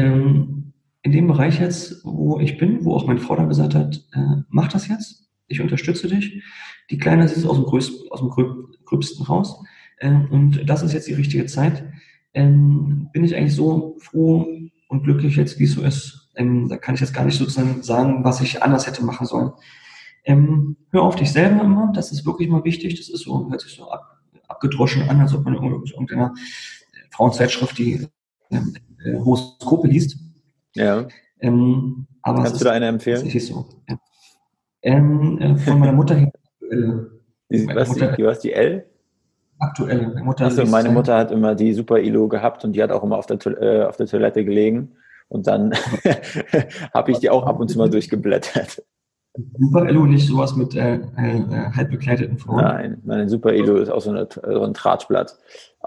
in 1.12 1.18
dem 1.18 1.26
Bereich 1.26 1.60
jetzt, 1.60 2.00
wo 2.04 2.40
ich 2.40 2.56
bin, 2.56 2.86
wo 2.86 2.94
auch 2.94 3.18
Frau 3.18 3.36
dann 3.36 3.48
gesagt 3.48 3.74
hat, 3.74 4.02
äh, 4.14 4.42
mach 4.48 4.68
das 4.68 4.88
jetzt, 4.88 5.28
ich 5.46 5.60
unterstütze 5.60 6.08
dich. 6.08 6.42
Die 6.90 6.96
Kleine 6.96 7.24
ist 7.24 7.44
aus 7.44 7.56
dem, 7.56 7.66
größten, 7.66 8.10
aus 8.10 8.20
dem 8.20 8.30
gröb, 8.30 8.78
gröbsten 8.86 9.26
raus 9.26 9.62
äh, 9.98 10.08
und 10.08 10.66
das 10.66 10.82
ist 10.82 10.94
jetzt 10.94 11.08
die 11.08 11.12
richtige 11.12 11.44
Zeit. 11.44 11.84
Ähm, 12.32 13.10
bin 13.12 13.24
ich 13.24 13.36
eigentlich 13.36 13.54
so 13.54 13.98
froh 13.98 14.46
und 14.88 15.04
glücklich 15.04 15.36
jetzt, 15.36 15.58
wie 15.58 15.64
es 15.64 15.72
so 15.72 15.82
ist. 15.82 16.30
Ähm, 16.34 16.70
da 16.70 16.78
kann 16.78 16.94
ich 16.94 17.02
jetzt 17.02 17.12
gar 17.12 17.26
nicht 17.26 17.36
sozusagen 17.36 17.82
sagen, 17.82 18.24
was 18.24 18.40
ich 18.40 18.62
anders 18.62 18.86
hätte 18.86 19.04
machen 19.04 19.26
sollen. 19.26 19.52
Ähm, 20.24 20.78
hör 20.92 21.02
auf 21.02 21.16
dich 21.16 21.30
selber 21.30 21.62
immer, 21.62 21.92
das 21.94 22.10
ist 22.10 22.24
wirklich 22.24 22.48
mal 22.48 22.64
wichtig. 22.64 22.96
Das 22.96 23.10
ist 23.10 23.24
so, 23.24 23.50
hört 23.50 23.60
sich 23.60 23.74
so 23.74 23.90
ab, 23.90 24.18
abgedroschen 24.48 25.10
an, 25.10 25.20
als 25.20 25.34
ob 25.34 25.44
man 25.44 25.56
in 25.56 25.62
irgendeiner 25.62 26.32
Frauenzeitschrift 27.10 27.76
die 27.76 28.06
ähm, 28.50 28.74
äh, 29.04 29.12
Horoskope 29.18 29.88
liest. 29.88 30.16
Ja. 30.74 31.06
Ähm, 31.40 32.06
aber 32.22 32.38
Kannst 32.38 32.52
ist 32.54 32.60
du 32.60 32.64
da 32.66 32.70
eine 32.72 32.86
empfehlen? 32.86 33.16
tatsächlich 33.16 33.46
so. 33.46 33.66
Ja. 33.88 33.96
Ähm, 34.82 35.38
äh, 35.40 35.56
von 35.56 35.78
meiner 35.78 35.92
Mutter 35.92 36.14
her, 36.14 36.30
äh, 36.70 36.76
Die, 37.50 37.64
Meine 37.66 37.80
was, 37.80 37.88
die, 37.92 38.00
Mutter- 38.00 38.16
die, 38.16 38.24
was, 38.24 38.40
die 38.40 38.52
L? 38.52 38.86
aktuelle. 39.58 40.08
Meine 40.08 40.22
Mutter, 40.24 40.46
Achso, 40.46 40.64
meine 40.66 40.90
Mutter 40.90 41.16
hat 41.16 41.30
immer 41.30 41.54
die 41.54 41.72
Super 41.72 41.98
Ilo 42.00 42.26
gehabt 42.28 42.64
und 42.64 42.72
die 42.72 42.82
hat 42.82 42.90
auch 42.90 43.02
immer 43.04 43.16
auf 43.18 43.26
der, 43.26 43.38
äh, 43.62 43.84
auf 43.84 43.96
der 43.96 44.06
Toilette 44.06 44.44
gelegen. 44.44 44.96
Und 45.28 45.46
dann 45.46 45.72
habe 46.94 47.12
ich 47.12 47.18
die 47.18 47.30
auch 47.30 47.46
ab 47.46 47.58
und 47.60 47.68
zu 47.68 47.78
mal 47.78 47.88
durchgeblättert. 47.88 48.82
Super 49.34 49.88
Elo 49.88 50.04
nicht 50.04 50.26
sowas 50.26 50.54
mit 50.56 50.74
äh, 50.74 50.96
äh, 50.96 51.70
halb 51.74 51.90
bekleideten 51.90 52.38
Frauen? 52.38 52.62
Nein, 52.62 53.00
meine 53.04 53.28
Super 53.30 53.54
Elo 53.54 53.76
ist 53.76 53.88
auch 53.88 54.02
so, 54.02 54.10
eine, 54.10 54.28
so 54.30 54.62
ein 54.62 54.74
Tratschblatt. 54.74 55.38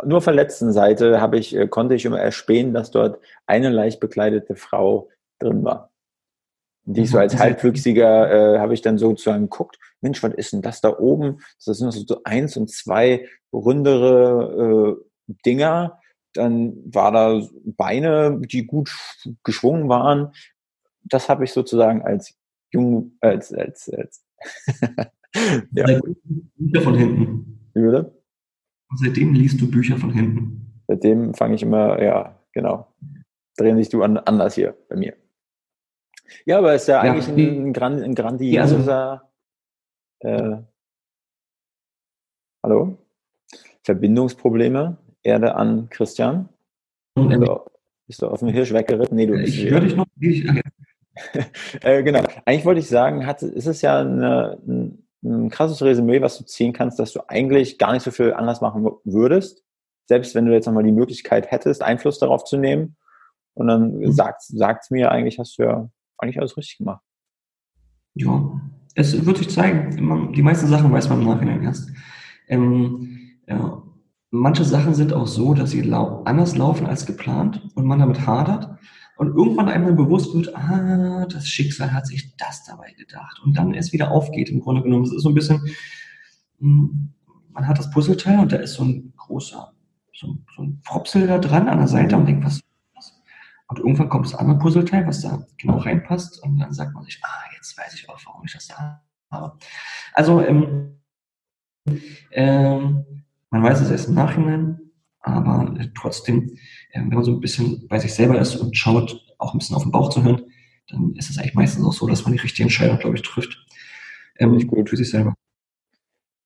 Nur 0.04 0.18
auf 0.18 0.26
der 0.26 0.34
letzten 0.34 0.74
Seite 0.74 1.22
habe 1.22 1.38
ich, 1.38 1.56
äh, 1.56 1.68
konnte 1.68 1.93
ich 1.93 2.06
immer 2.06 2.20
erspähen, 2.20 2.74
dass 2.74 2.89
dort 2.89 3.20
eine 3.46 3.70
leicht 3.70 4.00
bekleidete 4.00 4.56
Frau 4.56 5.10
drin 5.38 5.64
war. 5.64 5.91
Die 6.86 7.02
ich 7.02 7.12
so 7.12 7.20
als 7.20 7.38
Halbwüchsiger 7.38 8.56
äh, 8.56 8.60
habe 8.60 8.74
ich 8.74 8.82
dann 8.82 8.98
sozusagen 8.98 9.43
geguckt, 9.43 9.78
Mensch, 10.02 10.22
was 10.24 10.34
ist 10.34 10.54
denn 10.54 10.62
das 10.62 10.82
da 10.82 10.98
oben? 10.98 11.39
Das 11.64 11.78
sind 11.78 11.91
so 11.91 12.22
eins 12.24 12.58
und 12.58 12.70
zwei 12.70 13.28
rundere 13.54 14.98
äh, 14.98 15.34
Dinger. 15.46 16.00
Dann 16.34 16.78
war 16.86 17.12
da 17.12 17.41
Beine, 17.64 18.39
die 18.39 18.66
gut 18.66 18.91
geschwungen 19.43 19.88
waren. 19.88 20.34
Das 21.04 21.30
habe 21.30 21.43
ich 21.43 21.54
sozusagen 21.54 22.02
als 22.02 22.36
jung, 22.76 23.18
als, 23.22 23.54
als, 23.54 23.90
als 23.90 24.26
ja. 25.72 26.00
Bücher 26.56 26.82
von 26.82 26.96
hinten. 26.96 27.70
Wie 27.74 27.82
bitte? 27.82 28.22
Und 28.90 29.00
seitdem 29.00 29.34
liest 29.34 29.60
du 29.60 29.70
Bücher 29.70 29.98
von 29.98 30.12
hinten. 30.12 30.84
Seitdem 30.88 31.34
fange 31.34 31.56
ich 31.56 31.64
immer, 31.64 32.02
ja, 32.02 32.40
genau. 32.52 32.94
Drehen 33.58 33.78
sich 33.78 33.90
du 33.90 34.04
an, 34.04 34.18
anders 34.18 34.56
hier 34.56 34.78
bei 34.90 34.96
mir. 34.96 35.16
Ja, 36.46 36.60
aber 36.60 36.74
es 36.74 36.84
ist 36.84 36.88
ja, 36.90 37.04
ja 37.04 37.12
eigentlich 37.12 37.28
ein, 37.28 37.68
ein, 37.68 37.74
Grand, 37.74 38.04
ein 38.04 38.16
grandioser. 38.16 39.30
Ja, 40.22 40.30
also, 40.30 40.56
äh, 40.56 40.64
hallo? 42.64 42.98
Verbindungsprobleme. 43.84 44.98
Erde 45.24 45.56
an 45.56 45.90
Christian. 45.90 46.50
Also, 47.16 47.66
bist 48.08 48.22
du 48.22 48.28
auf 48.28 48.40
dem 48.40 48.50
Hirsch 48.50 48.74
weggeritten? 48.74 49.16
Nee, 49.16 49.26
du 49.26 49.34
bist 49.34 49.56
Ich 49.56 49.70
höre 49.70 49.82
dich 49.82 49.96
noch. 49.96 50.06
Ich, 50.20 50.46
äh, 51.82 52.03
genau. 52.03 52.22
Eigentlich 52.45 52.66
wollte 52.66 52.80
ich 52.80 52.88
sagen, 52.88 53.26
hat, 53.26 53.41
ist 53.41 53.68
es 53.68 53.82
ja 53.82 53.99
eine, 53.99 54.57
ein, 54.68 55.07
ein 55.24 55.49
krasses 55.49 55.82
Resümee, 55.82 56.22
was 56.22 56.38
du 56.38 56.45
ziehen 56.45 56.74
kannst, 56.74 56.99
dass 56.99 57.13
du 57.13 57.22
eigentlich 57.28 57.78
gar 57.78 57.93
nicht 57.93 58.03
so 58.03 58.11
viel 58.11 58.34
anders 58.34 58.61
machen 58.61 58.89
würdest, 59.03 59.63
selbst 60.07 60.36
wenn 60.36 60.45
du 60.45 60.53
jetzt 60.53 60.66
nochmal 60.66 60.84
die 60.84 60.91
Möglichkeit 60.91 61.51
hättest, 61.51 61.82
Einfluss 61.82 62.20
darauf 62.20 62.43
zu 62.43 62.57
nehmen. 62.57 62.95
Und 63.53 63.68
dann 63.68 63.97
mhm. 63.97 64.11
sagt 64.11 64.43
es 64.51 64.91
mir 64.91 65.11
eigentlich, 65.11 65.39
hast 65.39 65.57
du 65.57 65.63
ja 65.63 65.89
eigentlich 66.18 66.39
alles 66.39 66.57
richtig 66.57 66.78
gemacht. 66.78 67.01
Ja, 68.13 68.61
es 68.95 69.26
wird 69.26 69.38
sich 69.38 69.49
zeigen. 69.49 70.34
Die 70.34 70.41
meisten 70.41 70.68
Sachen 70.68 70.91
weiß 70.91 71.09
man 71.09 71.22
im 71.22 71.28
Nachhinein 71.28 71.63
erst. 71.63 71.89
Ähm, 72.47 73.39
ja, 73.47 73.84
manche 74.32 74.63
Sachen 74.63 74.93
sind 74.93 75.13
auch 75.13 75.28
so, 75.28 75.53
dass 75.53 75.72
sie 75.72 75.82
lau 75.82 76.24
anders 76.24 76.55
laufen 76.55 76.88
als 76.88 77.05
geplant 77.05 77.61
und 77.76 77.86
man 77.86 77.99
damit 77.99 78.26
hadert. 78.26 78.78
Und 79.18 79.36
irgendwann 79.36 79.70
einmal 79.70 79.93
bewusst 79.93 80.34
wird, 80.34 80.55
ah, 80.55 81.26
das 81.30 81.47
Schicksal 81.47 81.93
hat 81.93 82.05
sich 82.07 82.36
das 82.36 82.63
dabei 82.66 82.91
gedacht. 82.93 83.41
Und 83.43 83.57
dann 83.57 83.74
es 83.74 83.93
wieder 83.93 84.11
aufgeht 84.11 84.49
im 84.49 84.59
Grunde 84.59 84.82
genommen. 84.82 85.05
Es 85.05 85.13
ist 85.13 85.24
so 85.24 85.30
ein 85.30 85.36
bisschen, 85.36 85.61
hm, 86.59 87.13
man 87.51 87.68
hat 87.68 87.80
das 87.80 87.89
Puzzleteil 87.91 88.39
und 88.39 88.51
da 88.51 88.57
ist 88.57 88.74
so 88.74 88.84
ein 88.84 89.13
großer, 89.16 89.74
so, 90.13 90.38
so 90.55 90.63
ein 90.63 90.82
Propsel 90.84 91.28
da 91.28 91.39
dran 91.39 91.70
an 91.70 91.78
der 91.78 91.88
Seite 91.88 92.18
und 92.18 92.26
denkt, 92.26 92.45
was 92.45 92.61
und 93.68 93.80
irgendwann 93.80 94.09
kommt 94.09 94.26
das 94.28 94.36
andere 94.36 94.59
Puzzleteil, 94.59 95.07
was 95.07 95.22
da 95.22 95.45
genau 95.57 95.78
reinpasst. 95.78 96.41
Und 96.43 96.59
dann 96.59 96.74
sagt 96.74 96.93
man 96.93 97.03
sich, 97.03 97.20
ah, 97.24 97.51
jetzt 97.55 97.78
weiß 97.78 97.95
ich 97.95 98.07
auch, 98.09 98.20
warum 98.26 98.45
ich 98.45 98.53
das 98.53 98.68
da 98.68 99.01
habe. 99.32 99.57
Also, 100.13 100.41
ähm, 100.41 100.99
ähm, 102.32 103.24
man 103.49 103.63
weiß 103.63 103.82
es 103.82 103.89
erst 103.89 104.09
im 104.09 104.16
Nachhinein, 104.16 104.80
aber 105.20 105.74
äh, 105.80 105.89
trotzdem, 105.95 106.57
wenn 107.02 107.10
man 107.10 107.24
so 107.24 107.32
ein 107.32 107.39
bisschen 107.39 107.88
bei 107.88 108.00
sich 108.00 108.14
selber 108.14 108.39
ist 108.39 108.56
und 108.56 108.76
schaut, 108.76 109.22
auch 109.38 109.54
ein 109.54 109.60
bisschen 109.60 109.76
auf 109.76 109.84
den 109.84 109.91
Bauch 109.91 110.10
zu 110.10 110.24
hören, 110.24 110.43
dann 110.89 111.14
ist 111.16 111.30
es 111.30 111.38
eigentlich 111.38 111.56
meistens 111.56 111.86
auch 111.86 111.93
so, 111.93 112.08
dass 112.08 112.24
man 112.24 112.34
die 112.34 112.39
richtige 112.39 112.64
Entscheidung, 112.64 113.00
glaube 113.00 113.16
ich, 113.16 113.22
trifft. 113.22 113.66
Ähm, 114.38 114.56
Nicht 114.56 114.68
gut 114.68 114.89
für 114.89 114.98
sich 114.98 115.10
selber. 115.10 115.34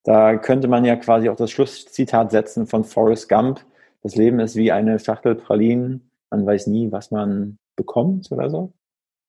Da 0.03 0.37
könnte 0.37 0.67
man 0.67 0.85
ja 0.85 0.95
quasi 0.95 1.29
auch 1.29 1.35
das 1.35 1.51
Schlusszitat 1.51 2.31
setzen 2.31 2.67
von 2.67 2.83
Forrest 2.83 3.29
Gump. 3.29 3.65
Das 4.01 4.15
Leben 4.15 4.39
ist 4.39 4.55
wie 4.55 4.71
eine 4.71 4.97
Schachtel 4.97 5.35
Pralinen 5.35 6.09
man 6.29 6.45
weiß 6.45 6.67
nie, 6.67 6.91
was 6.91 7.11
man 7.11 7.57
bekommt 7.75 8.31
oder 8.31 8.49
so. 8.49 8.73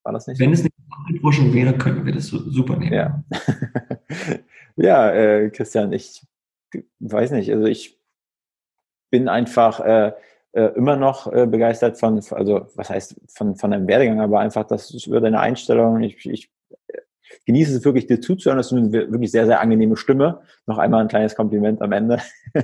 War 0.03 0.12
das 0.12 0.27
nicht 0.27 0.39
Wenn 0.39 0.55
so? 0.55 0.61
es 0.61 0.62
nicht 0.64 0.75
Marktforschung 0.89 1.53
wäre, 1.53 1.77
könnten 1.77 2.05
wir 2.05 2.12
das 2.12 2.27
super 2.27 2.77
nehmen. 2.77 2.93
Ja, 2.93 3.25
ja 4.77 5.11
äh, 5.12 5.51
Christian, 5.51 5.93
ich 5.93 6.27
weiß 7.01 7.33
nicht, 7.33 7.53
also 7.53 7.66
ich 7.66 7.99
bin 9.11 9.29
einfach 9.29 9.81
äh, 9.81 10.12
äh, 10.53 10.67
immer 10.77 10.97
noch 10.97 11.33
äh, 11.33 11.47
begeistert 11.47 11.99
von, 11.99 12.21
also 12.31 12.67
was 12.75 12.91
heißt 12.91 13.21
von, 13.29 13.57
von 13.57 13.71
deinem 13.71 13.87
Werdegang, 13.87 14.21
aber 14.21 14.41
einfach 14.41 14.65
das 14.65 14.91
über 15.07 15.21
deine 15.21 15.41
Einstellung. 15.41 16.01
Ich, 16.01 16.27
ich 16.27 16.51
genieße 17.47 17.77
es 17.77 17.85
wirklich, 17.85 18.07
dir 18.07 18.21
zuzuhören. 18.21 18.59
Das 18.59 18.73
ist 18.73 18.79
eine 18.79 18.93
wirklich 18.93 19.31
sehr, 19.31 19.47
sehr 19.47 19.61
angenehme 19.61 19.97
Stimme. 19.97 20.41
Noch 20.67 20.79
einmal 20.79 21.03
ein 21.03 21.09
kleines 21.09 21.35
Kompliment 21.35 21.83
am 21.83 21.93
Ende. 21.93 22.21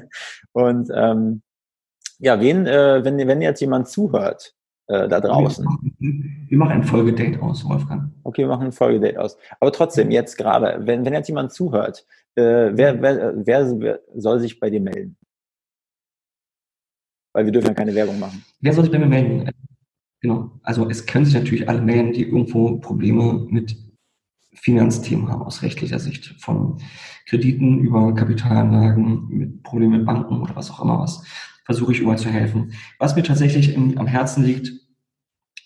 Und 0.53 0.91
ähm, 0.95 1.43
ja, 2.19 2.41
wen, 2.41 2.67
äh, 2.67 3.05
wenn, 3.05 3.19
wenn 3.19 3.43
jetzt 3.43 3.61
jemand 3.61 3.89
zuhört, 3.89 4.55
äh, 4.89 5.09
da 5.09 5.21
draußen. 5.21 5.67
Wir 5.99 6.59
machen, 6.59 6.73
ein 6.73 6.85
Folgedate 6.85 7.43
aus, 7.43 7.65
Wolfgang. 7.69 8.13
Okay, 8.23 8.43
wir 8.43 8.49
machen 8.49 8.67
ein 8.67 8.73
Folgedate 8.73 9.21
aus. 9.21 9.37
Aber 9.61 9.73
trotzdem, 9.73 10.11
jetzt 10.11 10.37
gerade, 10.37 10.87
wenn, 10.87 11.05
wenn 11.05 11.13
jetzt 11.13 11.29
jemand 11.29 11.53
zuhört, 11.53 12.07
äh, 12.37 12.71
wer, 12.73 13.03
wer, 13.03 13.35
wer, 13.45 13.81
wer 13.81 14.01
soll 14.15 14.41
sich 14.41 14.61
bei 14.61 14.71
dir 14.71 14.81
melden? 14.81 15.17
Weil 17.37 17.45
wir 17.45 17.53
dürfen 17.53 17.69
ja 17.69 17.75
keine 17.75 17.95
Werbung 17.95 18.19
machen. 18.19 18.43
Wer 18.63 18.73
soll 18.73 18.85
sich 18.85 18.93
bei 18.93 18.99
mir 18.99 19.05
melden? 19.05 19.51
Genau. 20.23 20.59
Also 20.63 20.89
es 20.89 21.05
können 21.05 21.27
sich 21.27 21.35
natürlich 21.35 21.69
alle 21.69 21.83
melden, 21.83 22.15
die 22.15 22.23
irgendwo 22.23 22.79
Probleme 22.79 23.47
mit 23.51 23.77
Finanzthemen 24.55 25.29
haben 25.29 25.43
aus 25.43 25.61
rechtlicher 25.61 25.99
Sicht. 25.99 26.35
Von 26.39 26.79
Krediten 27.27 27.81
über 27.81 28.15
Kapitalanlagen, 28.15 29.29
mit 29.29 29.63
Problemen 29.65 29.99
mit 29.99 30.07
Banken 30.07 30.41
oder 30.41 30.57
was 30.57 30.71
auch 30.71 30.83
immer 30.83 30.99
was 30.99 31.25
versuche 31.67 31.93
ich 31.93 32.01
immer 32.01 32.17
zu 32.17 32.31
helfen. 32.31 32.73
Was 32.99 33.17
mir 33.17 33.23
tatsächlich 33.23 33.75
im, 33.75 33.99
am 33.99 34.07
Herzen 34.07 34.43
liegt, 34.43 34.73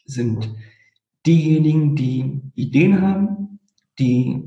sind 0.06 0.52
diejenigen, 1.24 1.94
die 1.94 2.40
Ideen 2.56 3.00
haben, 3.00 3.60
die 4.00 4.42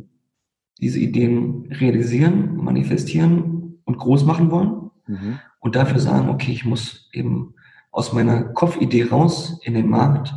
diese 0.82 1.00
Ideen 1.00 1.72
realisieren, 1.72 2.58
manifestieren 2.58 3.80
und 3.86 3.98
groß 3.98 4.26
machen 4.26 4.52
wollen 4.52 4.83
mhm. 5.08 5.40
und 5.60 5.76
dafür 5.76 6.00
sagen, 6.00 6.30
okay, 6.30 6.52
ich 6.52 6.66
muss 6.66 7.10
eben 7.14 7.56
aus 7.92 8.14
meiner 8.14 8.44
Kopfidee 8.44 9.04
raus 9.04 9.60
in 9.64 9.74
den 9.74 9.90
Markt, 9.90 10.34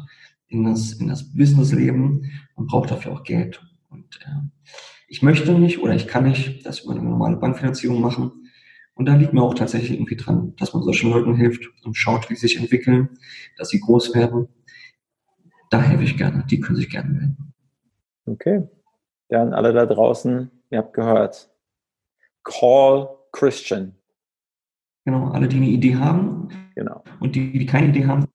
in 0.48 0.64
das, 0.64 0.92
in 0.92 1.08
das 1.08 1.32
Businessleben 1.32 2.30
und 2.54 2.66
brauche 2.66 2.88
dafür 2.88 3.12
auch 3.12 3.24
Geld. 3.24 3.62
Und 3.88 4.20
äh, 4.24 4.74
ich 5.08 5.22
möchte 5.22 5.52
nicht 5.58 5.80
oder 5.80 5.94
ich 5.94 6.06
kann 6.06 6.24
nicht 6.24 6.66
das 6.66 6.80
über 6.80 6.92
eine 6.92 7.02
normale 7.02 7.36
Bankfinanzierung 7.36 8.00
machen, 8.00 8.46
und 8.96 9.04
da 9.04 9.14
liegt 9.14 9.34
mir 9.34 9.42
auch 9.42 9.54
tatsächlich 9.54 9.92
irgendwie 9.92 10.16
dran, 10.16 10.54
dass 10.56 10.72
man 10.72 10.82
solchen 10.82 11.10
Leuten 11.10 11.36
hilft 11.36 11.68
und 11.84 11.94
schaut, 11.94 12.30
wie 12.30 12.34
sie 12.34 12.48
sich 12.48 12.58
entwickeln, 12.58 13.18
dass 13.58 13.68
sie 13.68 13.78
groß 13.78 14.14
werden. 14.14 14.48
Da 15.68 15.82
helfe 15.82 16.04
ich 16.04 16.16
gerne. 16.16 16.44
Die 16.50 16.60
können 16.60 16.76
sich 16.76 16.88
gerne 16.88 17.10
melden. 17.10 17.54
Okay. 18.24 18.66
Dann 19.28 19.52
alle 19.52 19.74
da 19.74 19.84
draußen, 19.84 20.50
ihr 20.70 20.78
habt 20.78 20.94
gehört. 20.94 21.50
Call 22.42 23.08
Christian. 23.32 23.94
Genau, 25.06 25.28
alle, 25.28 25.46
die 25.46 25.56
eine 25.56 25.66
Idee 25.66 25.96
haben. 25.96 26.48
Genau. 26.74 27.04
Und 27.20 27.36
die, 27.36 27.52
die 27.56 27.64
keine 27.64 27.88
Idee 27.88 28.06
haben 28.06 28.26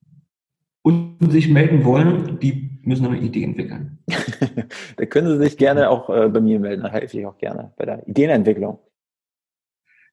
und 0.84 1.18
sich 1.30 1.50
melden 1.50 1.84
wollen, 1.84 2.40
die 2.40 2.80
müssen 2.84 3.06
eine 3.06 3.20
Idee 3.20 3.44
entwickeln. 3.44 4.00
da 4.96 5.06
können 5.06 5.28
Sie 5.28 5.44
sich 5.44 5.58
gerne 5.58 5.90
auch 5.90 6.10
äh, 6.10 6.30
bei 6.30 6.40
mir 6.40 6.60
melden. 6.62 6.84
Da 6.84 6.90
helfe 6.90 7.20
ich 7.20 7.26
auch 7.26 7.38
gerne 7.38 7.74
bei 7.76 7.86
der 7.86 8.08
Ideenentwicklung. 8.08 8.80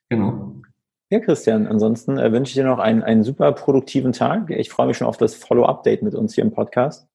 Genau. 0.09 0.61
Ja, 1.11 1.20
Christian, 1.20 1.68
ansonsten 1.68 2.18
äh, 2.18 2.32
wünsche 2.32 2.50
ich 2.50 2.54
dir 2.54 2.64
noch 2.64 2.80
einen, 2.80 3.04
einen 3.04 3.22
super 3.22 3.52
produktiven 3.52 4.12
Tag. 4.12 4.50
Ich 4.50 4.68
freue 4.68 4.88
mich 4.88 4.96
schon 4.96 5.06
auf 5.06 5.16
das 5.16 5.36
Follow-Update 5.36 6.02
mit 6.02 6.16
uns 6.16 6.34
hier 6.34 6.42
im 6.42 6.50
Podcast. 6.50 7.09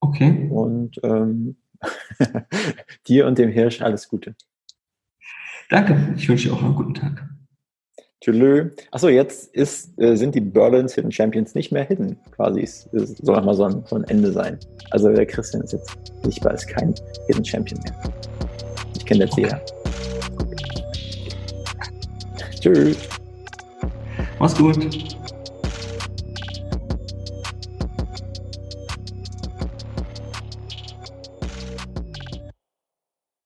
Okay. 0.00 0.48
Und 0.50 1.00
ähm, 1.02 1.56
dir 3.08 3.26
und 3.26 3.38
dem 3.38 3.50
Hirsch 3.50 3.82
alles 3.82 4.08
Gute. 4.08 4.36
Danke, 5.68 6.14
ich 6.16 6.28
wünsche 6.28 6.48
dir 6.48 6.54
auch 6.54 6.60
noch 6.60 6.68
einen 6.68 6.76
guten 6.76 6.94
Tag. 6.94 7.28
Tschüss. 8.22 8.72
Achso, 8.90 9.08
jetzt 9.08 9.54
ist, 9.54 9.98
äh, 10.00 10.16
sind 10.16 10.34
die 10.34 10.40
Berlin's 10.40 10.94
Hidden 10.94 11.12
Champions 11.12 11.54
nicht 11.54 11.70
mehr 11.70 11.84
hidden, 11.84 12.18
quasi. 12.34 12.62
Es, 12.62 12.88
es 12.92 13.18
soll 13.18 13.36
nochmal 13.36 13.54
so 13.54 13.64
ein, 13.64 13.84
so 13.86 13.96
ein 13.96 14.04
Ende 14.04 14.32
sein. 14.32 14.58
Also 14.90 15.12
der 15.12 15.26
Christian 15.26 15.62
ist 15.62 15.72
jetzt 15.72 15.96
sichtbar 16.24 16.52
als 16.52 16.66
kein 16.66 16.94
Hidden 17.28 17.44
Champion 17.44 17.80
mehr. 17.82 17.94
Ich 18.96 19.04
kenne 19.04 19.24
jetzt 19.24 19.32
okay. 19.34 19.42
jeder. 19.42 19.60
Tschüss. 22.60 22.96
Mach's 24.38 24.56
gut. 24.56 24.78